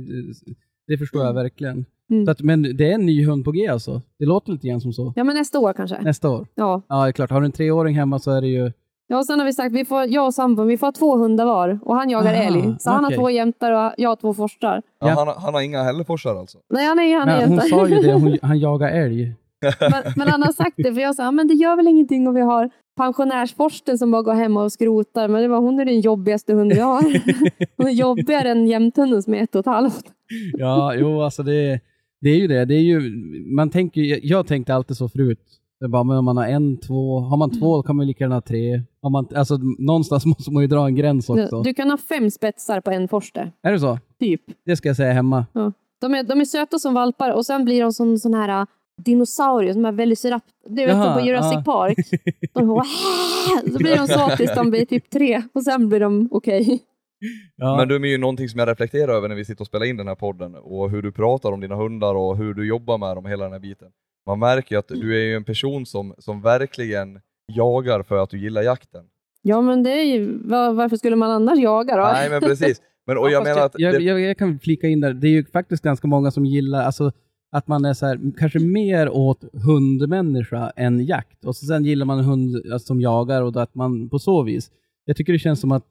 det, 0.88 0.98
förstår 0.98 1.26
jag 1.26 1.34
verkligen. 1.34 1.86
Mm. 2.10 2.26
Så 2.26 2.32
att, 2.32 2.42
men 2.42 2.62
det 2.62 2.92
är 2.92 2.94
en 2.94 3.06
ny 3.06 3.26
hund 3.26 3.46
på 3.46 3.52
G 3.52 3.68
alltså? 3.68 4.02
Det 4.20 4.26
låter 4.26 4.52
lite 4.52 4.68
grann 4.68 4.82
som 4.82 4.94
så. 4.94 5.14
Ja, 5.16 5.24
men 5.24 5.36
nästa 5.36 5.60
år 5.60 5.74
kanske. 5.74 6.02
Nästa 6.02 6.30
år? 6.30 6.48
Ja. 6.56 6.82
Ja, 6.88 7.04
det 7.04 7.10
är 7.10 7.12
klart. 7.12 7.32
Har 7.32 7.42
du 7.42 7.46
en 7.46 7.52
treåring 7.52 7.96
hemma 7.96 8.20
så 8.20 8.32
är 8.32 8.42
det 8.42 8.48
ju... 8.48 8.72
Ja, 9.08 9.18
och 9.18 9.26
sen 9.26 9.40
har 9.40 9.46
vi 9.46 9.54
sagt, 9.54 9.76
vi 9.76 9.86
får, 9.86 10.04
jag 10.06 10.26
och 10.26 10.34
sambon, 10.34 10.68
vi 10.68 10.78
får 10.78 10.88
ha 10.88 10.92
två 10.92 11.16
hundar 11.18 11.46
var. 11.46 11.80
Och 11.84 11.96
han 11.96 12.10
jagar 12.10 12.34
Aha, 12.34 12.44
älg. 12.44 12.76
Så 12.80 12.90
han 12.90 13.04
har 13.04 13.10
okej. 13.12 13.18
två 13.18 13.30
jämtar 13.30 13.72
och 13.72 13.94
jag 13.98 14.10
har 14.10 14.16
två 14.16 14.34
forstar. 14.34 14.82
Ja, 15.00 15.08
Ja. 15.10 15.14
Han, 15.16 15.28
har- 15.28 15.36
han 15.36 15.54
har 15.54 15.62
inga 15.62 15.84
hälleforsar 15.84 16.36
alltså? 16.36 16.58
Nej, 16.74 16.86
han 16.86 17.00
är, 17.00 17.20
han 17.20 17.30
är 17.30 17.40
Men 17.40 17.50
hon 17.50 17.58
jämtar. 17.60 17.78
sa 17.78 17.88
ju 17.88 17.96
det, 18.02 18.14
hon, 18.24 18.38
han 18.42 18.60
jagar 18.60 18.90
älg. 18.92 19.34
men, 19.80 20.04
men 20.16 20.28
han 20.28 20.44
har 20.44 20.52
sagt 20.52 20.74
det, 20.78 20.94
för 20.94 21.02
jag 21.02 21.16
sa, 21.16 21.32
men 21.32 21.48
det 21.48 21.54
gör 21.54 21.76
väl 21.76 21.88
ingenting 21.88 22.28
om 22.28 22.34
vi 22.36 22.42
har 22.42 22.70
pensionärsforsten 22.98 23.98
som 23.98 24.12
bara 24.12 24.22
går 24.22 24.34
hemma 24.34 24.64
och 24.64 24.72
skrotar. 24.72 25.28
Men 25.28 25.42
det 25.42 25.48
var, 25.48 25.60
hon 25.60 25.80
är 25.80 25.86
den 25.86 26.00
jobbigaste 26.02 26.54
hunden 26.54 26.78
jag 26.78 26.86
har. 26.86 27.02
Hon 27.78 27.88
är 27.88 27.92
jobbigare 27.92 28.50
än 28.52 28.68
jämthunden 28.68 29.24
som 29.24 29.34
är 29.34 29.44
ett 29.44 29.56
och 29.56 29.60
ett 29.60 29.66
halvt. 29.66 30.06
Ja, 30.58 30.94
jo 30.96 31.22
alltså 31.22 31.44
det, 31.44 31.80
det 32.22 32.30
är 32.30 32.36
ju 32.36 32.48
det. 32.48 32.66
det 32.66 32.74
är 32.76 32.80
ju, 32.82 33.02
man 33.56 33.70
tänker, 33.70 34.02
ju- 34.02 34.20
jag 34.24 34.48
tänkte 34.48 34.76
alltid 34.76 34.98
så 34.98 35.10
förut. 35.10 35.40
Det 35.80 35.88
bara, 35.88 36.04
men 36.04 36.18
om 36.18 36.26
man 36.26 36.38
har 36.38 36.48
en, 36.48 36.80
två, 36.80 37.20
har 37.20 37.38
man 37.38 37.60
två 37.60 37.84
kan 37.84 37.96
man 37.96 38.08
lika 38.08 38.24
gärna 38.24 38.36
ha 38.36 38.42
tre. 38.42 38.82
Har 39.02 39.10
man, 39.10 39.28
alltså, 39.36 39.58
någonstans 39.80 40.26
måste 40.38 40.52
man 40.52 40.64
ju 40.64 40.68
dra 40.68 40.88
en 40.88 40.96
gräns 40.96 41.30
också. 41.30 41.62
Du 41.62 41.74
kan 41.74 41.90
ha 41.90 41.98
fem 41.98 42.32
spetsar 42.32 42.82
på 42.82 42.92
en 42.92 43.08
forste, 43.08 43.52
Är 43.62 43.72
det 43.72 43.80
så? 43.80 44.00
typ. 44.20 44.42
Det 44.66 44.76
ska 44.76 44.90
jag 44.90 44.96
säga 44.96 45.14
hemma. 45.14 45.46
De 46.02 46.14
är, 46.14 46.24
de 46.24 46.42
är 46.42 46.46
söta 46.46 46.80
som 46.80 46.94
valpar 46.94 47.32
och 47.32 47.46
sen 47.46 47.66
blir 47.66 47.82
de 47.82 47.94
som 47.94 48.18
sån 48.18 48.34
här 48.34 48.62
äh, 48.62 48.66
dinosaurier 48.98 49.74
som 49.74 49.86
är 49.86 49.92
velociraptor. 49.92 50.70
Du 50.70 50.86
vet 50.86 50.90
Jaha, 50.90 51.04
som 51.04 51.22
på 51.22 51.28
Jurassic 51.28 51.54
ja. 51.66 51.74
Park. 51.74 51.98
De 52.54 52.68
bara, 52.68 52.84
så 53.72 53.78
blir 53.78 53.98
de 53.98 54.08
så 54.08 54.30
tills 54.38 54.56
de 54.56 54.70
blir 54.70 54.86
typ 54.86 55.10
tre 55.10 55.44
och 55.54 55.64
sen 55.64 55.90
blir 55.90 56.00
de 56.00 56.28
okej. 56.32 56.80
Ja. 57.56 57.78
Men 57.78 57.88
du 57.88 57.96
är 57.96 58.06
ju 58.06 58.18
någonting 58.18 58.50
som 58.50 58.60
jag 58.60 58.70
reflekterar 58.70 59.14
över 59.14 59.30
när 59.30 59.36
vi 59.36 59.46
sitter 59.46 59.62
och 59.62 59.68
spelar 59.68 59.86
in 59.86 59.98
den 59.98 60.08
här 60.08 60.16
podden 60.16 60.56
och 60.56 60.90
hur 60.92 61.02
du 61.02 61.12
pratar 61.12 61.52
om 61.52 61.60
dina 61.60 61.76
hundar 61.76 62.16
och 62.16 62.38
hur 62.38 62.54
du 62.54 62.68
jobbar 62.68 62.98
med 62.98 63.18
dem 63.18 63.26
hela 63.26 63.44
den 63.44 63.54
här 63.54 63.60
biten. 63.60 63.88
Man 64.28 64.40
märker 64.40 64.76
ju 64.76 64.80
att 64.80 64.88
du 64.88 65.16
är 65.16 65.26
ju 65.26 65.36
en 65.36 65.44
person 65.44 65.86
som, 65.86 66.14
som 66.18 66.42
verkligen 66.42 67.20
jagar 67.48 68.04
för 68.04 68.24
att 68.24 68.30
du 68.30 68.40
gillar 68.40 68.62
jakten. 68.62 69.06
Ja 69.42 69.62
men 69.62 69.84
det 69.84 69.92
är 69.92 70.04
ju, 70.04 70.38
var, 70.48 70.74
varför 70.74 70.98
skulle 70.98 71.16
man 71.16 71.32
annars 71.32 71.60
jaga 71.60 71.98
då? 71.98 72.04
Nej 72.04 72.30
men 72.30 72.42
precis. 72.42 72.82
Men, 73.06 73.18
och 73.18 73.28
Ja, 73.28 73.32
jag 73.32 73.44
menar 73.44 73.66
att... 73.66 73.76
jag, 73.78 73.94
det, 73.94 74.04
jag, 74.04 74.20
jag 74.20 74.38
kan 74.38 74.60
flika 74.60 74.88
in 74.88 75.00
där, 75.00 75.14
det 75.14 75.28
är 75.28 75.32
ju 75.32 75.46
faktiskt 75.46 75.84
ganska 75.84 76.08
många 76.08 76.32
som 76.32 76.46
gillar, 76.46 76.84
alltså 76.84 77.12
att 77.52 77.68
man 77.68 77.86
är 77.86 77.94
så 77.94 78.06
här, 78.06 78.20
kanske 78.38 78.60
mer 78.60 79.10
åt 79.10 79.44
hundmänniska 79.54 80.72
än 80.76 81.06
jakt. 81.06 81.46
Och 81.46 81.56
så 81.56 81.66
sen 81.66 81.86
gillar 81.86 82.06
man 82.06 82.20
hund 82.20 82.56
alltså, 82.56 82.86
som 82.86 83.02
jagar 83.02 83.42
och 83.42 83.52
då 83.52 83.60
att 83.60 83.76
man 83.76 84.10
på 84.10 84.20
så 84.20 84.44
vis. 84.44 84.72
Jag 85.06 85.18
tycker 85.18 85.34
det 85.34 85.40
känns 85.40 85.62
som 85.62 85.72
att 85.72 85.88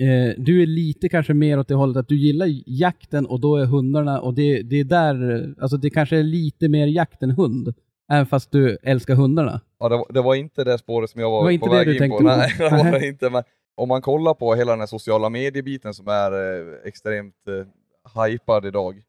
eh, 0.00 0.34
du 0.42 0.62
är 0.62 0.66
lite 0.66 1.08
kanske 1.08 1.34
mer 1.34 1.58
åt 1.58 1.68
det 1.68 1.74
hållet 1.74 1.96
att 1.96 2.08
du 2.08 2.16
gillar 2.16 2.46
jakten 2.66 3.26
och 3.26 3.40
då 3.40 3.56
är 3.56 3.64
hundarna, 3.66 4.20
och 4.20 4.34
det, 4.34 4.62
det 4.62 4.80
är 4.80 4.84
där, 4.84 5.54
alltså 5.60 5.76
det 5.76 5.90
kanske 5.90 6.18
är 6.18 6.22
lite 6.22 6.68
mer 6.68 6.86
jakt 6.86 7.22
än 7.22 7.30
hund. 7.30 7.74
Även 8.12 8.26
fast 8.26 8.50
du 8.50 8.78
älskar 8.82 9.14
hundarna. 9.14 9.60
ja, 9.78 9.88
det, 9.88 9.96
var, 9.96 10.06
det 10.12 10.22
var 10.22 10.34
inte 10.34 10.64
det 10.64 10.78
spåret 10.78 11.10
som 11.10 11.20
jag 11.20 11.30
var, 11.30 11.42
var 11.42 11.50
inte 11.50 11.66
på 11.68 11.74
väg 11.74 11.88
in 12.02 12.10
på. 12.10 12.18
på. 12.18 12.24
Nej, 12.24 12.54
det 12.58 12.70
var 12.70 13.00
det 13.00 13.06
inte. 13.06 13.30
Men 13.30 13.42
om 13.76 13.88
man 13.88 14.02
kollar 14.02 14.34
på 14.34 14.54
hela 14.54 14.72
den 14.72 14.80
här 14.80 14.86
sociala 14.86 15.30
mediebiten 15.30 15.94
som 15.94 16.08
är 16.08 16.32
eh, 16.32 16.74
extremt 16.84 17.34
eh, 17.48 18.24
hypad 18.24 18.66
idag. 18.66 19.02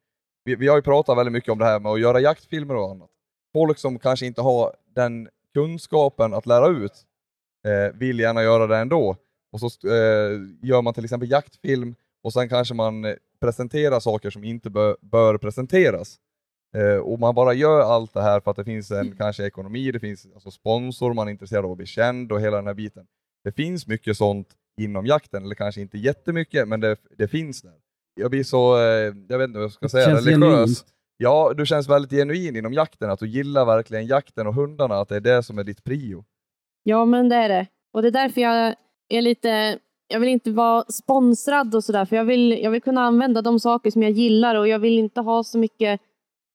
Vi, 0.45 0.55
vi 0.55 0.67
har 0.67 0.75
ju 0.75 0.81
pratat 0.81 1.17
väldigt 1.17 1.33
mycket 1.33 1.49
om 1.51 1.59
det 1.59 1.65
här 1.65 1.79
med 1.79 1.91
att 1.91 1.99
göra 1.99 2.19
jaktfilmer 2.19 2.75
och 2.75 2.91
annat. 2.91 3.09
Folk 3.53 3.77
som 3.77 3.99
kanske 3.99 4.25
inte 4.25 4.41
har 4.41 4.73
den 4.95 5.27
kunskapen 5.53 6.33
att 6.33 6.45
lära 6.45 6.67
ut. 6.67 6.91
eh, 7.67 7.97
vill 7.99 8.19
gärna 8.19 8.43
göra 8.43 8.67
det 8.67 8.77
ändå. 8.77 9.15
Och 9.51 9.59
så 9.59 9.87
eh, 9.87 10.39
gör 10.61 10.81
man 10.81 10.93
till 10.93 11.03
exempel 11.03 11.31
jaktfilm 11.31 11.95
och 12.23 12.33
sen 12.33 12.49
kanske 12.49 12.73
man 12.73 13.05
eh, 13.05 13.13
presenterar 13.41 13.99
saker 13.99 14.29
som 14.29 14.43
inte 14.43 14.69
bör, 14.69 14.97
bör 15.01 15.37
presenteras. 15.37 16.17
Eh, 16.75 16.97
och 16.97 17.19
man 17.19 17.35
bara 17.35 17.53
gör 17.53 17.81
allt 17.81 18.13
det 18.13 18.21
här 18.21 18.39
för 18.39 18.51
att 18.51 18.57
det 18.57 18.65
finns 18.65 18.91
en 18.91 19.15
kanske 19.17 19.45
ekonomi, 19.45 19.91
det 19.91 19.99
finns 19.99 20.27
alltså 20.33 20.51
sponsor, 20.51 21.13
man 21.13 21.27
är 21.27 21.31
intresserad 21.31 21.65
av 21.65 21.71
att 21.71 21.77
bli 21.77 21.85
känd 21.85 22.31
och 22.31 22.41
hela 22.41 22.55
den 22.57 22.67
här 22.67 22.73
biten. 22.73 23.05
Det 23.43 23.51
finns 23.51 23.87
mycket 23.87 24.17
sånt 24.17 24.47
inom 24.81 25.05
jakten, 25.05 25.43
eller 25.43 25.55
kanske 25.55 25.81
inte 25.81 25.97
jättemycket, 25.97 26.67
men 26.67 26.79
det, 26.79 26.97
det 27.17 27.27
finns 27.27 27.61
där. 27.61 27.73
Jag 28.15 28.31
blir 28.31 28.43
så, 28.43 28.77
eh, 28.77 29.13
jag 29.29 29.37
vet 29.37 29.47
inte 29.47 29.59
vad 29.59 29.63
jag 29.63 29.71
ska 29.71 29.85
Det 29.85 29.89
säga, 29.89 30.05
känns 30.05 30.25
religiös. 30.25 30.49
genuint. 30.51 30.85
Ja, 31.17 31.53
du 31.57 31.65
känns 31.65 31.89
väldigt 31.89 32.11
genuin 32.11 32.55
inom 32.55 32.73
jakten, 32.73 33.09
att 33.09 33.19
du 33.19 33.27
gillar 33.27 33.65
verkligen 33.65 34.07
jakten 34.07 34.47
och 34.47 34.53
hundarna, 34.55 34.95
att 34.95 35.09
det 35.09 35.15
är 35.15 35.19
det 35.21 35.43
som 35.43 35.57
är 35.59 35.63
ditt 35.63 35.83
prio. 35.83 36.25
Ja, 36.83 37.05
men 37.05 37.29
det 37.29 37.35
är 37.35 37.49
det. 37.49 37.67
Och 37.93 38.01
det 38.01 38.07
är 38.07 38.11
därför 38.11 38.41
jag 38.41 38.75
är 39.17 39.21
lite... 39.21 39.77
Jag 40.07 40.19
vill 40.19 40.29
inte 40.29 40.51
vara 40.51 40.83
sponsrad 40.83 41.75
och 41.75 41.83
sådär, 41.83 42.05
för 42.05 42.15
jag 42.15 42.25
vill, 42.25 42.51
jag 42.63 42.71
vill 42.71 42.81
kunna 42.81 43.01
använda 43.01 43.41
de 43.41 43.59
saker 43.59 43.91
som 43.91 44.03
jag 44.03 44.11
gillar 44.11 44.55
och 44.55 44.67
jag 44.67 44.79
vill 44.79 44.99
inte 44.99 45.21
ha 45.21 45.43
så 45.43 45.57
mycket 45.57 46.01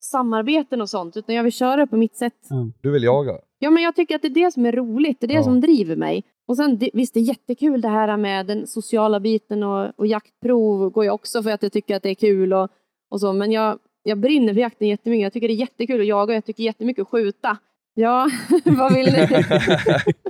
samarbeten 0.01 0.81
och 0.81 0.91
sånt, 0.91 1.17
utan 1.17 1.35
jag 1.35 1.43
vill 1.43 1.53
köra 1.53 1.87
på 1.87 1.97
mitt 1.97 2.17
sätt. 2.17 2.35
Ja. 2.51 2.69
Du 2.83 2.91
vill 2.91 3.03
jaga. 3.03 3.33
Ja, 3.59 3.71
men 3.71 3.83
jag 3.83 3.97
tycker 3.97 4.15
att 4.17 4.23
det 4.23 4.29
är 4.29 4.45
det 4.45 4.53
som 4.53 4.67
är 4.67 4.73
roligt. 4.73 5.21
Det 5.21 5.27
är 5.27 5.29
det 5.29 5.35
Ja. 5.35 5.43
som 5.43 5.61
driver 5.61 5.97
mig. 5.97 6.25
Och 6.49 6.57
sen 6.57 6.79
det, 6.79 6.91
visst, 6.95 7.15
det 7.15 7.21
är 7.21 7.25
jättekul 7.25 7.81
det 7.81 7.89
här 7.89 8.17
med 8.17 8.47
den 8.47 8.67
sociala 8.67 9.21
biten 9.21 9.63
och, 9.63 9.93
och 9.97 10.07
jaktprov 10.07 10.91
går 10.91 11.05
jag 11.05 11.15
också 11.15 11.43
för 11.43 11.51
att 11.51 11.63
jag 11.63 11.73
tycker 11.73 11.97
att 11.97 12.03
det 12.03 12.11
är 12.11 12.15
kul 12.15 12.53
och, 12.53 12.69
och 13.11 13.21
så. 13.21 13.33
Men 13.33 13.53
jag, 13.53 13.79
jag 14.03 14.19
brinner 14.19 14.55
för 14.55 14.61
jakten 14.61 14.89
jättemycket. 14.89 15.23
Jag 15.23 15.33
tycker 15.33 15.49
det 15.49 15.55
är 15.55 15.61
jättekul 15.61 16.01
att 16.01 16.07
jaga 16.07 16.33
och 16.33 16.37
jag 16.37 16.45
tycker 16.45 16.63
jättemycket 16.63 17.03
att 17.03 17.09
skjuta. 17.09 17.57
Ja, 17.95 18.31
vad 18.65 18.95
vill 18.95 19.07
ni? 19.07 19.27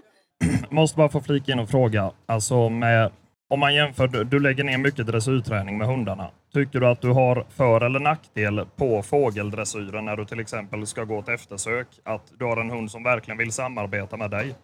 Måste 0.70 0.96
bara 0.96 1.08
få 1.08 1.20
flika 1.20 1.52
in 1.52 1.58
och 1.58 1.68
fråga. 1.68 2.10
Alltså 2.26 2.68
med, 2.68 3.10
om 3.50 3.60
man 3.60 3.74
jämför, 3.74 4.08
du- 4.08 4.24
du 4.24 4.40
lägger 4.40 4.64
ner 4.64 4.78
mycket 4.78 5.06
dressyrträning 5.06 5.78
med 5.78 5.86
hundarna. 5.86 6.30
Tycker 6.54 6.80
du 6.80 6.86
att 6.86 7.00
du 7.00 7.10
har 7.12 7.44
för 7.50 7.80
eller 7.80 8.00
nackdel 8.00 8.66
på 8.76 9.02
fågeldressyren 9.02 10.04
när 10.04 10.16
du 10.16 10.24
till 10.24 10.40
exempel 10.40 10.86
ska 10.86 11.04
gå 11.04 11.18
ett 11.18 11.28
eftersök? 11.28 11.86
Att 12.04 12.32
du 12.38 12.44
har 12.44 12.56
en 12.56 12.70
hund 12.70 12.90
som 12.90 13.02
verkligen 13.02 13.38
vill 13.38 13.52
samarbeta 13.52 14.16
med 14.16 14.30
dig? 14.30 14.54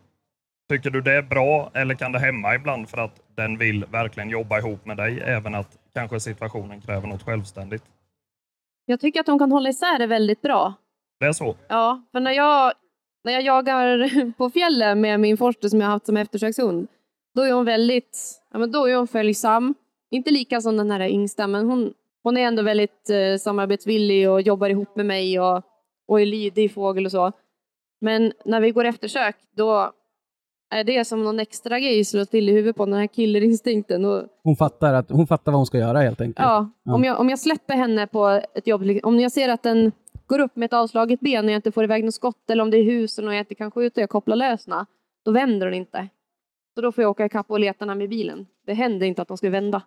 Tycker 0.70 0.90
du 0.90 1.00
det 1.00 1.12
är 1.12 1.22
bra 1.22 1.70
eller 1.74 1.94
kan 1.94 2.12
det 2.12 2.18
hämma 2.18 2.54
ibland 2.54 2.88
för 2.88 2.98
att 2.98 3.20
den 3.36 3.58
vill 3.58 3.84
verkligen 3.84 4.30
jobba 4.30 4.58
ihop 4.58 4.86
med 4.86 4.96
dig, 4.96 5.20
även 5.20 5.54
att 5.54 5.68
kanske 5.94 6.20
situationen 6.20 6.80
kräver 6.80 7.08
något 7.08 7.22
självständigt? 7.22 7.82
Jag 8.86 9.00
tycker 9.00 9.20
att 9.20 9.26
de 9.26 9.38
kan 9.38 9.52
hålla 9.52 9.68
isär 9.68 9.98
det 9.98 10.06
väldigt 10.06 10.42
bra. 10.42 10.74
Det 11.20 11.26
är 11.26 11.32
så? 11.32 11.56
Ja, 11.68 12.02
för 12.12 12.20
när 12.20 12.32
jag, 12.32 12.72
när 13.24 13.32
jag 13.32 13.42
jagar 13.42 14.32
på 14.38 14.50
fjällen 14.50 15.00
med 15.00 15.20
min 15.20 15.36
forster 15.36 15.68
som 15.68 15.80
jag 15.80 15.88
haft 15.88 16.06
som 16.06 16.16
eftersökshund, 16.16 16.88
då 17.34 17.42
är 17.42 17.52
hon 17.52 17.64
väldigt, 17.64 18.18
ja 18.52 18.58
men 18.58 18.72
då 18.72 18.86
är 18.86 18.96
hon 18.96 19.08
följsam. 19.08 19.74
Inte 20.10 20.30
lika 20.30 20.60
som 20.60 20.76
den 20.76 20.90
här 20.90 21.08
yngsta, 21.08 21.46
men 21.46 21.66
hon, 21.66 21.94
hon 22.22 22.36
är 22.36 22.42
ändå 22.42 22.62
väldigt 22.62 23.10
eh, 23.10 23.36
samarbetsvillig 23.38 24.30
och 24.30 24.42
jobbar 24.42 24.68
ihop 24.68 24.96
med 24.96 25.06
mig 25.06 25.40
och, 25.40 25.62
och 26.08 26.20
är 26.20 26.26
lydig 26.26 26.74
fågel 26.74 27.04
och 27.06 27.12
så. 27.12 27.32
Men 28.00 28.32
när 28.44 28.60
vi 28.60 28.70
går 28.70 28.84
eftersök, 28.84 29.36
då 29.56 29.92
är 30.72 30.84
det 30.84 31.04
som 31.04 31.24
någon 31.24 31.40
extra 31.40 31.80
grej 31.80 32.04
slår 32.04 32.24
till 32.24 32.48
i 32.48 32.52
huvudet 32.52 32.76
på 32.76 32.84
den 32.84 32.94
här 32.94 33.06
killerinstinkten. 33.06 34.04
Och, 34.04 34.22
Hon 34.42 34.56
fattar, 34.56 34.94
att, 34.94 35.10
hon 35.10 35.26
fattar 35.26 35.52
vad 35.52 35.58
hon 35.58 35.66
ska 35.66 35.78
göra 35.78 35.98
helt 35.98 36.20
enkelt. 36.20 36.38
Ja, 36.38 36.70
Ja. 36.84 36.94
Om, 36.94 37.04
jag, 37.04 37.20
om 37.20 37.28
jag 37.30 37.38
släpper 37.38 37.74
henne 37.74 38.06
på 38.06 38.40
ett 38.54 38.66
jobb, 38.66 38.82
om 39.02 39.20
jag 39.20 39.32
ser 39.32 39.48
att 39.48 39.62
den 39.62 39.92
går 40.26 40.38
upp 40.38 40.56
med 40.56 40.66
ett 40.66 40.72
avslaget 40.72 41.20
ben 41.20 41.44
och 41.44 41.50
jag 41.50 41.58
inte 41.58 41.72
får 41.72 41.84
iväg 41.84 42.04
något 42.04 42.14
skott 42.14 42.50
eller 42.50 42.62
om 42.62 42.70
det 42.70 42.76
är 42.76 42.84
husen 42.84 43.28
och 43.28 43.34
jag 43.34 43.40
inte 43.40 43.54
kan 43.54 43.70
skjuta 43.70 44.00
och 44.00 44.02
jag 44.02 44.10
kopplar 44.10 44.36
lösna, 44.36 44.86
då 45.24 45.30
vänder 45.30 45.66
hon 45.66 45.74
inte. 45.74 46.08
Så 46.74 46.80
då 46.80 46.92
får 46.92 47.02
jag 47.02 47.10
åka 47.10 47.24
ikapp 47.24 47.50
och 47.50 47.60
leta 47.60 47.84
henne 47.84 47.94
med 47.94 48.08
bilen. 48.08 48.46
Det 48.66 48.74
händer 48.74 49.06
inte 49.06 49.22
att 49.22 49.28
de 49.28 49.36
ska 49.36 49.50
vända. 49.50 49.82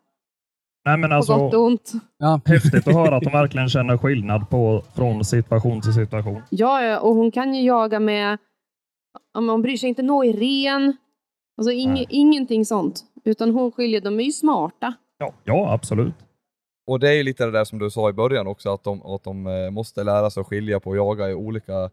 Nej, 0.85 0.97
men 0.97 1.09
På 1.09 1.15
alltså, 1.15 1.37
gott 1.37 1.53
och 1.53 1.61
ont. 1.63 1.91
Ja. 2.17 2.41
häftigt 2.45 2.87
att 2.87 2.93
höra 2.93 3.15
att 3.15 3.23
de 3.23 3.29
verkligen 3.33 3.69
känner 3.69 3.97
skillnad 3.97 4.49
på, 4.49 4.83
från 4.95 5.25
situation 5.25 5.81
till 5.81 5.93
situation. 5.93 6.41
Ja, 6.49 6.99
och 6.99 7.15
hon 7.15 7.31
kan 7.31 7.53
ju 7.53 7.61
jaga 7.61 7.99
med, 7.99 8.37
hon 9.34 9.62
bryr 9.62 9.78
sig 9.78 9.89
inte 9.89 10.01
nå 10.01 10.23
i 10.23 10.34
ren, 10.34 10.97
alltså 11.58 11.71
ing, 11.71 12.06
ingenting 12.10 12.65
sånt. 12.65 13.04
Utan 13.23 13.51
hon 13.51 13.71
skiljer, 13.71 14.01
de 14.01 14.19
är 14.19 14.23
ju 14.23 14.32
smarta. 14.32 14.93
Ja, 15.17 15.34
ja 15.43 15.73
absolut. 15.73 16.15
Och 16.88 16.99
det 16.99 17.10
är 17.10 17.13
ju 17.13 17.23
lite 17.23 17.45
det 17.45 17.51
där 17.51 17.63
som 17.63 17.80
du 17.80 17.89
sa 17.89 18.10
i 18.10 18.13
början 18.13 18.47
också, 18.47 18.69
att 18.69 18.84
de, 18.84 19.01
att 19.01 19.23
de 19.23 19.47
eh, 19.47 19.71
måste 19.71 20.04
lära 20.04 20.30
sig 20.30 20.41
att 20.41 20.47
skilja 20.47 20.80
på 20.80 20.91
att 20.91 20.97
jaga 20.97 21.30
i 21.30 21.34
olika 21.34 21.84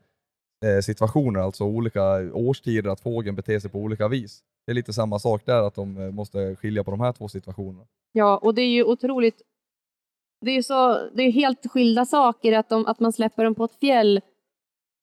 eh, 0.65 0.81
situationer, 0.83 1.41
alltså 1.41 1.65
olika 1.65 2.03
årstider, 2.33 2.91
att 2.91 3.01
fågeln 3.01 3.37
beter 3.37 3.59
sig 3.59 3.71
på 3.71 3.79
olika 3.79 4.09
vis. 4.09 4.43
Det 4.67 4.73
är 4.73 4.75
lite 4.75 4.93
samma 4.93 5.19
sak 5.19 5.43
där, 5.47 5.63
att 5.63 5.75
de 5.75 5.97
eh, 5.97 6.11
måste 6.11 6.57
skilja 6.57 6.85
på 6.85 6.91
de 6.91 7.01
här 7.01 7.13
två 7.13 7.29
situationerna. 7.29 7.85
Ja, 8.13 8.39
och 8.39 8.55
det 8.55 8.63
är 8.63 8.71
ju 8.71 8.85
otroligt. 8.85 9.43
Det 10.41 10.51
är 10.51 10.55
ju 10.55 10.63
så, 10.63 11.09
det 11.15 11.23
är 11.23 11.31
helt 11.31 11.71
skilda 11.71 12.07
saker 12.07 12.53
att, 12.53 12.69
de, 12.69 12.87
att 12.87 13.01
man 13.01 13.13
släpper 13.13 13.45
dem 13.45 13.55
på 13.55 13.65
ett 13.65 13.75
fjäll 13.81 14.21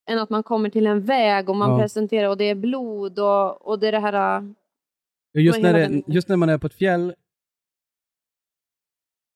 än 0.10 0.20
att 0.20 0.30
man 0.30 0.44
kommer 0.44 0.70
till 0.70 0.88
en 0.88 1.02
väg 1.02 1.50
och 1.50 1.56
man 1.56 1.70
Ja. 1.72 1.80
presenterar 1.80 2.30
och 2.30 2.38
det 2.38 2.44
är 2.50 2.56
blod 2.56 3.20
och, 3.20 3.68
och 3.68 3.80
det 3.80 3.88
är 3.88 3.92
det 3.92 4.00
här. 4.00 4.38
äh, 4.42 5.44
Just, 5.44 5.62
när 5.62 5.74
det, 5.74 5.80
den- 5.80 6.04
just 6.08 6.28
när 6.30 6.38
man 6.38 6.50
är 6.50 6.58
på 6.58 6.68
ett 6.68 6.74
fjäll, 6.74 7.14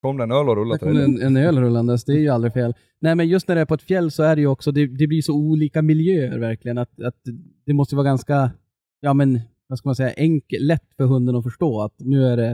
Kom 0.02 0.16
det 0.16 0.22
en 0.24 0.32
öl 0.32 0.48
och 0.48 0.56
där 0.56 0.62
rulla 0.62 0.78
till 0.78 1.00
en, 1.00 1.22
en 1.22 1.36
öl 1.36 1.58
rullandes, 1.58 2.04
det 2.04 2.12
är 2.12 2.18
ju 2.18 2.28
aldrig 2.28 2.52
fel. 2.52 2.74
Nej 2.98 3.14
men 3.14 3.28
just 3.28 3.48
när 3.48 3.54
det 3.54 3.60
är 3.60 3.64
på 3.66 3.74
ett 3.74 3.82
fjäll 3.82 4.10
så 4.10 4.22
är 4.22 4.36
det 4.36 4.40
ju 4.42 4.46
också, 4.48 4.72
det, 4.72 4.86
det 4.86 5.06
blir 5.06 5.22
så 5.22 5.32
olika 5.34 5.82
miljöer 5.82 6.38
verkligen, 6.38 6.78
att, 6.78 7.00
att 7.02 7.16
det 7.66 7.72
måste 7.72 7.96
vara 7.96 8.04
ganska, 8.06 8.50
ja 9.00 9.14
men, 9.14 9.40
vad 9.66 9.78
ska 9.78 9.88
man 9.88 9.96
säga, 9.96 10.14
enkelt, 10.16 10.62
lätt 10.62 10.94
för 10.96 11.04
hunden 11.04 11.36
att 11.36 11.42
förstå 11.44 11.80
att 11.82 11.94
nu 11.98 12.24
är 12.26 12.36
det, 12.36 12.50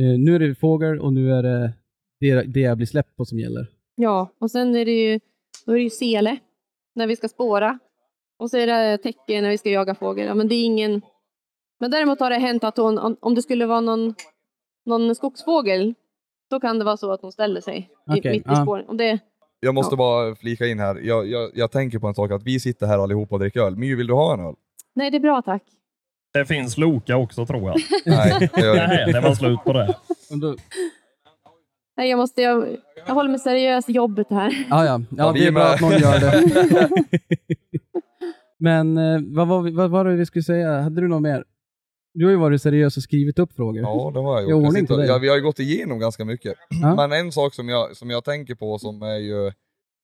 eh, 0.00 0.18
nu 0.18 0.34
är 0.34 0.38
det 0.38 0.54
fågel 0.54 0.98
och 1.00 1.12
nu 1.12 1.32
är 1.32 1.42
det 1.42 1.72
det, 2.20 2.42
det 2.42 2.60
jag 2.60 2.76
blir 2.76 2.86
släppt 2.86 3.16
på 3.16 3.24
som 3.24 3.38
gäller. 3.38 3.66
Ja, 3.94 4.32
och 4.38 4.50
sen 4.50 4.76
är 4.76 4.84
det 4.84 5.02
ju, 5.12 5.20
då 5.66 5.72
är 5.72 5.76
det 5.76 5.82
ju 5.82 5.90
sele 5.90 6.36
när 6.94 7.06
vi 7.06 7.16
ska 7.16 7.28
spåra. 7.28 7.78
Och 8.38 8.50
så 8.50 8.56
är 8.56 8.66
det 8.66 8.98
täcke 8.98 9.40
när 9.40 9.50
vi 9.50 9.58
ska 9.58 9.70
jaga 9.70 9.94
fågel. 9.94 10.26
Ja, 10.26 10.34
men 10.34 10.48
det 10.48 10.54
är 10.54 10.64
ingen... 10.64 11.02
Men 11.80 11.90
däremot 11.90 12.20
har 12.20 12.30
det 12.30 12.36
hänt 12.36 12.64
att 12.64 12.76
hon, 12.76 13.16
om, 13.20 13.34
det 13.34 13.42
skulle 13.42 13.66
vara 13.66 13.80
någon, 13.80 14.14
någon 14.86 15.14
skogsfågel, 15.14 15.94
då 16.50 16.60
kan 16.60 16.78
det 16.78 16.84
vara 16.84 16.96
så 16.96 17.12
att 17.12 17.22
hon 17.22 17.32
ställer 17.32 17.60
sig 17.60 17.90
Okej, 18.06 18.32
mitt 18.32 18.46
i 18.46 18.50
ja. 18.50 18.62
spåren. 18.62 18.86
Och 18.88 18.96
det, 18.96 19.18
Jag 19.60 19.74
måste 19.74 19.92
Ja. 19.92 19.96
bara 19.96 20.34
flika 20.34 20.66
in 20.66 20.78
här, 20.80 20.94
jag, 21.02 21.26
jag, 21.26 21.50
jag 21.54 21.70
tänker 21.70 21.98
på 21.98 22.06
en 22.06 22.14
sak, 22.14 22.30
att 22.30 22.42
vi 22.42 22.60
sitter 22.60 22.86
här 22.86 22.98
allihopa 22.98 23.34
och 23.34 23.38
dricker 23.40 23.60
öl. 23.60 23.76
My, 23.76 23.94
vill 23.94 24.06
du 24.06 24.14
ha 24.14 24.34
en 24.34 24.40
öl? 24.40 24.54
nej, 24.94 25.10
det 25.10 25.16
är 25.16 25.20
bra 25.20 25.42
tack. 25.42 25.62
Det 26.32 26.44
finns 26.46 26.78
Loka 26.78 27.16
också 27.16 27.46
tror 27.46 27.62
jag. 27.62 27.76
Nej, 28.06 28.50
det 28.54 28.60
gör 28.60 28.74
det 28.74 28.82
inte. 28.82 29.04
Nej, 29.04 29.12
det 29.12 29.20
var 29.20 29.34
slut 29.34 29.64
på 29.64 29.72
det. 29.72 29.94
Nej, 31.96 32.10
jag, 32.10 32.16
måste, 32.16 32.42
jag, 32.42 32.76
jag 33.06 33.14
håller 33.14 33.30
mig 33.30 33.38
seriös 33.38 33.88
i 33.88 33.92
jobbet 33.92 34.26
här. 34.30 34.66
ja, 34.70 34.84
ja, 34.84 35.00
ja, 35.10 35.32
det 35.32 35.46
är 35.46 35.52
bra 35.52 35.64
att 35.64 35.80
någon 35.80 35.92
gör 35.92 36.20
det. 36.20 36.90
men 38.58 38.98
eh, 38.98 39.20
vad, 39.26 39.48
var 39.48 39.62
vi, 39.62 39.70
vad 39.70 39.90
var 39.90 40.04
det 40.04 40.16
vi 40.16 40.26
skulle 40.26 40.42
säga? 40.42 40.80
Hade 40.80 41.00
du 41.00 41.08
något 41.08 41.22
mer? 41.22 41.44
Du 42.14 42.24
har 42.24 42.30
ju 42.30 42.36
varit 42.36 42.62
seriös 42.62 42.96
och 42.96 43.02
skrivit 43.02 43.38
upp 43.38 43.52
frågor. 43.52 43.82
Ja, 43.82 44.10
det 44.14 44.20
har 44.20 44.40
jag 44.40 44.50
gjort. 44.50 44.62
Jag 44.62 44.72
sitter, 44.72 45.04
ja, 45.04 45.18
vi 45.18 45.28
har 45.28 45.36
ju 45.36 45.42
gått 45.42 45.58
igenom 45.58 45.98
ganska 45.98 46.24
mycket. 46.24 46.54
Ja. 46.82 46.94
Men 46.94 47.12
en 47.12 47.32
sak 47.32 47.54
som 47.54 47.68
jag, 47.68 47.96
som 47.96 48.10
jag 48.10 48.24
tänker 48.24 48.54
på 48.54 48.78
som 48.78 49.02
är 49.02 49.16
ju 49.16 49.52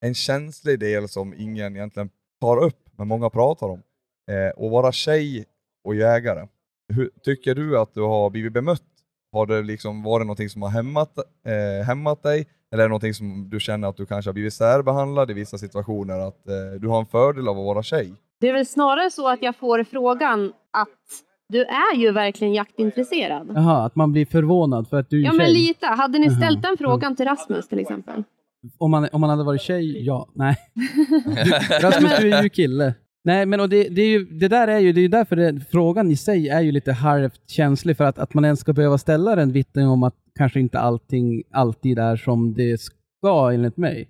en 0.00 0.14
känslig 0.14 0.80
del 0.80 1.08
som 1.08 1.34
ingen 1.36 1.76
egentligen 1.76 2.10
tar 2.40 2.56
upp, 2.56 2.88
men 2.98 3.08
många 3.08 3.30
pratar 3.30 3.66
om. 3.66 3.82
Eh, 4.30 4.64
att 4.64 4.70
vara 4.70 4.92
tjej 4.92 5.44
och 5.84 5.94
jägare. 5.94 6.46
Hur, 6.92 7.10
tycker 7.22 7.54
du 7.54 7.78
att 7.78 7.94
du 7.94 8.00
har 8.00 8.30
blivit 8.30 8.52
bemött? 8.52 8.82
Har 9.32 9.46
det 9.46 9.62
liksom 9.62 10.02
varit 10.02 10.26
någonting 10.26 10.48
som 10.48 10.62
har 10.62 10.68
hämmat, 10.68 11.18
eh, 11.46 11.86
hämmat 11.86 12.22
dig? 12.22 12.46
Eller 12.72 12.82
är 12.82 12.88
det 12.88 12.90
någonting 12.90 13.14
som 13.14 13.50
du 13.50 13.60
känner 13.60 13.88
att 13.88 13.96
du 13.96 14.06
kanske 14.06 14.28
har 14.28 14.32
blivit 14.32 14.54
särbehandlad 14.54 15.30
i 15.30 15.34
vissa 15.34 15.58
situationer? 15.58 16.18
Att 16.18 16.48
eh, 16.48 16.80
du 16.80 16.88
har 16.88 16.98
en 17.00 17.06
fördel 17.06 17.48
av 17.48 17.58
att 17.58 17.64
vara 17.64 17.82
tjej? 17.82 18.14
Det 18.40 18.48
är 18.48 18.52
väl 18.52 18.66
snarare 18.66 19.10
så 19.10 19.28
att 19.28 19.42
jag 19.42 19.56
får 19.56 19.84
frågan 19.84 20.52
att 20.72 20.88
du 21.48 21.64
är 21.64 21.96
ju 21.96 22.12
verkligen 22.12 22.54
jaktintresserad. 22.54 23.50
Jaha, 23.54 23.84
att 23.86 23.96
man 23.96 24.12
blir 24.12 24.26
förvånad 24.26 24.88
för 24.88 24.96
att 24.96 25.10
du 25.10 25.20
är 25.20 25.24
Ja, 25.24 25.32
men 25.32 25.46
tjej. 25.46 25.54
lite. 25.54 25.86
Hade 25.86 26.18
ni 26.18 26.30
ställt 26.30 26.62
den 26.62 26.76
frågan 26.78 27.16
till 27.16 27.24
Rasmus 27.26 27.68
till 27.68 27.78
exempel? 27.78 28.24
Om 28.78 28.90
man, 28.90 29.08
om 29.12 29.20
man 29.20 29.30
hade 29.30 29.44
varit 29.44 29.60
tjej, 29.60 30.06
ja. 30.06 30.28
Nej. 30.34 30.56
Du, 31.44 31.50
Rasmus, 31.80 32.12
du 32.20 32.32
är 32.34 32.42
ju 32.42 32.48
kille. 32.48 32.94
Nej, 33.24 33.46
men 33.46 33.60
och 33.60 33.68
det, 33.68 33.88
det, 33.88 34.02
är 34.02 34.08
ju, 34.08 34.24
det 34.24 34.48
där 34.48 34.68
är 34.68 34.78
ju, 34.78 34.92
det 34.92 35.00
är 35.00 35.02
ju 35.02 35.08
därför 35.08 35.36
det, 35.36 35.60
frågan 35.70 36.10
i 36.10 36.16
sig 36.16 36.48
är 36.48 36.60
ju 36.60 36.72
lite 36.72 36.92
halvt 36.92 37.50
känslig, 37.50 37.96
för 37.96 38.04
att, 38.04 38.18
att 38.18 38.34
man 38.34 38.44
ens 38.44 38.60
ska 38.60 38.72
behöva 38.72 38.98
ställa 38.98 39.36
den 39.36 39.52
vittnen 39.52 39.88
om 39.88 40.02
att 40.02 40.14
kanske 40.38 40.60
inte 40.60 40.78
allting 40.78 41.42
alltid 41.50 41.98
är 41.98 42.16
som 42.16 42.54
det 42.54 42.80
ska 42.80 43.50
enligt 43.52 43.76
mig. 43.76 44.08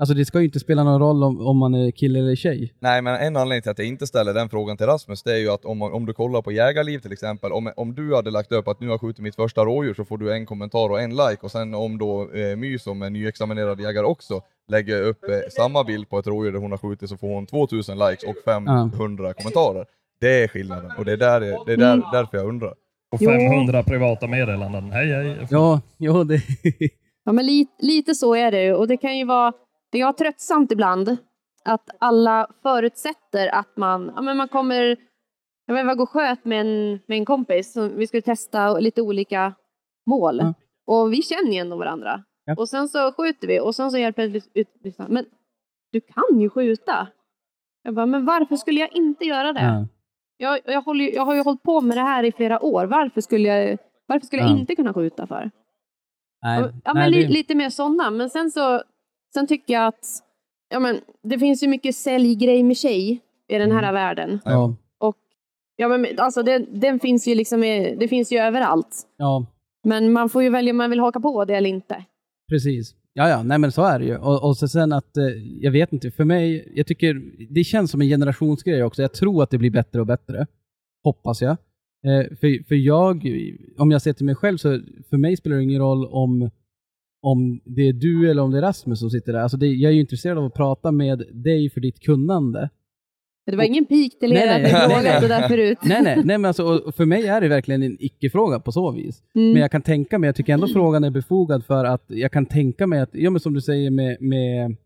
Alltså 0.00 0.14
det 0.14 0.24
ska 0.24 0.38
ju 0.38 0.44
inte 0.44 0.60
spela 0.60 0.84
någon 0.84 1.00
roll 1.00 1.22
om, 1.24 1.46
om 1.46 1.56
man 1.56 1.74
är 1.74 1.90
kille 1.90 2.18
eller 2.18 2.36
tjej. 2.36 2.72
Nej, 2.78 3.02
men 3.02 3.14
en 3.20 3.36
anledning 3.36 3.62
till 3.62 3.70
att 3.70 3.78
jag 3.78 3.88
inte 3.88 4.06
ställer 4.06 4.34
den 4.34 4.48
frågan 4.48 4.76
till 4.76 4.86
Rasmus, 4.86 5.22
det 5.22 5.32
är 5.32 5.36
ju 5.38 5.50
att 5.50 5.64
om, 5.64 5.82
om 5.82 6.06
du 6.06 6.12
kollar 6.12 6.42
på 6.42 6.52
Jägarliv 6.52 6.98
till 6.98 7.12
exempel, 7.12 7.52
om, 7.52 7.72
om 7.76 7.94
du 7.94 8.14
hade 8.14 8.30
lagt 8.30 8.52
upp 8.52 8.68
att 8.68 8.80
nu 8.80 8.86
har 8.86 8.92
jag 8.92 9.00
skjutit 9.00 9.22
mitt 9.22 9.34
första 9.36 9.64
rådjur 9.64 9.94
så 9.94 10.04
får 10.04 10.18
du 10.18 10.32
en 10.32 10.46
kommentar 10.46 10.88
och 10.90 11.00
en 11.00 11.10
like 11.10 11.38
och 11.42 11.50
sen 11.50 11.74
om 11.74 11.98
då 11.98 12.30
eh, 12.34 12.56
My 12.56 12.78
som 12.78 13.02
är 13.02 13.10
nyexaminerad 13.10 13.80
jägare 13.80 14.06
också 14.06 14.40
lägger 14.68 15.02
upp 15.02 15.24
eh, 15.24 15.38
samma 15.56 15.84
bild 15.84 16.08
på 16.08 16.18
ett 16.18 16.26
rådjur 16.26 16.52
där 16.52 16.58
hon 16.58 16.70
har 16.70 16.78
skjutit 16.78 17.08
så 17.10 17.16
får 17.16 17.28
hon 17.28 17.46
2000 17.46 17.98
likes 17.98 18.24
och 18.24 18.36
500 18.44 19.32
kommentarer. 19.32 19.84
Det 20.20 20.42
är 20.44 20.48
skillnaden 20.48 20.90
och 20.98 21.04
det 21.04 21.12
är, 21.12 21.16
där, 21.16 21.40
det 21.40 21.72
är 21.72 21.76
där, 21.76 21.92
Mm. 21.94 22.04
därför 22.12 22.36
jag 22.38 22.46
undrar. 22.48 22.74
Och 23.12 23.18
Jo. 23.20 23.30
500 23.30 23.82
privata 23.82 24.26
meddelanden. 24.26 24.90
Hej 24.92 25.12
hej. 25.12 25.46
Ja, 25.50 25.80
jo, 25.98 26.24
det... 26.24 26.42
Ja, 27.24 27.32
men 27.32 27.46
lite, 27.46 27.70
lite 27.78 28.14
så 28.14 28.34
är 28.34 28.50
det 28.50 28.62
ju. 28.64 28.74
Och 28.74 28.88
det 28.88 28.96
kan 28.96 29.18
ju 29.18 29.24
vara, 29.24 29.52
det 29.92 30.02
vara 30.02 30.12
tröttsamt 30.12 30.72
ibland 30.72 31.16
att 31.64 31.90
alla 31.98 32.46
förutsätter 32.62 33.48
att 33.54 33.76
man, 33.76 34.12
ja, 34.16 34.22
men 34.22 34.36
man 34.36 34.48
kommer, 34.48 34.96
jag 35.66 35.74
vet, 35.74 35.86
jag 35.86 35.96
var 35.96 36.02
och 36.02 36.10
sköt 36.10 36.44
med 36.44 36.60
en, 36.60 36.90
med 37.06 37.18
en 37.18 37.24
kompis, 37.24 37.76
vi 37.76 38.06
skulle 38.06 38.22
testa 38.22 38.78
lite 38.78 39.02
olika 39.02 39.54
mål. 40.06 40.38
Ja. 40.42 40.54
Och 40.86 41.12
vi 41.12 41.22
känner 41.22 41.52
ju 41.52 41.58
ändå 41.58 41.76
varandra. 41.76 42.24
Ja. 42.44 42.54
Och 42.58 42.68
sen 42.68 42.88
så 42.88 43.12
skjuter 43.12 43.48
vi 43.48 43.60
och 43.60 43.74
sen 43.74 43.90
så 43.90 43.96
helt 43.96 44.16
plötsligt 44.16 44.50
ut, 44.54 44.68
men 45.08 45.24
du 45.92 46.00
kan 46.00 46.40
ju 46.40 46.50
skjuta. 46.50 47.08
Jag 47.82 47.94
bara, 47.94 48.06
men 48.06 48.24
varför 48.24 48.56
skulle 48.56 48.80
jag 48.80 48.92
inte 48.92 49.24
göra 49.24 49.52
det? 49.52 49.60
Ja. 49.62 49.86
Jag, 50.36 50.60
jag, 50.74 50.82
håller, 50.82 51.14
jag 51.14 51.24
har 51.24 51.34
ju 51.34 51.42
hållit 51.42 51.62
på 51.62 51.80
med 51.80 51.96
det 51.96 52.00
här 52.02 52.24
i 52.24 52.32
flera 52.32 52.64
år. 52.64 52.86
Varför 52.86 53.20
skulle 53.20 53.48
jag, 53.48 53.78
varför 54.06 54.26
skulle 54.26 54.42
jag 54.42 54.50
Ja. 54.50 54.56
inte 54.58 54.76
kunna 54.76 54.94
skjuta 54.94 55.26
för? 55.26 55.50
Nej, 56.42 56.60
Ja, 56.60 56.70
nej, 56.84 56.94
men 56.94 57.10
li, 57.10 57.22
det- 57.22 57.28
lite 57.32 57.54
mer 57.54 57.70
sådana. 57.70 58.10
Men 58.10 58.30
sen 58.30 58.50
så 58.50 58.82
sen 59.34 59.46
tycker 59.46 59.74
jag 59.74 59.86
att 59.86 60.06
ja, 60.70 60.80
men, 60.80 61.00
det 61.22 61.38
finns 61.38 61.62
ju 61.62 61.68
mycket 61.68 61.96
säljgrej 61.96 62.62
med 62.62 62.76
tjej 62.76 63.20
i 63.48 63.58
den 63.58 63.70
här 63.72 63.82
Mm. 63.82 63.94
världen. 63.94 64.40
ja, 64.44 64.74
Ja, 65.76 65.88
men, 65.88 66.06
alltså, 66.16 66.42
det, 66.42 66.58
den 66.58 67.00
finns 67.00 67.28
ju 67.28 67.34
liksom, 67.34 67.64
i- 67.64 67.96
det 68.00 68.08
finns 68.08 68.32
ju 68.32 68.38
överallt. 68.38 68.96
ja, 69.16 69.46
Men 69.84 70.12
man 70.12 70.28
får 70.28 70.42
ju 70.42 70.50
välja 70.50 70.70
om 70.70 70.76
man 70.76 70.90
vill 70.90 71.00
haka 71.00 71.20
på 71.20 71.44
det 71.44 71.56
eller 71.56 71.70
inte. 71.70 72.04
precis. 72.50 72.94
Ja, 73.12 73.28
ja, 73.28 73.42
nej 73.42 73.58
men 73.58 73.72
så 73.72 73.82
är 73.84 73.98
det 73.98 74.04
ju. 74.04 74.16
Och, 74.16 74.44
och 74.44 74.56
så 74.56 74.68
sen 74.68 74.92
att, 74.92 75.16
eh, 75.16 75.24
jag 75.60 75.70
vet 75.72 75.92
inte, 75.92 76.10
för 76.10 76.24
mig, 76.24 76.72
jag 76.74 76.86
tycker 76.86 77.22
det 77.54 77.64
känns 77.64 77.90
som 77.90 78.00
en 78.00 78.08
generationsgrej 78.08 78.82
också. 78.82 79.02
Jag 79.02 79.12
tror 79.12 79.42
att 79.42 79.50
det 79.50 79.58
blir 79.58 79.70
bättre 79.70 80.00
och 80.00 80.06
bättre. 80.06 80.46
Hoppas 81.04 81.42
jag. 81.42 81.50
Eh, 82.06 82.36
för, 82.36 82.68
för 82.68 82.74
jag, 82.74 83.26
om 83.78 83.90
jag 83.90 84.02
ser 84.02 84.12
till 84.12 84.26
mig 84.26 84.34
själv, 84.34 84.56
så 84.56 84.80
för 85.10 85.16
mig 85.16 85.36
spelar 85.36 85.56
det 85.56 85.62
ingen 85.62 85.80
roll 85.80 86.06
om, 86.06 86.50
om 87.22 87.60
det 87.64 87.88
är 87.88 87.92
du 87.92 88.30
eller 88.30 88.42
om 88.42 88.50
det 88.50 88.58
är 88.58 88.62
Rasmus 88.62 89.00
som 89.00 89.10
sitter 89.10 89.32
där. 89.32 89.40
Alltså 89.40 89.56
det, 89.56 89.66
jag 89.66 89.90
är 89.90 89.94
ju 89.94 90.00
intresserad 90.00 90.38
av 90.38 90.44
att 90.44 90.54
prata 90.54 90.92
med 90.92 91.24
dig 91.32 91.70
för 91.70 91.80
ditt 91.80 92.00
kunnande. 92.00 92.70
Det 93.46 93.56
var 93.56 93.64
ingen 93.64 93.86
pik 93.86 94.18
till 94.18 94.32
er 94.32 94.46
att 94.46 94.62
nej. 94.62 95.20
det 95.20 95.28
där 95.28 95.48
förut. 95.48 95.78
Nej, 95.82 96.02
nej, 96.02 96.16
nej 96.16 96.38
men 96.38 96.44
alltså, 96.44 96.92
för 96.96 97.04
mig 97.04 97.26
är 97.26 97.40
det 97.40 97.48
verkligen 97.48 97.82
en 97.82 97.96
icke-fråga 98.00 98.60
på 98.60 98.72
så 98.72 98.90
vis. 98.90 99.22
Mm. 99.34 99.52
Men 99.52 99.62
jag 99.62 99.70
kan 99.70 99.82
tänka 99.82 100.18
mig, 100.18 100.28
jag 100.28 100.36
tycker 100.36 100.52
ändå 100.52 100.68
frågan 100.68 101.04
är 101.04 101.10
befogad 101.10 101.64
för 101.64 101.84
att 101.84 102.04
jag 102.06 102.32
kan 102.32 102.46
tänka 102.46 102.86
mig 102.86 103.00
att, 103.00 103.10
ja 103.12 103.30
men 103.30 103.40
som 103.40 103.54
du 103.54 103.60
säger 103.60 103.90
med, 103.90 104.16
med 104.20 104.76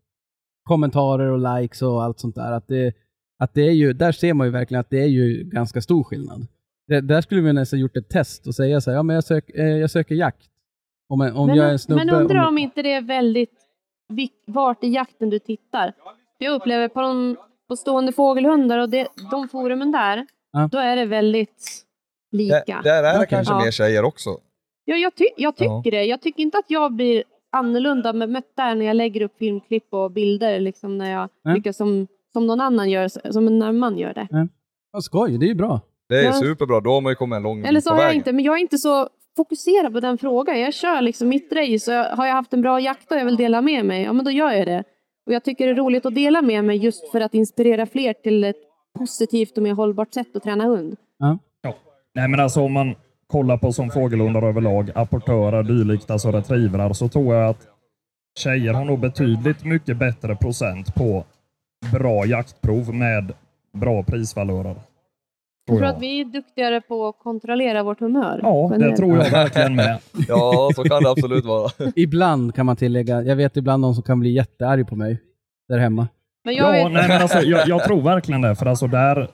kommentarer 0.62 1.30
och 1.30 1.60
likes 1.60 1.82
och 1.82 2.02
allt 2.02 2.20
sånt 2.20 2.34
där, 2.34 2.52
att 2.52 2.68
det, 2.68 2.92
att 3.38 3.54
det 3.54 3.62
är 3.62 3.72
ju, 3.72 3.92
där 3.92 4.12
ser 4.12 4.34
man 4.34 4.46
ju 4.46 4.50
verkligen 4.50 4.80
att 4.80 4.90
det 4.90 5.02
är 5.02 5.08
ju 5.08 5.44
ganska 5.44 5.80
stor 5.80 6.04
skillnad. 6.04 6.46
Det, 6.88 7.00
där 7.00 7.20
skulle 7.20 7.40
vi 7.40 7.52
nästan 7.52 7.78
gjort 7.78 7.96
ett 7.96 8.08
test 8.08 8.46
och 8.46 8.54
säga 8.54 8.80
så 8.80 8.90
här, 8.90 8.98
ja 8.98 9.02
men 9.02 9.14
jag, 9.14 9.24
sök, 9.24 9.50
eh, 9.50 9.66
jag 9.66 9.90
söker 9.90 10.14
jakt. 10.14 10.50
Om, 11.08 11.20
en- 11.20 11.36
om 11.36 11.46
men, 11.46 11.56
jag 11.56 11.66
är 11.66 11.72
en 11.72 11.78
snubbe... 11.78 12.04
men 12.04 12.14
undrar 12.14 12.40
om, 12.42 12.48
om 12.48 12.58
inte 12.58 12.82
det 12.82 12.92
är 12.92 13.02
väldigt 13.02 13.60
vart 14.46 14.84
i 14.84 14.88
jakten 14.88 15.30
du 15.30 15.38
tittar. 15.38 15.92
För 16.38 16.44
Jag 16.44 16.54
upplever 16.54 16.88
på, 16.88 17.00
de, 17.00 17.36
på 17.68 17.76
stående 17.76 18.12
fågelhundar 18.12 18.78
och 18.78 18.88
det, 18.88 19.08
de 19.30 19.48
forumen 19.48 19.92
där, 19.92 20.26
Ja. 20.52 20.68
då 20.72 20.78
är 20.78 20.96
det 20.96 21.04
väldigt 21.06 21.84
lika. 22.32 22.56
Där, 22.66 22.82
där 22.82 23.14
är 23.14 23.18
det 23.18 23.26
kanske 23.26 23.54
Ja. 23.54 23.64
mer 23.64 23.70
tjejer 23.70 24.04
också. 24.04 24.30
Ja, 24.84 24.96
jag, 24.96 25.14
ty 25.14 25.24
jag 25.36 25.56
tycker 25.56 25.72
Ja. 25.84 25.90
det. 25.90 26.04
Jag 26.04 26.20
tycker 26.22 26.42
inte 26.42 26.58
att 26.58 26.70
jag 26.70 26.92
blir 26.92 27.24
annorlunda 27.52 28.12
med 28.12 28.28
mött 28.28 28.56
där 28.56 28.74
när 28.74 28.86
jag 28.86 28.96
lägger 28.96 29.22
upp 29.22 29.38
filmklipp 29.38 29.86
och 29.94 30.10
bilder, 30.10 30.60
liksom 30.60 30.98
när 30.98 31.10
jag 31.12 31.28
tycker 31.56 31.72
som, 31.72 32.06
som 32.32 32.46
någon 32.46 32.60
annan 32.60 32.90
gör, 32.90 33.08
som 33.32 33.58
när 33.58 33.72
man 33.72 33.98
gör 33.98 34.14
det. 34.14 34.48
Vad 34.90 35.04
skoj, 35.04 35.38
det 35.38 35.46
är 35.46 35.48
ju 35.48 35.54
bra. 35.54 35.80
Det 36.08 36.14
är 36.20 36.24
Ja. 36.24 36.32
superbra, 36.32 36.80
då 36.80 36.90
har 36.90 37.00
man 37.00 37.10
ju 37.12 37.16
kommit 37.16 37.36
en 37.36 37.42
lång 37.42 37.64
Eller 37.64 37.80
så 37.80 37.90
har 37.90 37.96
jag 37.96 38.04
vägen. 38.04 38.16
inte, 38.16 38.32
men 38.32 38.44
jag 38.44 38.54
är 38.56 38.60
inte 38.60 38.78
så 38.78 39.08
fokuserad 39.36 39.92
på 39.92 40.00
den 40.00 40.18
frågan. 40.18 40.60
Jag 40.60 40.74
kör 40.74 41.00
liksom 41.00 41.28
mitt 41.28 41.52
race 41.52 41.92
har 42.16 42.26
jag 42.26 42.34
haft 42.34 42.52
en 42.52 42.62
bra 42.62 42.80
jakt 42.80 43.12
och 43.12 43.18
jag 43.18 43.24
vill 43.24 43.36
dela 43.36 43.62
med 43.62 43.84
mig, 43.86 44.02
ja 44.02 44.12
men 44.12 44.24
då 44.24 44.30
gör 44.30 44.52
jag 44.52 44.66
det. 44.66 44.84
Och 45.26 45.32
jag 45.32 45.44
tycker 45.44 45.66
det 45.66 45.72
är 45.72 45.76
roligt 45.76 46.06
att 46.06 46.14
dela 46.14 46.42
med 46.42 46.64
mig 46.64 46.76
just 46.76 47.10
för 47.12 47.20
att 47.20 47.34
inspirera 47.34 47.86
fler 47.86 48.12
till 48.12 48.44
ett 48.44 48.56
positivt 48.98 49.56
och 49.56 49.62
mer 49.62 49.74
hållbart 49.74 50.14
sätt 50.14 50.36
att 50.36 50.42
träna 50.42 50.64
hund. 50.64 50.96
Nej 52.14 52.28
men 52.28 52.40
alltså 52.40 52.60
om 52.60 52.72
man 52.72 52.94
kollar 53.26 53.56
på 53.56 53.72
som 53.72 53.90
fågelhundar 53.90 54.42
överlag, 54.42 54.90
apportörer, 54.94 55.62
dylikt, 55.62 56.10
alltså 56.10 56.32
retrievrar, 56.32 56.92
så 56.92 57.08
tror 57.08 57.34
jag 57.34 57.50
att 57.50 57.66
tjejer 58.38 58.72
har 58.72 58.84
nog 58.84 59.00
betydligt 59.00 59.64
mycket 59.64 59.96
bättre 59.96 60.36
procent 60.36 60.94
på 60.94 61.24
bra 61.92 62.26
jaktprov 62.26 62.94
med 62.94 63.32
bra 63.72 64.02
prisvalörer. 64.02 64.76
Jag 65.66 65.76
tror 65.78 65.88
att 65.88 66.02
vi 66.02 66.20
är 66.20 66.24
duktigare 66.24 66.80
på 66.80 67.06
att 67.08 67.18
kontrollera 67.18 67.82
vårt 67.82 68.00
humör. 68.00 68.40
Ja, 68.42 68.72
det 68.78 68.96
tror 68.96 69.16
jag 69.18 69.30
verkligen 69.30 69.74
med. 69.76 69.98
Ja, 70.28 70.70
så 70.76 70.84
kan 70.84 71.02
det 71.02 71.10
absolut 71.10 71.44
vara. 71.44 71.70
Ibland 71.96 72.54
kan 72.54 72.66
man 72.66 72.76
tillägga, 72.76 73.22
jag 73.22 73.36
vet 73.36 73.56
ibland 73.56 73.80
någon 73.80 73.94
som 73.94 74.02
kan 74.02 74.20
bli 74.20 74.30
jättearg 74.30 74.88
på 74.88 74.96
mig 74.96 75.20
där 75.68 75.78
hemma. 75.78 76.08
Men 76.44 76.54
jag 76.54 76.66
Ja, 76.78 76.84
vet, 76.84 76.92
nej, 76.92 77.08
men 77.08 77.22
alltså, 77.22 77.38
jag, 77.40 77.68
jag 77.68 77.84
tror 77.84 78.00
verkligen 78.02 78.40
det, 78.40 78.54
för 78.56 78.66
alltså 78.66 78.86
där 78.86 79.28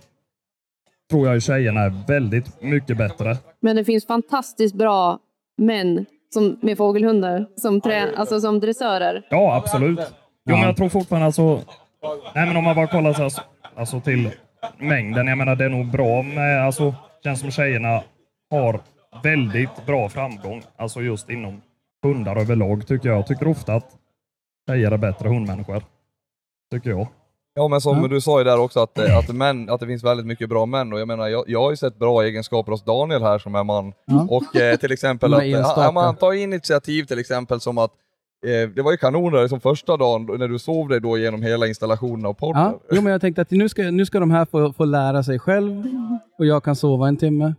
tror 1.11 1.27
jag 1.27 1.35
ju 1.35 1.41
tjejerna 1.41 1.81
är 1.81 1.93
väldigt 2.09 2.63
mycket 2.63 2.97
bättre. 2.99 3.37
Men 3.61 3.77
det 3.77 3.85
finns 3.85 4.07
fantastiskt 4.07 4.75
bra 4.75 5.19
män 5.59 6.07
som, 6.35 6.59
med 6.63 6.77
fågelhundar 6.77 7.47
som, 7.57 7.81
trä, 7.81 8.09
alltså 8.17 8.41
som 8.41 8.61
dressörer. 8.61 9.27
Ja, 9.31 9.57
absolut. 9.57 9.99
Jo, 9.99 10.05
Ja. 10.45 10.57
men 10.57 10.67
jag 10.67 10.77
tror 10.77 10.89
fortfarande 10.89 11.27
alltså... 11.27 11.61
Nej, 12.35 12.47
men 12.47 12.57
om 12.57 12.65
man 12.65 12.77
bara 12.77 12.87
kollar 12.87 13.13
så 13.13 13.23
här, 13.23 13.33
alltså 13.77 14.01
till 14.01 14.31
mängden. 14.83 15.27
Jag 15.27 15.39
menar, 15.39 15.57
det 15.57 15.65
är 15.65 15.69
nog 15.69 15.87
bra 15.91 16.23
med... 16.23 16.67
Alltså, 16.67 16.95
känns 17.25 17.41
som 17.41 17.51
tjejerna 17.51 18.03
har 18.51 18.81
väldigt 19.23 19.87
bra 19.87 20.09
framgång. 20.09 20.63
Alltså 20.77 21.01
just 21.01 21.31
inom 21.31 21.61
hundar 22.03 22.37
överlag, 22.37 22.87
tycker 22.87 23.09
jag. 23.09 23.19
Jag 23.19 23.27
tycker 23.27 23.49
ofta 23.49 23.75
att 23.75 23.91
tjejer 24.69 24.91
är 24.91 24.97
bättre 24.97 25.29
hundmänniskor. 25.29 25.83
Tycker 26.73 26.91
jag. 26.91 27.07
Ja 27.55 27.69
men 27.69 27.81
som 27.81 28.03
Ja. 28.03 28.09
du 28.09 28.21
sa 28.21 28.39
ju 28.39 28.45
där 28.45 28.61
också 28.61 28.81
att, 28.81 28.99
eh, 28.99 29.19
att, 29.19 29.29
män, 29.29 29.71
att 29.71 29.81
det 29.81 29.87
finns 29.87 30.05
väldigt 30.05 30.27
mycket 30.27 30.49
bra 30.49 30.67
män 30.67 30.93
och 30.93 31.01
jag 31.01 31.09
menar 31.09 31.29
jag, 31.29 31.45
jag 31.47 31.61
har 31.63 31.71
ju 31.71 31.77
sett 31.77 31.99
bra 31.99 32.23
egenskaper 32.23 32.73
hos 32.73 32.85
Daniel 32.85 33.23
här 33.23 33.39
som 33.39 33.55
är 33.55 33.65
man. 33.65 33.93
Ja. 34.05 34.27
Och 34.31 34.57
eh, 34.57 34.77
till 34.77 34.93
exempel 34.93 35.35
att 35.35 35.43
eh, 35.43 35.53
enstaka. 35.53 35.81
ja, 35.81 35.93
man 35.93 36.17
tar 36.17 36.33
initiativ 36.33 37.05
till 37.05 37.19
exempel 37.19 37.61
som 37.61 37.79
att 37.79 37.91
eh, 37.91 37.97
det 38.75 38.83
var 38.83 38.91
ju 38.91 38.97
kanon 38.97 39.33
där 39.33 39.49
som 39.49 39.61
första 39.61 39.97
dagen 39.97 40.39
när 40.39 40.49
du 40.49 40.59
sov 40.59 40.89
dig 40.89 41.01
då 41.01 41.19
genom 41.19 41.43
hela 41.43 41.67
installationen 41.67 42.27
av 42.27 42.35
podden. 42.35 42.63
Ja, 42.63 42.81
jo, 42.91 43.03
men 43.03 43.13
jag 43.13 43.21
tänkte 43.21 43.43
att 43.43 43.51
nu 43.51 43.69
ska, 43.69 43.83
nu 43.83 44.07
ska 44.07 44.21
de 44.21 44.31
här 44.31 44.45
få, 44.45 44.73
få 44.73 44.85
lära 44.85 45.23
sig 45.23 45.39
själv 45.39 45.85
och 46.39 46.47
jag 46.47 46.65
kan 46.65 46.77
sova 46.77 47.09
en 47.09 47.17
timme. 47.17 47.55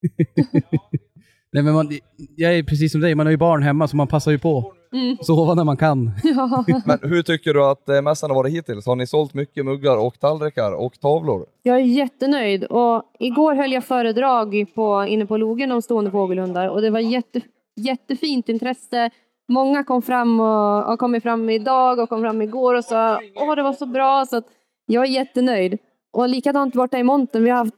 Nej, 1.52 1.62
men 1.62 1.74
man, 1.74 1.90
jag 2.36 2.54
är 2.54 2.62
precis 2.62 2.92
som 2.92 3.00
dig, 3.00 3.14
man 3.14 3.26
har 3.26 3.30
ju 3.30 3.36
barn 3.36 3.62
hemma 3.62 3.88
så 3.88 3.96
man 3.96 4.06
passar 4.06 4.30
ju 4.30 4.38
på. 4.38 4.72
Mm. 4.92 5.16
Sova 5.20 5.54
när 5.54 5.64
man 5.64 5.76
kan. 5.76 6.10
Ja. 6.22 6.64
Men 6.86 6.98
hur 7.02 7.22
tycker 7.22 7.54
du 7.54 7.64
att 7.64 7.88
eh, 7.88 8.02
mässan 8.02 8.30
har 8.30 8.34
varit 8.34 8.52
hittills? 8.52 8.86
Har 8.86 8.96
ni 8.96 9.06
sålt 9.06 9.34
mycket 9.34 9.64
muggar 9.64 9.96
och 9.96 10.20
tallrikar 10.20 10.72
och 10.72 11.00
tavlor? 11.00 11.46
Jag 11.62 11.76
är 11.76 11.84
jättenöjd 11.84 12.64
och 12.64 13.02
igår 13.18 13.54
höll 13.54 13.72
jag 13.72 13.84
föredrag 13.84 14.66
på, 14.74 15.04
inne 15.08 15.26
på 15.26 15.36
logen 15.36 15.72
om 15.72 15.82
stående 15.82 16.10
fågelhundar 16.10 16.68
och 16.68 16.82
det 16.82 16.90
var 16.90 17.00
jätte, 17.00 17.40
jättefint 17.76 18.48
intresse. 18.48 19.10
Många 19.50 19.84
kom 19.84 20.02
fram 20.02 20.40
och 20.40 20.46
har 20.86 20.96
kommit 20.96 21.22
fram 21.22 21.50
idag 21.50 21.98
och 21.98 22.08
kom 22.08 22.20
fram 22.20 22.42
igår 22.42 22.74
och 22.74 22.84
sa 22.84 23.20
åh 23.36 23.56
det 23.56 23.62
var 23.62 23.72
så 23.72 23.86
bra 23.86 24.26
så 24.26 24.36
att 24.36 24.46
jag 24.86 25.04
är 25.04 25.08
jättenöjd. 25.08 25.78
Och 26.12 26.28
likadant 26.28 26.74
borta 26.74 26.98
i 26.98 27.02
montern, 27.02 27.44
vi 27.44 27.50
har 27.50 27.58
haft 27.58 27.74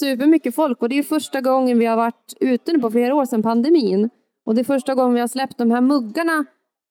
supermycket 0.00 0.54
folk 0.54 0.82
och 0.82 0.88
det 0.88 0.98
är 0.98 1.02
första 1.02 1.40
gången 1.40 1.78
vi 1.78 1.86
har 1.86 1.96
varit 1.96 2.34
ute 2.40 2.78
på 2.78 2.90
flera 2.90 3.14
år 3.14 3.24
sedan 3.24 3.42
pandemin. 3.42 4.10
Och 4.46 4.54
det 4.54 4.60
är 4.60 4.64
första 4.64 4.94
gången 4.94 5.14
vi 5.14 5.20
har 5.20 5.28
släppt 5.28 5.58
de 5.58 5.70
här 5.70 5.80
muggarna 5.80 6.44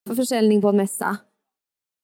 för 0.08 0.16
försäljning 0.16 0.62
på 0.62 0.70
en 0.70 0.78
mässa. 0.78 1.18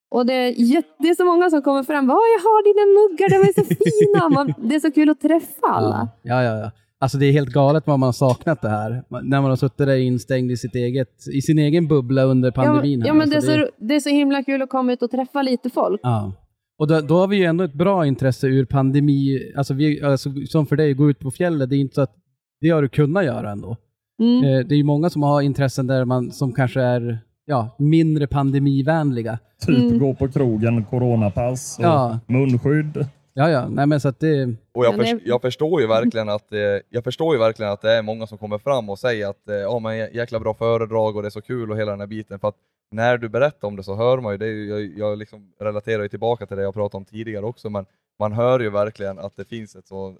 Och 0.09 0.25
det 0.25 0.33
är, 0.33 0.53
jätte, 0.57 0.89
det 0.99 1.09
är 1.09 1.15
så 1.15 1.25
många 1.25 1.49
som 1.49 1.61
kommer 1.61 1.83
fram. 1.83 2.09
Åh, 2.09 2.15
jag 2.15 2.39
har 2.39 2.63
dina 2.63 2.85
muggar, 2.99 3.29
de 3.29 3.49
är 3.49 3.53
så 3.53 3.63
fina. 3.85 4.29
Man, 4.29 4.53
det 4.69 4.75
är 4.75 4.79
så 4.79 4.91
kul 4.91 5.09
att 5.09 5.21
träffa 5.21 5.67
alla. 5.67 6.09
Ja, 6.21 6.43
ja, 6.43 6.57
ja. 6.59 6.71
Alltså 6.99 7.17
det 7.17 7.25
är 7.25 7.31
helt 7.31 7.49
galet 7.49 7.87
vad 7.87 7.99
man 7.99 8.07
har 8.07 8.13
saknat 8.13 8.61
det 8.61 8.69
här. 8.69 9.03
När 9.23 9.41
man 9.41 9.49
har 9.49 9.55
suttit 9.55 9.77
där 9.77 9.95
instängd 9.97 10.51
i, 10.51 10.57
sitt 10.57 10.75
eget, 10.75 11.09
i 11.33 11.41
sin 11.41 11.59
egen 11.59 11.87
bubbla 11.87 12.23
under 12.23 12.47
Ja, 12.47 12.51
pandemin. 12.51 12.99
ja, 12.99 13.05
här. 13.05 13.13
men 13.13 13.29
det 13.29 13.35
är, 13.35 13.37
Alltså, 13.37 13.51
så, 13.51 13.67
det 13.85 13.95
är 13.95 13.99
så 13.99 14.09
himla 14.09 14.43
kul 14.43 14.61
att 14.61 14.69
komma 14.69 14.93
ut 14.93 15.01
och 15.01 15.11
träffa 15.11 15.41
lite 15.41 15.69
folk. 15.69 15.99
Ja. 16.03 16.33
Och 16.79 16.87
då, 16.87 17.01
då 17.01 17.17
har 17.17 17.27
vi 17.27 17.37
ju 17.37 17.43
ändå 17.43 17.63
ett 17.63 17.73
bra 17.73 18.05
intresse 18.05 18.47
ur 18.47 18.65
pandemi, 18.65 19.39
alltså, 19.57 19.73
vi, 19.73 20.01
alltså 20.03 20.29
som 20.47 20.65
för 20.65 20.75
dig, 20.75 20.93
gå 20.93 21.09
ut 21.09 21.19
på 21.19 21.31
fjället, 21.31 21.69
det 21.69 21.75
är 21.75 21.79
inte 21.79 21.95
så 21.95 22.01
att 22.01 22.15
det 22.61 22.69
har 22.69 22.81
du 22.81 22.89
kunnat 22.89 23.25
göra 23.25 23.51
ändå. 23.51 23.77
Mm. 24.21 24.43
Eh, 24.43 24.65
Det 24.67 24.75
är 24.75 24.77
ju 24.77 24.83
många 24.83 25.09
som 25.09 25.23
har 25.23 25.41
intressen 25.41 25.87
där 25.87 26.05
man, 26.05 26.31
som 26.31 26.53
kanske 26.53 26.81
är 26.81 27.19
ja, 27.45 27.75
mindre 27.79 28.27
pandemivänliga. 28.27 29.39
Typ 29.65 29.77
Mm. 29.77 29.99
gå 29.99 30.13
på 30.13 30.27
krogen, 30.27 30.83
coronapass 30.85 31.77
och 31.79 31.85
Ja. 31.85 32.19
munskydd. 32.27 33.05
Ja, 33.39 33.49
ja, 33.49 33.67
nej 33.69 33.85
men 33.87 33.99
så 33.99 34.07
att 34.07 34.19
det, 34.19 34.43
Och 34.73 34.85
jag, 34.85 34.93
Ja, 34.93 34.97
det- 34.97 35.05
förs- 35.11 35.21
jag, 35.25 35.41
förstår 35.41 35.81
ju 35.81 35.87
verkligen 35.87 36.29
att, 36.29 36.53
eh, 36.53 36.59
jag 36.89 37.03
förstår 37.03 37.33
ju 37.35 37.39
verkligen 37.39 37.71
att 37.71 37.81
det 37.81 37.91
är 37.91 38.01
många 38.01 38.27
som 38.27 38.37
kommer 38.37 38.57
fram 38.57 38.89
och 38.89 38.99
säger 38.99 39.27
att 39.29 39.49
eh, 39.49 39.55
ja, 39.55 39.79
men 39.79 39.91
jä- 39.91 40.09
jäkla 40.15 40.39
bra 40.39 40.53
föredrag 40.53 41.15
och 41.15 41.21
det 41.21 41.27
är 41.27 41.29
så 41.29 41.41
kul 41.41 41.71
och 41.71 41.77
hela 41.77 41.91
den 41.91 41.99
här 41.99 42.07
biten. 42.07 42.39
För 42.39 42.47
att 42.47 42.55
när 42.91 43.17
du 43.17 43.29
berättar 43.29 43.67
om 43.67 43.75
det 43.75 43.83
så 43.83 43.95
hör 43.95 44.17
man 44.17 44.31
ju, 44.33 44.37
det 44.37 44.45
är 44.45 44.49
ju 44.49 44.67
jag, 44.69 44.97
jag 44.97 45.17
liksom 45.17 45.51
relaterar 45.59 46.03
ju 46.03 46.09
tillbaka 46.09 46.45
till 46.45 46.57
det 46.57 46.63
jag 46.63 46.73
pratade 46.73 46.97
om 46.97 47.05
tidigare 47.05 47.45
också, 47.45 47.69
men 47.69 47.85
man 48.19 48.31
hör 48.33 48.59
ju 48.59 48.69
verkligen 48.69 49.19
att 49.19 49.35
det 49.37 49.45
finns 49.45 49.75
ett 49.75 49.87
så 49.87 50.15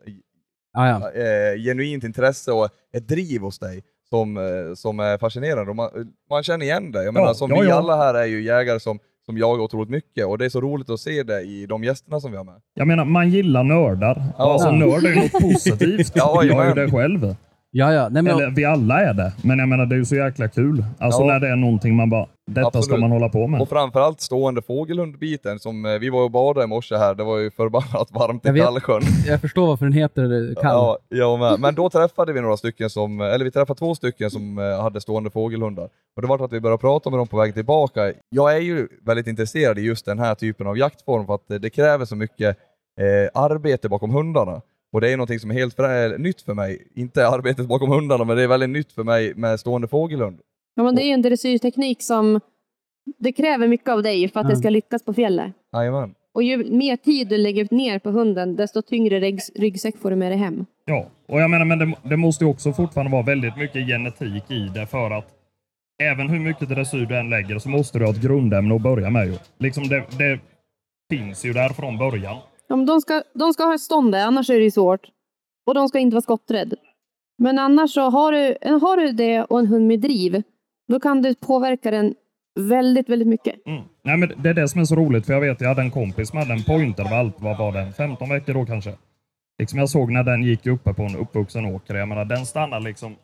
Ja, 0.73 0.87
ja. 0.89 1.11
eh, 1.21 1.57
genuint 1.65 2.03
intresse 2.03 2.51
och 2.51 2.69
ett 2.93 3.07
driv 3.07 3.41
hos 3.41 3.59
dig 3.59 3.83
som, 4.09 4.37
eh, 4.37 4.73
som 4.75 4.99
är 4.99 5.17
fascinerande. 5.17 5.69
Och 5.69 5.75
man, 5.75 6.13
man 6.29 6.43
känner 6.43 6.65
igen 6.65 6.91
det. 6.91 7.03
Jag 7.03 7.13
menar, 7.13 7.33
som 7.33 7.51
ja, 7.51 7.61
vi 7.61 7.67
ja. 7.67 7.75
alla 7.75 7.95
här 7.97 8.13
är 8.13 8.25
ju 8.25 8.41
jägare 8.43 8.79
som, 8.79 8.99
som 9.27 9.37
jagar 9.37 9.63
otroligt 9.63 9.89
mycket 9.89 10.25
och 10.25 10.37
det 10.37 10.45
är 10.45 10.49
så 10.49 10.61
roligt 10.61 10.89
att 10.89 10.99
se 10.99 11.23
det 11.23 11.41
i 11.41 11.65
de 11.65 11.83
gästerna 11.83 12.19
som 12.19 12.31
vi 12.31 12.37
har 12.37 12.43
med. 12.43 12.55
Jag 12.73 12.87
menar, 12.87 13.05
man 13.05 13.29
gillar 13.29 13.63
nördar. 13.63 14.23
Ja. 14.37 14.53
Alltså 14.53 14.71
nörd 14.71 15.03
är 15.05 15.09
ju 15.09 15.15
något 15.15 15.31
positivt. 15.31 16.11
Ja, 16.15 16.43
jag 16.43 16.65
är 16.65 16.69
ju 16.69 16.85
det 16.85 16.91
själv. 16.91 17.35
Ja, 17.71 17.93
ja. 17.93 18.09
Nej, 18.09 18.23
men, 18.23 18.33
Eller 18.33 18.49
vi 18.51 18.65
alla 18.65 19.01
är 19.01 19.13
det. 19.13 19.33
Men 19.43 19.59
jag 19.59 19.69
menar, 19.69 19.85
det 19.85 19.95
är 19.95 19.97
ju 19.97 20.05
så 20.05 20.15
jäkla 20.15 20.47
kul. 20.47 20.85
Alltså 20.99 21.21
Ja. 21.21 21.27
när 21.27 21.39
det 21.39 21.47
är 21.49 21.55
någonting 21.55 21.95
man 21.95 22.09
bara, 22.09 22.27
detta 22.51 22.69
ska 22.71 22.77
Absolut. 22.79 22.99
man 22.99 23.11
hålla 23.11 23.29
på 23.29 23.47
med. 23.47 23.61
Och 23.61 23.69
framförallt 23.69 24.21
stående 24.21 24.61
fågelhundbiten 24.61 25.59
som 25.59 25.85
eh, 25.85 25.91
vi 25.99 26.09
var 26.09 26.23
och 26.23 26.31
badade 26.31 26.63
i 26.63 26.67
morse 26.67 26.95
här. 26.95 27.15
Det 27.15 27.23
var 27.23 27.37
ju 27.37 27.51
förbannat 27.51 28.11
varmt 28.11 28.45
i. 28.45 28.59
Kallsjön. 28.59 29.01
jag 29.27 29.41
förstår 29.41 29.67
varför 29.67 29.85
den 29.85 29.93
heter 29.93 30.55
kall. 30.55 30.63
Ja, 30.63 30.97
jag 31.09 31.39
med. 31.39 31.59
Men 31.59 31.75
då 31.75 31.89
träffade 31.89 32.33
vi 32.33 32.41
några 32.41 32.57
stycken 32.57 32.89
som, 32.89 33.21
eller 33.21 33.45
vi 33.45 33.51
träffade 33.51 33.79
två 33.79 33.95
stycken 33.95 34.31
som 34.31 34.57
eh, 34.59 34.81
hade 34.81 35.01
stående 35.01 35.29
fågelhundar. 35.29 35.89
Och 36.15 36.21
det 36.21 36.27
var 36.27 36.45
att 36.45 36.53
vi 36.53 36.59
började 36.61 36.81
prata 36.81 37.09
med 37.09 37.19
dem 37.19 37.27
på 37.27 37.37
väg 37.37 37.53
tillbaka. 37.53 38.13
Jag 38.29 38.55
är 38.55 38.59
ju 38.61 38.87
väldigt 39.05 39.27
intresserad 39.27 39.77
i 39.79 39.81
just 39.81 40.05
den 40.05 40.19
här 40.19 40.35
typen 40.35 40.67
av 40.67 40.77
jaktform 40.77 41.25
för 41.25 41.35
att 41.35 41.51
eh, 41.51 41.57
det 41.57 41.69
kräver 41.69 42.05
så 42.05 42.15
mycket 42.15 42.57
eh, 43.01 43.41
arbete 43.41 43.89
bakom 43.89 44.09
hundarna. 44.11 44.61
Och 44.93 45.01
det 45.01 45.11
är 45.13 45.17
någonting 45.17 45.39
som 45.39 45.51
är 45.51 45.55
helt 45.55 45.77
nytt 46.19 46.41
för 46.41 46.53
mig. 46.53 46.87
Inte 46.95 47.27
arbetet 47.27 47.67
bakom 47.67 47.89
hundarna, 47.91 48.23
men 48.23 48.37
det 48.37 48.43
är 48.43 48.47
väldigt 48.47 48.69
nytt 48.69 48.91
för 48.91 49.03
mig 49.03 49.33
med 49.35 49.59
stående 49.59 49.87
fågelhund. 49.87 50.39
Ja, 50.75 50.83
men 50.83 50.95
det 50.95 51.03
är 51.03 51.05
ju 51.05 51.11
en 51.11 51.21
dressyrteknik 51.21 52.03
som 52.03 52.39
det 53.19 53.31
kräver 53.31 53.67
mycket 53.67 53.89
av 53.89 54.03
dig 54.03 54.29
för 54.29 54.39
att 54.39 54.45
det 54.47 54.51
Mm. 54.53 54.59
ska 54.61 54.69
lyckas 54.69 55.03
på 55.03 55.13
fjället. 55.13 55.53
Jajamän. 55.73 56.15
Och 56.33 56.43
ju 56.43 56.71
mer 56.71 56.95
tid 56.97 57.27
du 57.27 57.37
lägger 57.37 57.67
ner 57.71 57.99
på 57.99 58.09
hunden, 58.11 58.55
desto 58.55 58.81
tyngre 58.81 59.19
ryggs- 59.19 59.51
ryggsäck 59.55 59.97
får 59.97 60.09
du 60.09 60.15
med 60.15 60.31
dig 60.31 60.39
hem. 60.39 60.65
Ja, 60.85 61.05
och 61.27 61.41
jag 61.41 61.49
menar, 61.49 61.65
men 61.65 61.79
det, 61.79 61.93
det 62.03 62.17
måste 62.17 62.43
ju 62.43 62.49
också 62.49 62.73
fortfarande 62.73 63.11
vara 63.11 63.23
väldigt 63.23 63.57
mycket 63.57 63.87
genetik 63.87 64.51
i 64.51 64.59
det 64.75 64.85
för 64.85 65.11
att 65.11 65.27
även 66.03 66.29
hur 66.29 66.39
mycket 66.39 66.69
dressyr 66.69 67.05
du 67.05 67.17
än 67.17 67.29
lägger 67.29 67.59
så 67.59 67.69
måste 67.69 67.99
du 67.99 68.05
ha 68.05 68.11
ett 68.11 68.21
grundämne 68.21 68.75
att 68.75 68.81
börja 68.81 69.09
med. 69.09 69.27
Ju. 69.27 69.33
Liksom 69.59 69.87
det, 69.87 70.03
det 70.17 70.39
finns 71.09 71.45
ju 71.45 71.53
där 71.53 71.69
från 71.69 71.97
början. 71.97 72.37
Ja, 72.67 72.75
men 72.75 72.85
de, 72.85 73.01
ska, 73.01 73.23
de 73.33 73.53
ska 73.53 73.63
ha 73.63 73.77
stånd 73.77 74.11
där, 74.11 74.25
annars 74.25 74.49
är 74.49 74.57
det 74.57 74.63
ju 74.63 74.71
svårt. 74.71 75.07
Och 75.65 75.73
de 75.73 75.89
ska 75.89 75.99
inte 75.99 76.15
vara 76.15 76.21
skotträdd. 76.21 76.73
Men 77.37 77.59
annars 77.59 77.93
så 77.93 78.01
har 78.01 78.31
du, 78.31 78.57
har 78.81 78.97
du 78.97 79.11
det 79.11 79.43
och 79.43 79.59
en 79.59 79.67
hund 79.67 79.87
med 79.87 79.99
driv, 79.99 80.43
då 80.87 80.99
kan 80.99 81.21
du 81.21 81.35
påverka 81.35 81.91
den 81.91 82.15
väldigt, 82.59 83.09
väldigt 83.09 83.27
mycket. 83.27 83.67
Mm. 83.67 83.83
Nej, 84.03 84.17
men 84.17 84.31
det 84.43 84.49
är 84.49 84.53
det 84.53 84.67
som 84.67 84.81
är 84.81 84.85
så 84.85 84.95
roligt, 84.95 85.25
för 85.25 85.33
jag 85.33 85.41
vet 85.41 85.61
jag 85.61 85.67
hade 85.67 85.81
en 85.81 85.91
kompis 85.91 86.29
som 86.29 86.39
hade 86.39 86.53
en 86.53 86.63
pointervalp, 86.63 87.35
vad 87.41 87.57
var 87.57 87.71
den, 87.71 87.93
15 87.93 88.29
veckor 88.29 88.53
då 88.53 88.65
kanske. 88.65 88.93
Liksom 89.59 89.79
jag 89.79 89.89
såg 89.89 90.11
när 90.11 90.23
den 90.23 90.43
gick 90.43 90.65
uppe 90.65 90.93
på 90.93 91.03
en 91.03 91.15
uppvuxen 91.15 91.65
åker, 91.65 91.95
jag 91.95 92.07
menar 92.07 92.25
den 92.25 92.45
stannade 92.45 92.85
liksom, 92.85 93.15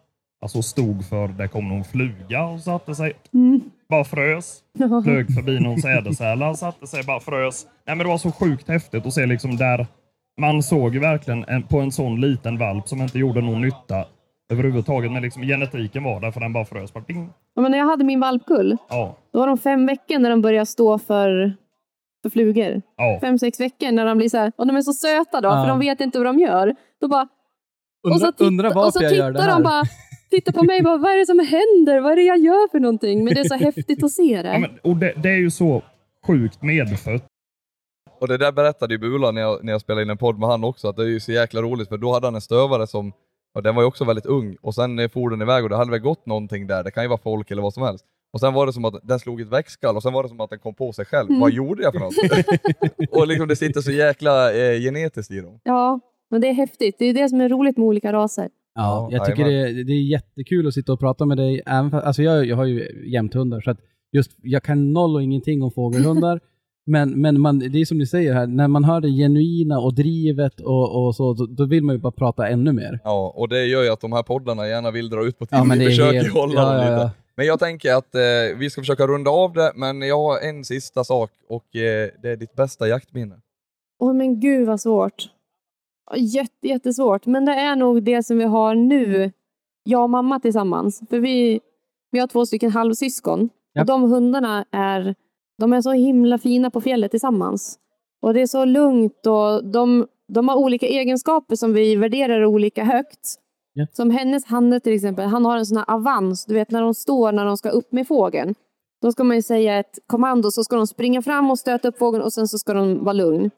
alltså 0.42 0.62
stod 0.62 1.06
för, 1.06 1.28
det 1.28 1.48
kom 1.48 1.70
någon 1.70 1.84
fluga 1.84 2.44
och 2.44 2.60
satte 2.60 2.96
sig, 2.96 3.14
Mm. 3.34 3.62
Bara 3.94 4.04
frös. 4.04 4.60
Flög 5.04 5.34
förbi 5.36 5.60
någon 5.60 5.82
sädesärla, 5.82 6.54
satte 6.54 6.88
sig, 6.88 7.04
bara 7.04 7.20
frös. 7.20 7.66
Nej, 7.88 7.96
men 7.96 8.06
det 8.06 8.12
var 8.12 8.18
så 8.18 8.32
sjukt 8.32 8.68
häftigt 8.68 9.06
att 9.06 9.14
se 9.14 9.26
liksom 9.26 9.58
där, 9.58 9.88
man 10.42 10.64
såg 10.64 10.94
ju 10.94 11.00
verkligen 11.00 11.44
en, 11.48 11.64
på 11.64 11.80
en 11.80 11.92
sån 11.92 12.22
liten 12.22 12.58
valp 12.58 12.88
som 12.88 13.02
inte 13.02 13.20
gjorde 13.20 13.42
någon 13.42 13.62
nytta 13.62 14.06
överhuvudtaget, 14.54 15.12
men 15.12 15.22
liksom 15.22 15.44
genetiken 15.44 16.04
var 16.04 16.20
där 16.22 16.32
för 16.32 16.40
den 16.40 16.54
bara 16.54 16.66
frös. 16.66 16.94
Bara 16.94 17.04
ding. 17.08 17.30
Ja, 17.56 17.62
men 17.62 17.72
när 17.72 17.78
jag 17.78 17.86
hade 17.86 18.04
min 18.04 18.20
valpkull, 18.20 18.78
Ja, 18.90 19.18
då 19.34 19.40
var 19.40 19.48
de 19.48 19.58
fem 19.58 19.86
veckor 19.86 20.20
när 20.20 20.30
de 20.30 20.42
började 20.42 20.66
stå 20.66 21.00
för, 21.00 21.54
för 22.24 22.30
flugor. 22.30 22.82
ja. 22.98 23.18
Fem, 23.22 23.40
sex 23.40 23.60
veckor 23.60 23.92
när 23.92 24.06
de 24.06 24.18
blir 24.18 24.30
så 24.30 24.38
här, 24.38 24.52
och 24.56 24.68
de 24.68 24.76
är 24.76 24.82
så 24.82 24.94
söta 24.94 25.42
då, 25.42 25.50
Ja. 25.50 25.64
för 25.64 25.68
de 25.70 25.80
vet 25.80 26.02
inte 26.02 26.20
vad 26.20 26.26
de 26.28 26.40
gör. 26.40 26.76
Då 27.02 27.08
bara, 27.08 27.22
och 28.04 28.10
så, 28.10 28.14
Undra, 28.16 28.32
titta, 28.32 28.44
undra 28.44 28.68
och 28.70 28.76
varför 28.76 28.92
så 29.00 29.04
jag 29.04 29.12
tittar 29.12 29.24
gör 29.26 29.32
det 29.32 29.42
här. 29.42 29.52
de 29.52 29.64
bara, 29.64 29.84
tittar 30.36 30.54
på 30.54 30.64
mig 30.64 30.82
bara, 30.82 30.98
vad 30.98 31.12
är 31.12 31.18
det 31.18 31.26
som 31.26 31.40
händer? 31.40 32.02
Vad 32.02 32.12
är 32.12 32.16
det 32.16 32.22
jag 32.22 32.40
gör 32.40 32.72
för 32.72 32.80
någonting? 32.80 33.24
Men 33.24 33.34
det 33.34 33.40
är 33.40 33.44
så 33.44 33.56
häftigt 33.56 34.04
att 34.04 34.12
se 34.12 34.42
det. 34.42 34.50
ja 34.50 34.60
men, 34.60 34.80
och 34.84 34.98
det, 34.98 35.14
det 35.24 35.30
är 35.30 35.38
ju 35.38 35.52
så 35.52 35.84
sjukt 36.28 36.62
medfött. 36.62 37.26
Och 38.20 38.28
det 38.28 38.38
där 38.38 38.52
berättade 38.52 38.94
ju 38.94 38.98
Bula 38.98 39.32
när 39.32 39.42
jag, 39.42 39.64
när 39.64 39.72
jag 39.72 39.82
spelade 39.82 40.04
in 40.04 40.10
en 40.10 40.18
podd 40.18 40.40
med 40.40 40.50
han 40.50 40.64
också, 40.64 40.88
att 40.88 40.96
det 40.96 41.04
är 41.04 41.08
ju 41.08 41.20
så 41.20 41.32
jäkla 41.32 41.62
roligt 41.62 41.90
för 41.90 41.98
då 41.98 42.14
hade 42.14 42.28
han 42.28 42.36
en 42.36 42.42
stövare 42.42 42.88
som, 42.88 43.14
och 43.56 43.64
den 43.64 43.76
var 43.76 43.82
ju 43.82 43.88
också 43.88 44.06
väldigt 44.06 44.26
ung, 44.26 44.58
och 44.62 44.76
sen 44.76 45.10
for 45.10 45.30
den 45.30 45.42
iväg 45.42 45.64
och 45.64 45.70
det 45.70 45.76
hade 45.76 45.92
väl 45.92 46.00
gått 46.00 46.26
någonting 46.26 46.68
där, 46.68 46.84
det 46.84 46.92
kan 46.92 47.04
ju 47.04 47.10
vara 47.10 47.20
folk 47.24 47.52
eller 47.52 47.62
vad 47.62 47.74
som 47.74 47.84
helst. 47.84 48.06
Och 48.34 48.40
sen 48.40 48.54
var 48.54 48.66
det 48.66 48.74
som 48.74 48.86
att 48.86 49.00
den 49.04 49.20
slog 49.20 49.42
ett 49.42 49.48
växtskall 49.48 49.96
och 49.96 50.04
sen 50.04 50.14
var 50.14 50.24
det 50.24 50.30
som 50.30 50.40
att 50.40 50.50
den 50.50 50.60
kom 50.60 50.76
på 50.76 50.94
sig 50.94 51.06
själv. 51.06 51.30
Mm. 51.30 51.42
Vad 51.42 51.52
gjorde 51.52 51.84
jag 51.84 51.94
för 51.94 52.00
något? 52.00 53.10
och 53.12 53.28
liksom 53.28 53.48
det 53.48 53.56
sitter 53.56 53.82
så 53.82 53.92
jäkla 53.92 54.54
eh, 54.54 54.80
genetiskt 54.80 55.32
i 55.32 55.40
dem. 55.42 55.60
Ja, 55.64 56.00
men 56.30 56.42
det 56.42 56.48
är 56.48 56.54
häftigt. 56.54 56.96
Det 57.00 57.06
är 57.06 57.14
det 57.14 57.30
som 57.30 57.42
är 57.42 57.50
roligt 57.50 57.78
med 57.78 57.88
olika 57.88 58.14
raser. 58.14 58.50
Ja, 58.76 59.10
Ja, 59.12 59.18
jag 59.18 59.26
tycker 59.26 59.46
det, 59.46 59.54
är- 59.54 59.84
det 59.84 59.94
är 59.94 60.02
jättekul 60.12 60.68
att 60.68 60.74
sitta 60.74 60.94
och 60.94 61.00
prata 61.00 61.26
med 61.26 61.38
dig. 61.38 61.62
Även 61.66 61.92
för, 61.92 62.00
alltså 62.02 62.24
jag, 62.24 62.46
jag 62.46 62.56
har 62.56 62.66
ju 62.66 63.10
jämthundar, 63.12 63.62
så 63.62 63.72
att 63.72 63.78
just, 64.12 64.32
jag 64.42 64.64
kan 64.64 64.94
noll 64.94 65.16
och 65.16 65.24
ingenting 65.24 65.64
om 65.64 65.72
fågelhundar. 65.72 66.40
men 66.86 67.22
men 67.22 67.42
man, 67.42 67.60
det 67.60 67.82
är 67.82 67.86
som 67.86 67.98
ni 67.98 68.06
säger 68.06 68.34
här, 68.34 68.48
när 68.48 68.68
man 68.68 68.84
hör 68.84 69.02
det 69.02 69.08
genuina 69.10 69.80
och 69.80 69.94
drivet 69.96 70.60
och, 70.60 71.06
och 71.06 71.16
så, 71.16 71.34
då, 71.34 71.46
då 71.46 71.66
vill 71.66 71.84
man 71.84 71.96
ju 71.96 72.02
bara 72.02 72.12
prata 72.12 72.48
ännu 72.48 72.74
mer. 72.74 73.00
Ja, 73.04 73.34
och 73.38 73.50
det 73.50 73.66
gör 73.66 73.84
ju 73.84 73.90
att 73.90 74.02
de 74.02 74.12
här 74.14 74.24
poddarna 74.24 74.68
gärna 74.68 74.92
vill 74.92 75.10
dra 75.10 75.26
ut 75.26 75.40
på 75.40 75.46
tiden. 75.46 75.60
Ja, 75.60 75.66
men 75.66 75.80
vi 75.80 75.86
det 75.86 75.90
är 75.92 75.96
försöker 75.96 76.20
helt- 76.20 76.34
hålla 76.34 76.54
ja, 76.54 76.66
dem 76.66 76.76
ja, 76.76 76.82
lite. 76.92 76.92
ja. 77.04 77.12
Men 77.36 77.46
jag 77.46 77.60
tänker 77.60 77.94
att 77.94 78.16
eh, 78.16 78.58
vi 78.58 78.70
ska 78.70 78.82
försöka 78.82 79.08
runda 79.08 79.32
av 79.32 79.54
det, 79.54 79.72
men 79.76 80.02
jag 80.02 80.18
har 80.18 80.40
en 80.50 80.64
sista 80.64 81.04
sak 81.04 81.32
och 81.50 81.76
eh, 81.76 82.10
det 82.22 82.30
är 82.30 82.36
ditt 82.36 82.56
bästa 82.56 82.88
jaktminne. 82.88 83.36
Åh 84.00 84.14
men 84.14 84.40
gud 84.40 84.68
vad 84.68 84.82
svårt. 84.82 85.16
Jätte, 86.16 86.68
jättesvårt. 86.68 87.26
Men 87.26 87.46
det 87.46 87.52
är 87.52 87.76
nog 87.76 88.04
det 88.04 88.24
som 88.24 88.38
vi 88.38 88.44
har 88.44 88.76
nu, 88.76 89.32
jag 89.84 90.04
och 90.04 90.10
mamma 90.10 90.40
tillsammans. 90.40 91.04
För 91.10 91.20
vi, 91.20 91.60
vi 92.12 92.20
har 92.20 92.28
två 92.28 92.46
stycken 92.46 92.72
halvsyskon. 92.72 93.50
Ja. 93.74 93.82
Och 93.82 93.88
de 93.88 94.04
hundarna 94.04 94.66
är, 94.72 95.16
de 95.58 95.74
är 95.74 95.82
så 95.82 95.92
himla 95.92 96.38
fina 96.38 96.70
på 96.70 96.82
fjället 96.82 97.12
tillsammans. 97.12 97.80
Och 98.22 98.34
det 98.34 98.42
är 98.42 98.48
så 98.48 98.66
lugnt 98.66 99.28
och 99.28 99.66
de, 99.66 100.08
de 100.28 100.48
har 100.48 100.56
olika 100.56 100.88
egenskaper 100.88 101.56
som 101.56 101.74
vi 101.74 101.96
värderar 101.96 102.46
olika 102.46 102.84
högt. 102.84 103.36
Ja. 103.74 103.88
Som 103.92 104.10
hennes 104.10 104.46
Hanne 104.46 104.80
till 104.80 104.94
exempel, 104.94 105.26
han 105.26 105.46
har 105.46 105.58
en 105.58 105.66
sån 105.66 105.78
här 105.78 105.92
avans, 105.92 106.46
du 106.46 106.54
vet 106.54 106.72
när 106.72 106.82
de 106.82 106.94
står 106.94 107.32
när 107.32 107.46
de 107.46 107.58
ska 107.58 107.70
upp 107.70 107.92
med 107.92 108.08
fågeln. 108.08 108.56
Då 109.02 109.12
ska 109.12 109.24
man 109.24 109.36
ju 109.36 109.42
säga 109.42 109.80
ett 109.80 110.00
kommando 110.08 110.52
så 110.52 110.64
ska 110.64 110.76
de 110.76 110.88
springa 110.88 111.22
fram 111.22 111.52
och 111.52 111.60
stöta 111.60 111.88
upp 111.88 111.98
fågeln 111.98 112.24
och 112.24 112.34
sen 112.34 112.48
så 112.48 112.58
ska 112.58 112.74
de 112.74 113.04
vara 113.04 113.14
lugn. 113.14 113.52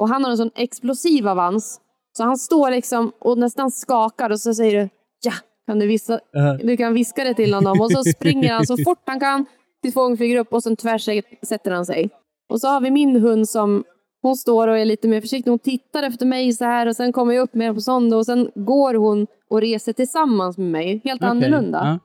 Och 0.00 0.08
han 0.08 0.24
har 0.24 0.30
en 0.30 0.36
sån 0.36 0.50
explosiv 0.54 1.28
avans. 1.28 1.80
Så 2.16 2.24
han 2.24 2.36
står 2.38 2.70
liksom 2.70 3.12
och 3.18 3.38
nästan 3.38 3.70
skakar 3.70 4.30
och 4.30 4.40
så 4.40 4.54
säger 4.54 4.80
du 4.80 4.88
ja, 5.22 5.32
kan 5.66 5.78
du, 5.78 5.86
vissa, 5.86 6.14
Eh, 6.14 6.54
du 6.62 6.76
kan 6.76 6.94
viska 6.94 7.24
det 7.24 7.34
till 7.34 7.54
honom. 7.54 7.80
Och 7.80 7.92
så 7.92 8.04
springer 8.04 8.52
han 8.52 8.66
så 8.66 8.76
fort 8.84 9.02
han 9.06 9.20
kan 9.20 9.46
tills 9.82 9.94
fågeln 9.94 10.16
flyger 10.16 10.38
upp 10.38 10.52
och 10.52 10.62
sen 10.62 10.76
tvärsätter 10.76 11.70
han 11.70 11.86
sig. 11.86 12.10
Och 12.52 12.60
så 12.60 12.68
har 12.68 12.80
vi 12.80 12.90
min 12.90 13.16
hund 13.16 13.48
som 13.48 13.84
hon 14.22 14.36
står 14.36 14.68
och 14.68 14.78
är 14.78 14.84
lite 14.84 15.08
mer 15.08 15.20
försiktig. 15.20 15.50
Hon 15.50 15.58
tittar 15.58 16.02
efter 16.02 16.26
mig 16.26 16.52
så 16.52 16.64
här 16.64 16.86
och 16.86 16.96
sen 16.96 17.12
kommer 17.12 17.34
jag 17.34 17.42
upp 17.42 17.54
med 17.54 17.74
på 17.74 17.80
sån 17.80 18.12
och 18.12 18.26
sen 18.26 18.50
går 18.54 18.94
hon 18.94 19.26
och 19.50 19.60
reser 19.60 19.92
tillsammans 19.92 20.58
med 20.58 20.70
mig. 20.70 21.00
Helt 21.04 21.22
okej. 21.22 21.30
annorlunda. 21.30 21.78
Ja. 21.78 21.98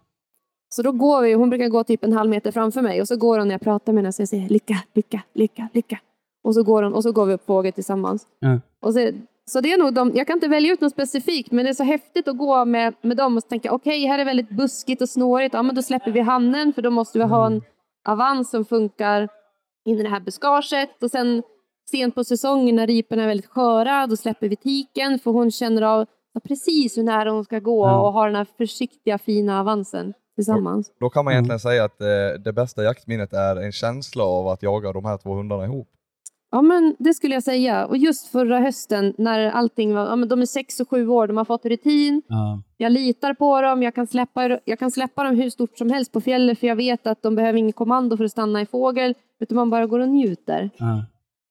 Så 0.69 0.81
då 0.81 0.91
går 0.91 1.21
vi, 1.21 1.33
hon 1.33 1.49
brukar 1.49 1.67
gå 1.67 1.83
typ 1.83 2.03
en 2.03 2.13
halv 2.13 2.29
meter 2.29 2.51
framför 2.51 2.81
mig 2.81 3.01
och 3.01 3.07
så 3.07 3.17
går 3.17 3.39
hon 3.39 3.47
när 3.47 3.53
jag 3.53 3.61
pratar 3.61 3.93
med 3.93 4.01
henne 4.01 4.07
och 4.07 4.29
säger 4.29 4.49
lycka, 4.49 4.77
lycka, 4.93 5.21
lycka, 5.33 5.69
lycka. 5.73 5.99
Och 6.45 6.53
så 6.53 6.63
går 6.63 6.83
hon 6.83 6.93
och 6.93 7.03
så 7.03 7.11
går 7.11 7.25
vi 7.25 7.33
upp 7.33 7.45
fågel 7.45 7.73
tillsammans. 7.73 8.27
Ja. 8.39 8.59
Och 8.81 8.93
så, 8.93 9.11
så 9.45 9.61
det 9.61 9.73
är 9.73 9.77
nog 9.77 9.93
de, 9.93 10.11
jag 10.15 10.27
kan 10.27 10.37
inte 10.37 10.47
välja 10.47 10.73
ut 10.73 10.81
något 10.81 10.91
specifikt 10.91 11.51
men 11.51 11.65
det 11.65 11.71
är 11.71 11.73
så 11.73 11.83
häftigt 11.83 12.27
att 12.27 12.37
gå 12.37 12.65
med, 12.65 12.93
med 13.01 13.17
dem 13.17 13.37
och 13.37 13.49
tänka 13.49 13.71
okej 13.71 14.05
här 14.05 14.19
är 14.19 14.25
väldigt 14.25 14.49
buskigt 14.49 15.01
och 15.01 15.09
snårigt, 15.09 15.53
ja 15.53 15.63
men 15.63 15.75
då 15.75 15.81
släpper 15.81 16.11
vi 16.11 16.19
hannen 16.19 16.73
för 16.73 16.81
då 16.81 16.89
måste 16.89 17.17
vi 17.19 17.23
ha 17.25 17.45
en 17.45 17.61
avans 18.07 18.49
som 18.49 18.65
funkar 18.65 19.27
in 19.85 19.99
i 19.99 20.03
det 20.03 20.09
här 20.09 20.19
buskaget 20.19 21.03
och 21.03 21.11
sen 21.11 21.43
sent 21.91 22.15
på 22.15 22.23
säsongen 22.23 22.75
när 22.75 22.87
riporna 22.87 23.23
är 23.23 23.27
väldigt 23.27 23.49
sköra 23.49 24.07
då 24.07 24.15
släpper 24.17 24.49
vi 24.49 24.55
tiken 24.55 25.19
för 25.19 25.31
hon 25.31 25.51
känner 25.51 25.81
av 25.81 26.05
precis 26.47 26.97
hur 26.97 27.03
nära 27.03 27.31
hon 27.31 27.43
ska 27.43 27.59
gå 27.59 27.81
och 27.81 28.13
har 28.13 28.27
den 28.27 28.35
här 28.35 28.47
försiktiga 28.57 29.17
fina 29.17 29.59
avansen 29.59 30.13
tillsammans. 30.35 30.91
Då 30.99 31.09
kan 31.09 31.25
man 31.25 31.31
Mm. 31.31 31.37
egentligen 31.37 31.59
säga 31.59 31.83
att 31.83 32.01
eh, 32.01 32.07
det 32.45 32.53
bästa 32.53 32.83
jaktminnet 32.83 33.33
är 33.33 33.55
en 33.55 33.71
känsla 33.71 34.23
av 34.23 34.47
att 34.47 34.63
jaga 34.63 34.93
de 34.93 35.05
här 35.05 35.17
två 35.17 35.33
hundarna 35.33 35.65
ihop. 35.65 35.87
Ja, 36.55 36.61
men 36.61 36.95
det 36.99 37.13
skulle 37.13 37.33
jag 37.33 37.43
säga. 37.43 37.85
Och 37.85 37.97
just 37.97 38.27
förra 38.27 38.59
hösten 38.59 39.13
när 39.17 39.51
allting 39.51 39.93
var, 39.93 40.05
ja, 40.05 40.15
men 40.15 40.29
de 40.29 40.41
är 40.41 40.45
sex 40.45 40.79
och 40.79 40.89
sju 40.89 41.07
år, 41.07 41.27
de 41.27 41.37
har 41.37 41.45
fått 41.45 41.65
rutin. 41.65 42.21
Ja. 42.27 42.61
Jag 42.77 42.91
litar 42.91 43.33
på 43.33 43.61
dem, 43.61 43.83
jag 43.83 43.95
kan, 43.95 44.07
släppa, 44.07 44.59
jag 44.65 44.79
kan 44.79 44.91
släppa 44.91 45.23
dem 45.23 45.35
hur 45.35 45.49
stort 45.49 45.77
som 45.77 45.89
helst 45.89 46.11
på 46.11 46.21
fjället 46.21 46.59
för 46.59 46.67
jag 46.67 46.75
vet 46.75 47.07
att 47.07 47.21
de 47.21 47.35
behöver 47.35 47.59
inget 47.59 47.75
kommando 47.75 48.17
för 48.17 48.23
att 48.23 48.31
stanna 48.31 48.61
i 48.61 48.65
fågel, 48.65 49.13
utan 49.39 49.55
man 49.55 49.69
bara 49.69 49.85
går 49.85 49.99
och 49.99 50.09
njuter. 50.09 50.69
Ja. 50.77 51.05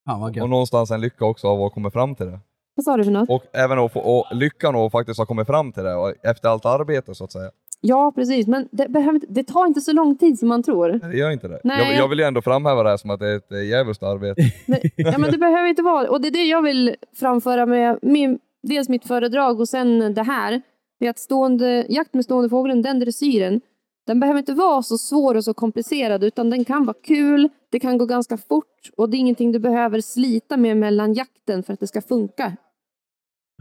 Fan 0.06 0.20
vad 0.20 0.42
Och 0.42 0.50
någonstans 0.50 0.90
en 0.90 1.00
lycka 1.00 1.24
också 1.24 1.48
av 1.48 1.62
att 1.62 1.72
komma 1.72 1.90
fram 1.90 2.14
till 2.14 2.26
det. 2.26 2.40
Vad 2.74 2.84
sa 2.84 2.96
du 2.96 3.04
för 3.04 3.10
något? 3.10 3.30
Och 3.30 3.44
även 3.52 3.78
att 3.78 3.92
få, 3.92 4.00
och 4.00 4.36
lyckan 4.36 4.76
att 4.76 4.92
faktiskt 4.92 5.18
ha 5.18 5.26
kommit 5.26 5.46
fram 5.46 5.72
till 5.72 5.82
det 5.82 5.94
och 5.94 6.14
efter 6.22 6.48
allt 6.48 6.64
arbete 6.64 7.14
så 7.14 7.24
att 7.24 7.32
säga. 7.32 7.50
Ja, 7.80 8.12
precis. 8.14 8.46
Men 8.46 8.68
det, 8.72 8.88
behöver, 8.88 9.20
det 9.28 9.44
tar 9.44 9.66
inte 9.66 9.80
så 9.80 9.92
lång 9.92 10.16
tid 10.16 10.38
som 10.38 10.48
man 10.48 10.62
tror. 10.62 10.88
Det 10.88 11.16
gör 11.16 11.30
inte 11.30 11.48
det. 11.48 11.60
Nej. 11.64 11.88
Jag, 11.88 11.98
jag 11.98 12.08
vill 12.08 12.18
ju 12.18 12.24
ändå 12.24 12.42
framhäva 12.42 12.82
det 12.82 12.88
här 12.88 12.96
som 12.96 13.10
att 13.10 13.20
det 13.20 13.28
är 13.28 13.36
ett 13.36 13.68
djävulskt 13.68 14.02
arbete. 14.02 14.42
Det, 14.66 14.90
ja, 14.96 15.18
men 15.18 15.30
det 15.30 15.38
behöver 15.38 15.68
inte 15.68 15.82
vara. 15.82 16.10
Och 16.10 16.20
det 16.20 16.28
är 16.28 16.32
det 16.32 16.44
jag 16.44 16.62
vill 16.62 16.96
framföra 17.16 17.66
med 17.66 17.98
min, 18.02 18.38
dels 18.62 18.88
mitt 18.88 19.06
föredrag 19.06 19.60
och 19.60 19.68
sen 19.68 20.14
det 20.14 20.22
här. 20.22 20.62
Det 21.00 21.06
är 21.06 21.10
att 21.10 21.18
stående, 21.18 21.86
jakt 21.88 22.14
med 22.14 22.24
stående 22.24 22.48
fågeln, 22.48 22.82
den 22.82 23.00
dressyren, 23.00 23.60
den 24.06 24.20
behöver 24.20 24.38
inte 24.38 24.52
vara 24.52 24.82
så 24.82 24.98
svår 24.98 25.34
och 25.34 25.44
så 25.44 25.54
komplicerad 25.54 26.24
utan 26.24 26.50
den 26.50 26.64
kan 26.64 26.86
vara 26.86 26.96
kul, 27.02 27.48
det 27.70 27.80
kan 27.80 27.98
gå 27.98 28.06
ganska 28.06 28.36
fort 28.36 28.90
och 28.96 29.10
det 29.10 29.16
är 29.16 29.18
ingenting 29.18 29.52
du 29.52 29.58
behöver 29.58 30.00
slita 30.00 30.56
med 30.56 30.76
mellan 30.76 31.14
jakten 31.14 31.62
för 31.62 31.72
att 31.72 31.80
det 31.80 31.86
ska 31.86 32.00
funka. 32.00 32.56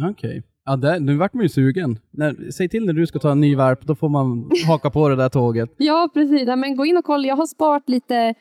Okej. 0.09 0.43
Ja, 0.65 0.75
där, 0.75 0.99
nu 0.99 1.17
vart 1.17 1.33
man 1.33 1.43
ju 1.43 1.49
sugen. 1.49 1.99
När, 2.11 2.51
säg 2.51 2.69
till 2.69 2.85
när 2.85 2.93
du 2.93 3.07
ska 3.07 3.19
ta 3.19 3.31
en 3.31 3.39
ny 3.41 3.55
varp, 3.55 3.81
då 3.81 3.95
får 3.95 4.09
man 4.09 4.49
haka 4.67 4.89
på 4.89 5.09
det 5.09 5.15
där 5.15 5.29
tåget. 5.29 5.69
Ja, 5.77 6.09
precis. 6.13 6.47
Ja, 6.47 6.55
men 6.55 6.75
gå 6.75 6.85
in 6.85 6.97
och 6.97 7.05
kolla. 7.05 7.27
Jag 7.27 7.35
har 7.35 7.45
sparat 7.45 7.89
lite. 7.89 8.33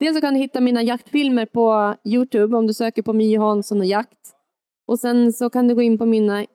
Dels 0.00 0.14
så 0.16 0.20
kan 0.20 0.34
du 0.34 0.40
hitta 0.40 0.60
mina 0.60 0.82
jaktfilmer 0.82 1.46
på 1.46 1.94
Youtube 2.04 2.56
om 2.56 2.66
du 2.66 2.74
söker 2.74 3.02
på 3.02 3.12
Mie 3.12 3.38
Hansson 3.38 3.78
och 3.78 3.86
jakt. 3.86 4.18
Och 4.86 4.98
sen 4.98 5.32
så 5.32 5.50
kan 5.50 5.68
du 5.68 5.74
gå 5.74 5.82
in 5.82 5.98
på 5.98 6.06
mina 6.06 6.46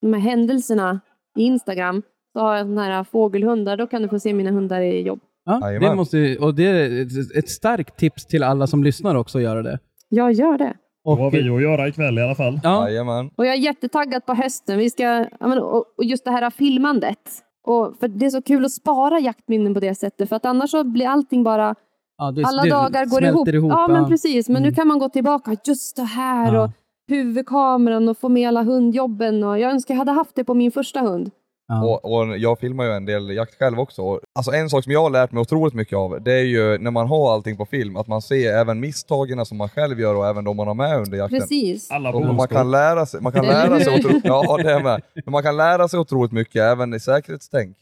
de 0.00 0.12
här 0.12 0.20
händelserna 0.20 1.00
i 1.38 1.42
Instagram. 1.42 2.02
Så 2.32 2.40
har 2.40 2.56
jag 2.56 2.66
såna 2.66 2.84
här 2.84 3.04
fågelhundar. 3.04 3.76
Då 3.76 3.86
kan 3.86 4.02
du 4.02 4.08
få 4.08 4.18
se 4.18 4.34
mina 4.34 4.50
hundar 4.50 4.80
i 4.80 5.00
jobb. 5.02 5.20
Ja, 5.44 5.70
det 5.80 5.94
måste, 5.94 6.36
och 6.40 6.54
det 6.54 6.66
är 6.66 7.02
ett, 7.02 7.36
ett 7.36 7.48
starkt 7.48 7.98
tips 7.98 8.26
till 8.26 8.42
alla 8.42 8.66
som 8.66 8.84
lyssnar 8.84 9.14
också 9.14 9.38
att 9.38 9.44
göra 9.44 9.62
det. 9.62 9.78
Jag 10.08 10.32
gör 10.32 10.58
det. 10.58 10.74
Då 11.16 11.22
har 11.22 11.26
Och, 11.26 11.34
vi 11.34 11.50
att 11.50 11.62
göra 11.62 11.88
ikväll 11.88 12.18
i 12.18 12.22
alla 12.22 12.34
fall. 12.34 12.60
ja, 12.62 12.88
Jajamän. 12.88 13.30
Och 13.36 13.46
jag 13.46 13.54
är 13.54 13.58
jättetaggad 13.58 14.26
på 14.26 14.34
hösten. 14.34 14.78
Vi 14.78 14.90
ska, 14.90 15.26
men, 15.40 15.58
och, 15.58 15.84
och 15.98 16.04
just 16.04 16.24
det 16.24 16.30
här 16.30 16.50
filmandet. 16.50 17.18
Och 17.66 17.94
för 18.00 18.08
det 18.08 18.26
är 18.26 18.30
så 18.30 18.42
kul 18.42 18.64
att 18.64 18.72
spara 18.72 19.18
jaktminnen 19.20 19.74
på 19.74 19.80
det 19.80 19.94
sättet. 19.94 20.28
För 20.28 20.36
att 20.36 20.44
annars 20.44 20.70
så 20.70 20.84
blir 20.84 21.06
allting 21.06 21.42
bara 21.44 21.74
ja, 22.18 22.30
det, 22.30 22.44
alla 22.44 22.62
det 22.62 22.70
dagar 22.70 23.06
går 23.06 23.24
ihop. 23.24 23.48
ihop. 23.48 23.72
Ja, 23.72 23.88
men 23.88 24.08
precis. 24.08 24.48
Men 24.48 24.62
nu 24.62 24.68
Mm. 24.68 24.74
kan 24.76 24.88
man 24.88 24.98
gå 24.98 25.08
tillbaka. 25.08 25.56
Just 25.64 25.96
det 25.96 26.02
här 26.02 26.54
Ja. 26.54 26.62
och 26.64 26.70
huvudkameran 27.08 28.08
och 28.08 28.18
få 28.18 28.28
med 28.28 28.48
alla 28.48 28.62
hundjobben. 28.62 29.44
Och 29.44 29.58
jag 29.58 29.70
önskar 29.72 29.94
jag 29.94 29.98
hade 29.98 30.12
haft 30.12 30.34
det 30.34 30.44
på 30.44 30.54
min 30.54 30.70
första 30.72 31.00
hund. 31.00 31.30
Ja. 31.68 31.84
Och, 31.84 32.12
och 32.12 32.38
jag 32.38 32.58
filmar 32.58 32.84
ju 32.84 32.90
en 32.90 33.04
del 33.04 33.30
jakt 33.30 33.58
själv 33.58 33.80
också. 33.80 34.20
Alltså 34.34 34.52
en 34.52 34.70
sak 34.70 34.84
som 34.84 34.92
jag 34.92 35.02
har 35.02 35.10
lärt 35.10 35.32
mig 35.32 35.40
otroligt 35.40 35.74
mycket 35.74 35.96
av, 35.96 36.22
det 36.22 36.32
är 36.32 36.44
ju 36.44 36.78
när 36.78 36.90
man 36.90 37.06
har 37.06 37.32
allting 37.32 37.56
på 37.56 37.66
film, 37.66 37.96
att 37.96 38.06
man 38.06 38.22
ser 38.22 38.52
även 38.52 38.80
misstagen 38.80 39.46
som 39.46 39.58
man 39.58 39.68
själv 39.68 40.00
gör 40.00 40.14
och 40.14 40.26
även 40.26 40.44
de 40.44 40.56
man 40.56 40.66
har 40.66 40.74
med 40.74 40.98
under 40.98 41.18
jakten. 41.18 41.40
Precis. 41.40 41.90
Alla 41.90 42.10
Och 42.10 42.34
man 42.34 42.48
kan 42.48 42.70
lära 42.70 43.06
sig, 43.06 43.20
man 43.20 43.32
kan 43.32 43.46
lära 43.46 43.80
sig 43.80 43.98
otroligt, 43.98 44.24
ja 44.24 44.56
det 44.56 44.72
är 44.72 44.82
med. 44.82 45.02
Men 45.14 45.32
man 45.32 45.42
kan 45.42 45.56
lära 45.56 45.88
sig 45.88 45.98
otroligt 46.00 46.32
mycket 46.32 46.62
även 46.62 46.94
i 46.94 47.00
säkerhetstänk. 47.00 47.76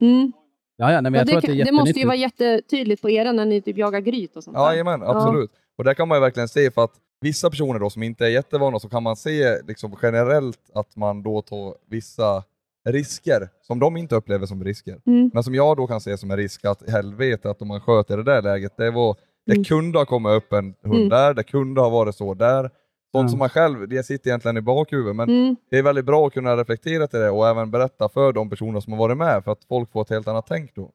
Mm. 0.00 0.32
Ja, 0.76 0.92
ja, 0.92 1.00
nej, 1.00 1.10
men 1.10 1.14
Ja, 1.14 1.18
jag 1.18 1.26
det, 1.26 1.30
tror 1.30 1.38
att 1.38 1.56
det 1.56 1.62
är 1.62 1.64
det 1.64 1.72
måste 1.72 2.00
ju 2.00 2.06
vara 2.06 2.16
jättetydligt 2.16 3.02
på 3.02 3.10
era 3.10 3.32
när 3.32 3.46
ni 3.46 3.60
typ 3.60 3.76
jagar 3.76 4.00
gryt 4.00 4.36
och 4.36 4.44
sånt 4.44 4.56
där. 4.56 4.64
Jajamän, 4.64 5.02
absolut. 5.02 5.50
Och 5.78 5.84
där 5.84 5.94
kan 5.94 6.08
man 6.08 6.16
ju 6.16 6.20
verkligen 6.20 6.48
se 6.48 6.70
för 6.70 6.84
att 6.84 6.92
vissa 7.20 7.50
personer 7.50 7.78
då 7.78 7.90
som 7.90 8.02
inte 8.02 8.26
är 8.26 8.30
jättevana 8.30 8.78
så 8.78 8.88
kan 8.88 9.02
man 9.02 9.16
se 9.16 9.62
liksom 9.62 9.96
generellt 10.02 10.70
att 10.74 10.96
man 10.96 11.22
då 11.22 11.42
tar 11.42 11.74
vissa 11.90 12.42
risker 12.84 13.48
som 13.62 13.78
de 13.78 13.96
inte 13.96 14.14
upplever 14.16 14.46
som 14.46 14.64
risker. 14.64 15.00
Mm. 15.06 15.30
Men 15.34 15.42
som 15.42 15.54
jag 15.54 15.76
då 15.76 15.86
kan 15.86 16.00
se 16.00 16.18
som 16.18 16.30
en 16.30 16.36
risk 16.36 16.64
att 16.64 16.90
helvete 16.90 17.50
att 17.50 17.62
om 17.62 17.68
man 17.68 17.80
sköter 17.80 18.16
det 18.16 18.22
där 18.22 18.42
läget, 18.42 18.76
det, 18.76 18.90
var, 18.90 19.16
det 19.46 19.52
Mm. 19.52 19.64
kunde 19.64 19.98
ha 19.98 20.06
kommit 20.06 20.30
upp 20.32 20.52
en 20.52 20.74
hund 20.82 20.96
Mm. 20.96 21.08
där, 21.08 21.34
det 21.34 21.42
kunde 21.42 21.80
ha 21.80 21.88
varit 21.88 22.14
så 22.14 22.34
där. 22.34 22.70
Sånt 23.14 23.30
som 23.30 23.38
man 23.38 23.48
själv, 23.48 23.88
det 23.88 24.02
sitter 24.02 24.28
egentligen 24.30 24.56
i 24.56 24.60
bakhuvudet, 24.60 25.16
men 25.16 25.28
Mm. 25.30 25.56
det 25.70 25.78
är 25.78 25.82
väldigt 25.82 26.04
bra 26.04 26.26
att 26.26 26.32
kunna 26.32 26.56
reflektera 26.56 27.06
till 27.06 27.18
det 27.20 27.30
och 27.30 27.48
även 27.48 27.70
berätta 27.70 28.08
för 28.08 28.32
de 28.32 28.50
personer 28.50 28.80
som 28.80 28.92
har 28.92 29.00
varit 29.00 29.16
med 29.16 29.44
för 29.44 29.52
att 29.52 29.64
folk 29.64 29.92
får 29.92 30.02
ett 30.02 30.10
helt 30.10 30.28
annat 30.28 30.46
tänk 30.48 30.74
då. 30.74 30.90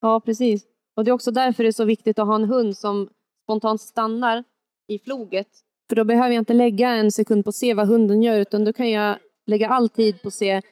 Ja, 0.00 0.20
precis. 0.20 0.62
Och 0.96 1.04
det 1.04 1.10
är 1.10 1.12
också 1.12 1.30
därför 1.30 1.62
det 1.62 1.68
är 1.68 1.72
så 1.72 1.84
viktigt 1.84 2.18
att 2.18 2.26
ha 2.26 2.34
en 2.34 2.44
hund 2.44 2.76
som 2.76 3.08
spontant 3.44 3.80
stannar 3.80 4.44
i 4.88 4.98
floget. 4.98 5.46
För 5.88 5.96
då 5.96 6.04
behöver 6.04 6.28
jag 6.34 6.40
inte 6.40 6.52
lägga 6.54 6.90
en 6.90 7.12
sekund 7.12 7.44
på 7.44 7.48
att 7.48 7.54
se 7.54 7.74
vad 7.74 7.88
hunden 7.88 8.22
gör, 8.22 8.38
utan 8.38 8.64
då 8.64 8.72
kan 8.72 8.90
jag 8.90 9.16
lägga 9.46 9.68
all 9.68 9.88
tid 9.88 10.22
på 10.22 10.28
att 10.28 10.34
se 10.34 10.62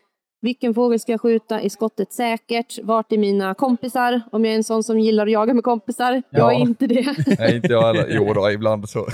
vilken 0.41 0.75
fågel 0.75 1.01
ska 1.01 1.13
jag 1.13 1.21
skjuta? 1.21 1.61
Är 1.61 1.69
skottet 1.69 2.13
säkert? 2.13 2.79
Vart 2.83 3.13
är 3.13 3.19
mina 3.19 3.55
kompisar? 3.55 4.21
Om 4.33 4.45
jag 4.45 4.53
är 4.53 4.57
en 4.57 4.65
sån 4.65 4.83
som 4.83 4.99
gillar 5.01 5.27
att 5.27 5.33
jaga 5.33 5.55
med 5.55 5.65
kompisar. 5.65 6.13
Jag 6.13 6.23
Ja. 6.31 6.53
är 6.53 6.61
inte 6.61 6.87
det. 6.87 7.15
Nej, 7.39 7.57
inte 7.57 7.69
jag 7.69 7.83
heller. 7.83 8.07
Jo 8.11 8.33
då, 8.35 8.51
ibland 8.51 8.89
så. 8.89 9.07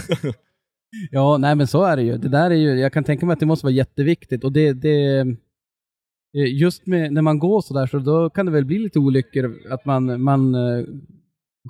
Ja, 1.10 1.36
nej 1.38 1.54
men 1.54 1.66
så 1.66 1.82
är 1.84 1.96
det 1.96 2.02
ju. 2.02 2.16
Det 2.16 2.28
där 2.28 2.50
är 2.50 2.54
ju, 2.54 2.80
jag 2.80 2.92
kan 2.92 3.04
tänka 3.04 3.26
mig 3.26 3.32
att 3.32 3.40
det 3.40 3.46
måste 3.46 3.66
vara 3.66 3.74
jätteviktigt 3.74 4.44
och 4.44 4.52
det, 4.52 4.72
det 4.72 5.18
eh, 6.36 6.54
just 6.60 6.86
med, 6.86 7.12
när 7.12 7.22
man 7.22 7.38
går 7.38 7.60
sådär 7.60 7.86
så 7.86 7.98
då 7.98 8.30
kan 8.30 8.46
det 8.46 8.52
väl 8.52 8.64
bli 8.64 8.78
lite 8.78 8.98
olyckor 8.98 9.54
att 9.70 9.84
man, 9.84 10.22
man 10.22 10.54
eh, 10.54 10.84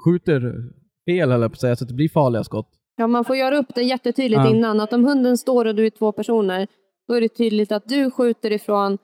skjuter 0.05 0.55
fel 1.11 1.31
eller 1.33 1.49
på 1.49 1.53
att 1.53 1.61
säga 1.61 1.77
så 1.77 1.85
att 1.85 1.89
det 1.89 1.95
blir 1.95 2.09
farliga 2.09 2.45
skott. 2.45 2.69
Ja, 2.97 3.07
man 3.07 3.25
får 3.25 3.37
göra 3.37 3.59
upp 3.59 3.75
det 3.75 3.83
jättetydligt 3.83 4.41
Ja. 4.45 4.51
innan. 4.51 4.81
Att 4.81 4.93
om 4.93 5.05
hunden 5.05 5.39
står 5.39 5.65
och 5.65 5.75
du 5.75 5.87
är 5.87 5.91
två 5.91 6.13
personer, 6.13 6.67
då 7.09 7.15
är 7.15 7.21
det 7.21 7.29
tydligt 7.29 7.73
att 7.73 7.89
du 7.89 8.11
skjuter 8.11 8.51
ifrån 8.53 8.99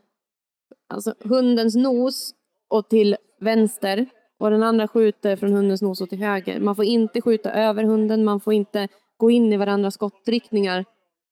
alltså, 0.88 1.14
hundens 1.24 1.76
nos 1.76 2.30
och 2.70 2.88
till 2.88 3.16
vänster 3.40 4.06
och 4.38 4.50
den 4.50 4.62
andra 4.62 4.88
skjuter 4.88 5.36
från 5.36 5.52
hundens 5.52 5.82
nos 5.82 6.00
och 6.00 6.08
till 6.08 6.18
höger. 6.18 6.60
Man 6.60 6.76
får 6.76 6.84
inte 6.84 7.20
skjuta 7.20 7.50
över 7.52 7.84
hunden, 7.84 8.24
man 8.24 8.40
får 8.40 8.52
inte 8.52 8.88
gå 9.16 9.30
in 9.30 9.52
i 9.52 9.56
varandras 9.56 9.94
skottriktningar, 9.94 10.84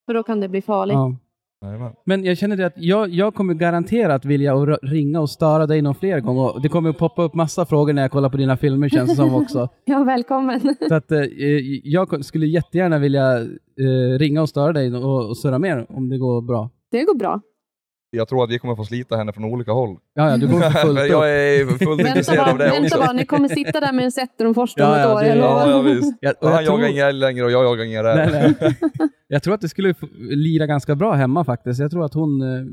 för 0.07 0.14
då 0.14 0.22
kan 0.22 0.41
det 0.41 0.49
bli 0.49 0.62
farligt. 0.62 0.95
Ja. 0.95 1.16
Men 2.05 2.24
jag 2.24 2.39
känner 2.39 2.57
det 2.57 2.66
att 2.66 2.72
jag, 2.76 3.09
jag 3.09 3.34
kommer 3.34 3.55
garanterat 3.55 4.24
vilja 4.24 4.55
ringa 4.82 5.20
och 5.20 5.30
störa 5.30 5.66
dig 5.66 5.82
någon 5.82 5.95
fler 5.95 6.20
gånger. 6.20 6.55
Och 6.55 6.62
Det 6.62 6.68
kommer 6.68 6.91
att 6.91 6.99
poppa 6.99 7.22
upp 7.22 7.34
massa 7.34 7.66
frågor 7.66 7.93
när 7.93 8.03
jag 8.03 8.11
kollar 8.11 8.30
på 8.30 8.36
dina 8.36 8.57
filmer 8.57 8.89
känns 8.89 9.11
det 9.11 9.16
som 9.16 9.34
också. 9.34 9.68
Ja, 9.84 10.05
välkommen. 10.05 10.61
Så 10.89 10.95
att 10.95 11.12
eh, 11.12 11.20
jag 11.84 12.24
skulle 12.24 12.47
jättegärna 12.47 12.99
vilja 12.99 13.41
eh, 13.41 14.18
ringa 14.18 14.43
och 14.43 14.49
störa 14.49 14.72
dig 14.72 14.95
och, 14.95 15.28
och 15.28 15.36
surra 15.36 15.59
mer 15.59 15.86
om 15.89 16.09
det 16.09 16.18
går 16.18 16.43
bra. 16.43 16.70
Det 16.91 17.05
går 17.05 17.14
bra. 17.14 17.41
Jag 18.11 18.28
tror 18.28 18.44
att 18.44 18.50
vi 18.50 18.59
kommer 18.59 18.76
få 18.76 18.84
slita 18.84 19.16
henne 19.16 19.32
från 19.32 19.44
olika 19.44 19.72
håll. 19.72 19.96
Ja, 20.14 20.30
ja, 20.30 20.36
du 20.36 20.48
går 20.48 20.61
för 20.61 20.70
fullt 20.70 20.98
jag 21.09 21.30
är 21.30 21.66
fullt 21.66 22.00
Vänta 22.00 22.09
intresserad 22.09 22.38
bara, 22.44 22.52
av 22.52 22.59
det 22.59 22.64
vänta 22.64 22.86
också. 22.86 22.98
bara, 22.98 23.12
ni 23.12 23.24
kommer 23.26 23.48
sitta 23.48 23.80
där 23.80 23.92
med 23.92 24.04
en 24.04 24.54
Forster 24.54 24.84
om 24.84 24.90
Ja, 24.92 24.98
ett 25.00 25.16
år. 25.16 25.22
jag 25.24 25.36
lovar. 25.38 25.68
Ja, 25.68 25.70
ja, 25.70 25.80
visst. 25.80 26.18
Ja, 26.20 26.32
och 26.40 26.48
Han 26.48 26.56
jag, 26.56 26.66
tror, 26.66 26.78
jagar 26.80 26.90
ingen 26.92 27.06
älg 27.06 27.18
längre 27.18 27.44
och 27.44 27.50
jag 27.50 27.64
jagar 27.64 27.84
ingen 27.84 28.02
räv. 28.02 28.54
jag 29.28 29.42
tror 29.42 29.54
att 29.54 29.61
det 29.61 29.68
skulle 29.68 29.94
lira 30.18 30.66
ganska 30.66 30.94
bra 30.94 31.12
hemma 31.12 31.44
faktiskt. 31.44 31.80
Jag 31.80 31.90
tror 31.90 32.04
att 32.04 32.14
hon, 32.14 32.42
eh, 32.42 32.64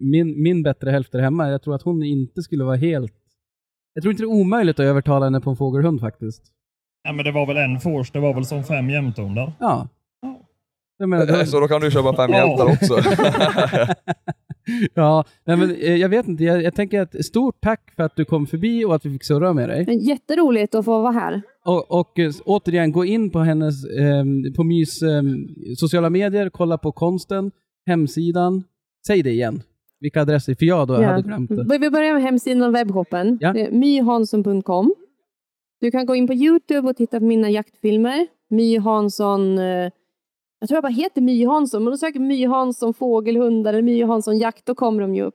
min, 0.00 0.42
min 0.42 0.62
bättre 0.62 0.90
hälft 0.90 1.12
där 1.12 1.20
hemma, 1.20 1.50
jag 1.50 1.62
tror 1.62 1.74
att 1.74 1.82
hon 1.82 2.02
inte 2.02 2.42
skulle 2.42 2.64
vara 2.64 2.76
helt... 2.76 3.12
Jag 3.94 4.02
tror 4.02 4.10
inte 4.12 4.22
det 4.22 4.26
är 4.26 4.40
omöjligt 4.40 4.80
att 4.80 4.84
övertala 4.86 5.24
henne 5.26 5.40
på 5.40 5.50
en 5.50 5.56
fågelhund 5.56 6.00
faktiskt. 6.00 6.42
Ja, 7.04 7.12
men 7.12 7.24
det 7.24 7.32
var 7.32 7.46
väl 7.46 7.56
en 7.56 7.80
fors, 7.80 8.10
det 8.10 8.20
var 8.20 8.34
väl 8.34 8.44
som 8.44 8.64
fem 8.64 8.90
jämthundar. 8.90 9.52
Ja. 9.60 9.88
Jag 10.98 11.08
menar, 11.08 11.26
då, 11.40 11.46
Så 11.46 11.60
då 11.60 11.68
kan 11.68 11.80
du 11.80 11.90
köpa 11.90 12.16
fem 12.16 12.30
Ja. 12.32 12.38
hjältar 12.46 12.64
också. 12.66 12.94
ja, 14.94 15.24
nej, 15.44 15.56
men 15.56 15.70
eh, 15.70 15.96
jag 15.96 16.08
vet 16.08 16.28
inte. 16.28 16.44
Jag, 16.44 16.62
jag 16.62 16.74
tänker 16.74 17.00
att 17.00 17.24
stort 17.24 17.56
tack 17.60 17.92
för 17.96 18.02
att 18.02 18.16
du 18.16 18.24
kom 18.24 18.46
förbi 18.46 18.84
och 18.84 18.94
att 18.94 19.06
vi 19.06 19.10
fick 19.10 19.24
surra 19.24 19.52
med 19.52 19.68
dig. 19.68 19.84
Men 19.86 19.98
Jätteroligt 19.98 20.74
att 20.74 20.84
få 20.84 21.02
vara 21.02 21.12
här. 21.12 21.42
Och, 21.64 22.00
och 22.00 22.18
eh, 22.18 22.32
återigen, 22.44 22.92
gå 22.92 23.04
in 23.04 23.30
på 23.30 23.38
hennes, 23.38 23.74
ehm, 23.84 24.52
på 24.56 24.64
Mys 24.64 25.02
ehm, 25.02 25.46
sociala 25.76 26.10
medier, 26.10 26.50
kolla 26.50 26.78
på 26.78 26.92
konsten, 26.92 27.50
hemsidan. 27.86 28.64
Säg 29.06 29.22
det 29.22 29.30
igen. 29.30 29.62
Vilka 30.00 30.22
adresser? 30.22 30.54
För 30.54 30.66
jag 30.66 30.88
då 30.88 30.94
Ja. 30.94 31.06
hade 31.08 31.22
glömt 31.22 31.50
det. 31.50 31.78
Vi 31.78 31.90
börjar 31.90 32.12
med 32.14 32.22
hemsidan 32.22 32.62
och 32.62 32.74
webbshoppen. 32.74 33.38
Ja. 33.40 33.54
Myhansson.com. 33.70 34.94
Du 35.80 35.90
kan 35.90 36.06
gå 36.06 36.14
in 36.14 36.26
på 36.26 36.34
Youtube 36.34 36.88
och 36.88 36.96
titta 36.96 37.18
på 37.18 37.24
mina 37.26 37.50
jaktfilmer. 37.50 38.26
My 38.50 38.78
Hansson, 38.78 39.58
eh, 39.58 39.90
jag 40.64 40.68
tror 40.68 40.76
jag 40.76 40.82
bara 40.82 40.92
heter 41.02 41.20
My 41.20 41.46
Hansson, 41.46 41.84
men 41.84 41.90
då 41.90 41.96
söker 41.96 42.20
My 42.20 42.46
Hansson 42.46 42.94
fågelhundar 42.94 43.72
eller 43.72 43.82
My 43.82 44.04
Hansson 44.04 44.38
jakt, 44.38 44.66
då 44.66 44.74
kommer 44.74 45.02
de 45.02 45.14
ju 45.14 45.22
upp. 45.22 45.34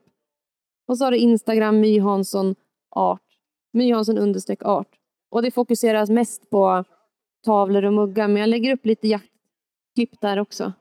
Och 0.88 0.98
så 0.98 1.04
har 1.04 1.10
du 1.10 1.18
Instagram 1.18 1.80
My 1.80 2.00
Hansson 2.00 2.54
art. 2.96 3.22
My 3.72 3.92
Hansson 3.92 4.18
understreck 4.18 4.62
art. 4.64 4.88
Och 5.30 5.42
det 5.42 5.50
fokuseras 5.50 6.10
mest 6.10 6.50
på 6.50 6.84
tavlor 7.44 7.84
och 7.84 7.92
muggar, 7.92 8.28
men 8.28 8.36
jag 8.36 8.48
lägger 8.48 8.72
upp 8.74 8.86
lite 8.86 9.08
jaktklipp 9.08 10.20
där 10.20 10.38
också. 10.38 10.72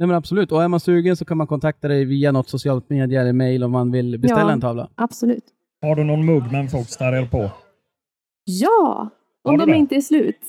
Nej 0.00 0.06
men 0.08 0.16
absolut. 0.16 0.52
Och 0.52 0.62
är 0.62 0.68
man 0.68 0.80
sugen 0.80 1.16
så 1.16 1.24
kan 1.24 1.36
man 1.36 1.46
kontakta 1.46 1.88
dig 1.88 2.04
via 2.04 2.32
något 2.32 2.48
socialt 2.48 2.90
medie 2.90 3.20
eller 3.20 3.32
mail 3.32 3.64
om 3.64 3.70
man 3.72 3.92
vill 3.92 4.18
beställa 4.18 4.40
Ja. 4.42 4.52
en 4.52 4.60
tavla. 4.60 4.90
Absolut. 4.94 5.44
Har 5.82 5.96
du 5.96 6.04
någon 6.04 6.26
mugg 6.26 6.52
med 6.52 6.60
en 6.60 6.68
fox 6.68 6.96
terrier 6.96 7.26
på? 7.26 7.50
Ja, 8.44 9.08
om 9.44 9.58
de 9.58 9.70
det? 9.70 9.76
inte 9.76 9.96
är 9.96 10.00
slut. 10.00 10.40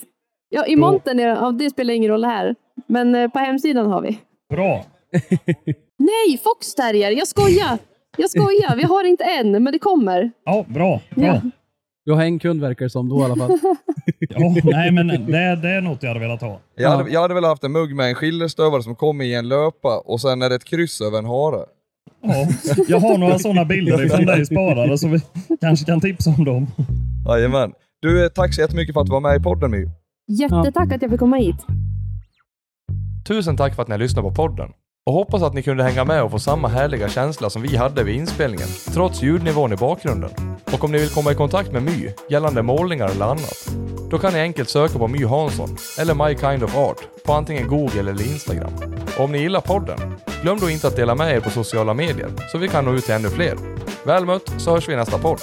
Ja, 0.50 0.66
i 0.66 0.76
montern, 0.76 1.20
är, 1.20 1.28
ja, 1.28 1.52
det 1.52 1.70
spelar 1.70 1.94
ingen 1.94 2.12
roll 2.12 2.24
här. 2.26 2.56
Men 2.88 3.16
eh, 3.16 3.28
på 3.28 3.40
hemsidan 3.40 3.92
har 3.92 4.02
vi. 4.02 4.20
Bra. 4.50 4.86
Nej, 5.98 6.38
Fox 6.44 6.76
Terrier, 6.76 7.12
jag 7.12 7.28
skojar! 7.28 7.78
Jag 8.18 8.30
skojar, 8.30 8.76
vi 8.76 8.84
har 8.84 9.04
inte 9.04 9.24
än, 9.24 9.64
men 9.64 9.74
det 9.74 9.80
kommer. 9.80 10.32
Ja, 10.46 10.66
bra. 10.68 11.02
bra. 11.16 11.26
Ja. 11.26 11.42
Du 12.06 12.14
har 12.14 12.24
en 12.24 12.40
kund 12.40 12.62
verkar 12.62 12.86
det 12.86 12.90
som 12.90 13.10
då 13.10 13.22
i 13.22 13.24
alla 13.24 13.36
fall. 13.36 13.60
Ja, 14.20 14.56
nej, 14.64 14.92
men 14.92 15.08
det, 15.08 15.56
det 15.56 15.70
är 15.70 15.82
något 15.82 16.04
jag 16.04 16.10
hade 16.10 16.20
velat 16.20 16.42
ha. 16.42 16.60
Jag 16.76 16.90
hade, 16.90 17.12
jag 17.12 17.22
hade 17.22 17.34
väl 17.34 17.44
haft 17.44 17.64
en 17.64 17.72
mugg 17.72 17.96
med 17.96 18.10
en 18.10 18.16
skillerstövare 18.16 18.84
som 18.84 18.96
kommer 18.96 19.26
i 19.26 19.34
en 19.34 19.48
löpa 19.48 20.00
och 20.00 20.22
sen 20.22 20.42
är 20.42 20.50
det 20.50 20.56
ett 20.56 20.64
kryss 20.64 21.02
över 21.02 21.18
en 21.18 21.26
hare. 21.26 21.66
Ja, 22.22 22.48
jag 22.88 23.00
har 23.00 23.18
några 23.18 23.40
sådana 23.40 23.66
bilder 23.66 24.06
ifrån 24.06 24.26
dig 24.26 24.46
sparade 24.46 24.98
så 24.98 25.08
vi 25.08 25.20
kanske 25.62 25.86
kan 25.86 26.02
tipsa 26.02 26.30
om 26.30 26.46
dem. 26.46 26.68
Jajamän. 27.28 27.74
Du, 28.02 28.24
eh, 28.24 28.30
tack 28.30 28.54
så 28.54 28.62
jättemycket 28.62 28.94
för 28.94 29.02
att 29.02 29.08
du 29.08 29.12
var 29.12 29.22
med 29.22 29.40
i 29.40 29.44
podden 29.44 29.72
My. 29.72 29.88
Jättetack 30.32 30.92
att 30.92 31.02
jag 31.02 31.12
fick 31.12 31.20
komma 31.20 31.38
hit. 31.38 31.56
Tusen 33.28 33.58
tack 33.58 33.76
för 33.76 33.82
att 33.82 33.88
ni 33.88 33.94
har 33.94 34.00
lyssnat 34.00 34.26
på 34.26 34.32
podden. 34.32 34.70
Och 35.06 35.14
hoppas 35.14 35.42
att 35.42 35.54
ni 35.54 35.64
kunde 35.64 35.84
hänga 35.84 36.06
med 36.06 36.24
och 36.24 36.32
få 36.32 36.40
samma 36.40 36.68
härliga 36.68 37.10
känsla 37.10 37.50
som 37.50 37.62
vi 37.62 37.76
hade 37.76 38.04
vid 38.04 38.16
inspelningen, 38.16 38.68
trots 38.94 39.22
ljudnivån 39.22 39.74
i 39.74 39.76
bakgrunden. 39.76 40.30
Och 40.74 40.84
om 40.84 40.92
ni 40.92 40.98
vill 40.98 41.10
komma 41.10 41.32
i 41.32 41.36
kontakt 41.36 41.72
med 41.72 41.84
My 41.84 42.10
gällande 42.30 42.62
målningar 42.62 43.08
eller 43.10 43.26
annat, 43.26 43.72
då 44.10 44.18
kan 44.18 44.34
ni 44.34 44.40
enkelt 44.40 44.70
söka 44.70 45.00
på 45.00 45.08
My 45.08 45.26
Hansson 45.26 45.78
eller 46.00 46.28
My 46.28 46.36
Kind 46.36 46.64
of 46.64 46.78
Art 46.78 47.24
på 47.26 47.34
antingen 47.34 47.68
Google 47.68 48.00
eller 48.00 48.22
Instagram. 48.22 48.74
Och 49.18 49.24
om 49.24 49.32
ni 49.32 49.38
gillar 49.38 49.62
podden, 49.62 50.00
glöm 50.42 50.60
då 50.60 50.70
inte 50.70 50.88
att 50.88 50.96
dela 50.96 51.16
med 51.16 51.36
er 51.36 51.40
på 51.40 51.50
sociala 51.50 51.94
medier 51.94 52.30
så 52.52 52.58
vi 52.58 52.68
kan 52.68 52.86
nå 52.86 52.94
ut 52.94 53.04
till 53.04 53.14
ännu 53.14 53.30
fler. 53.30 53.58
Väl 54.06 54.26
mött 54.26 54.54
så 54.58 54.72
hörs 54.72 54.90
vi 54.90 54.94
i 54.94 54.96
nästa 54.96 55.18
podd. 55.18 55.40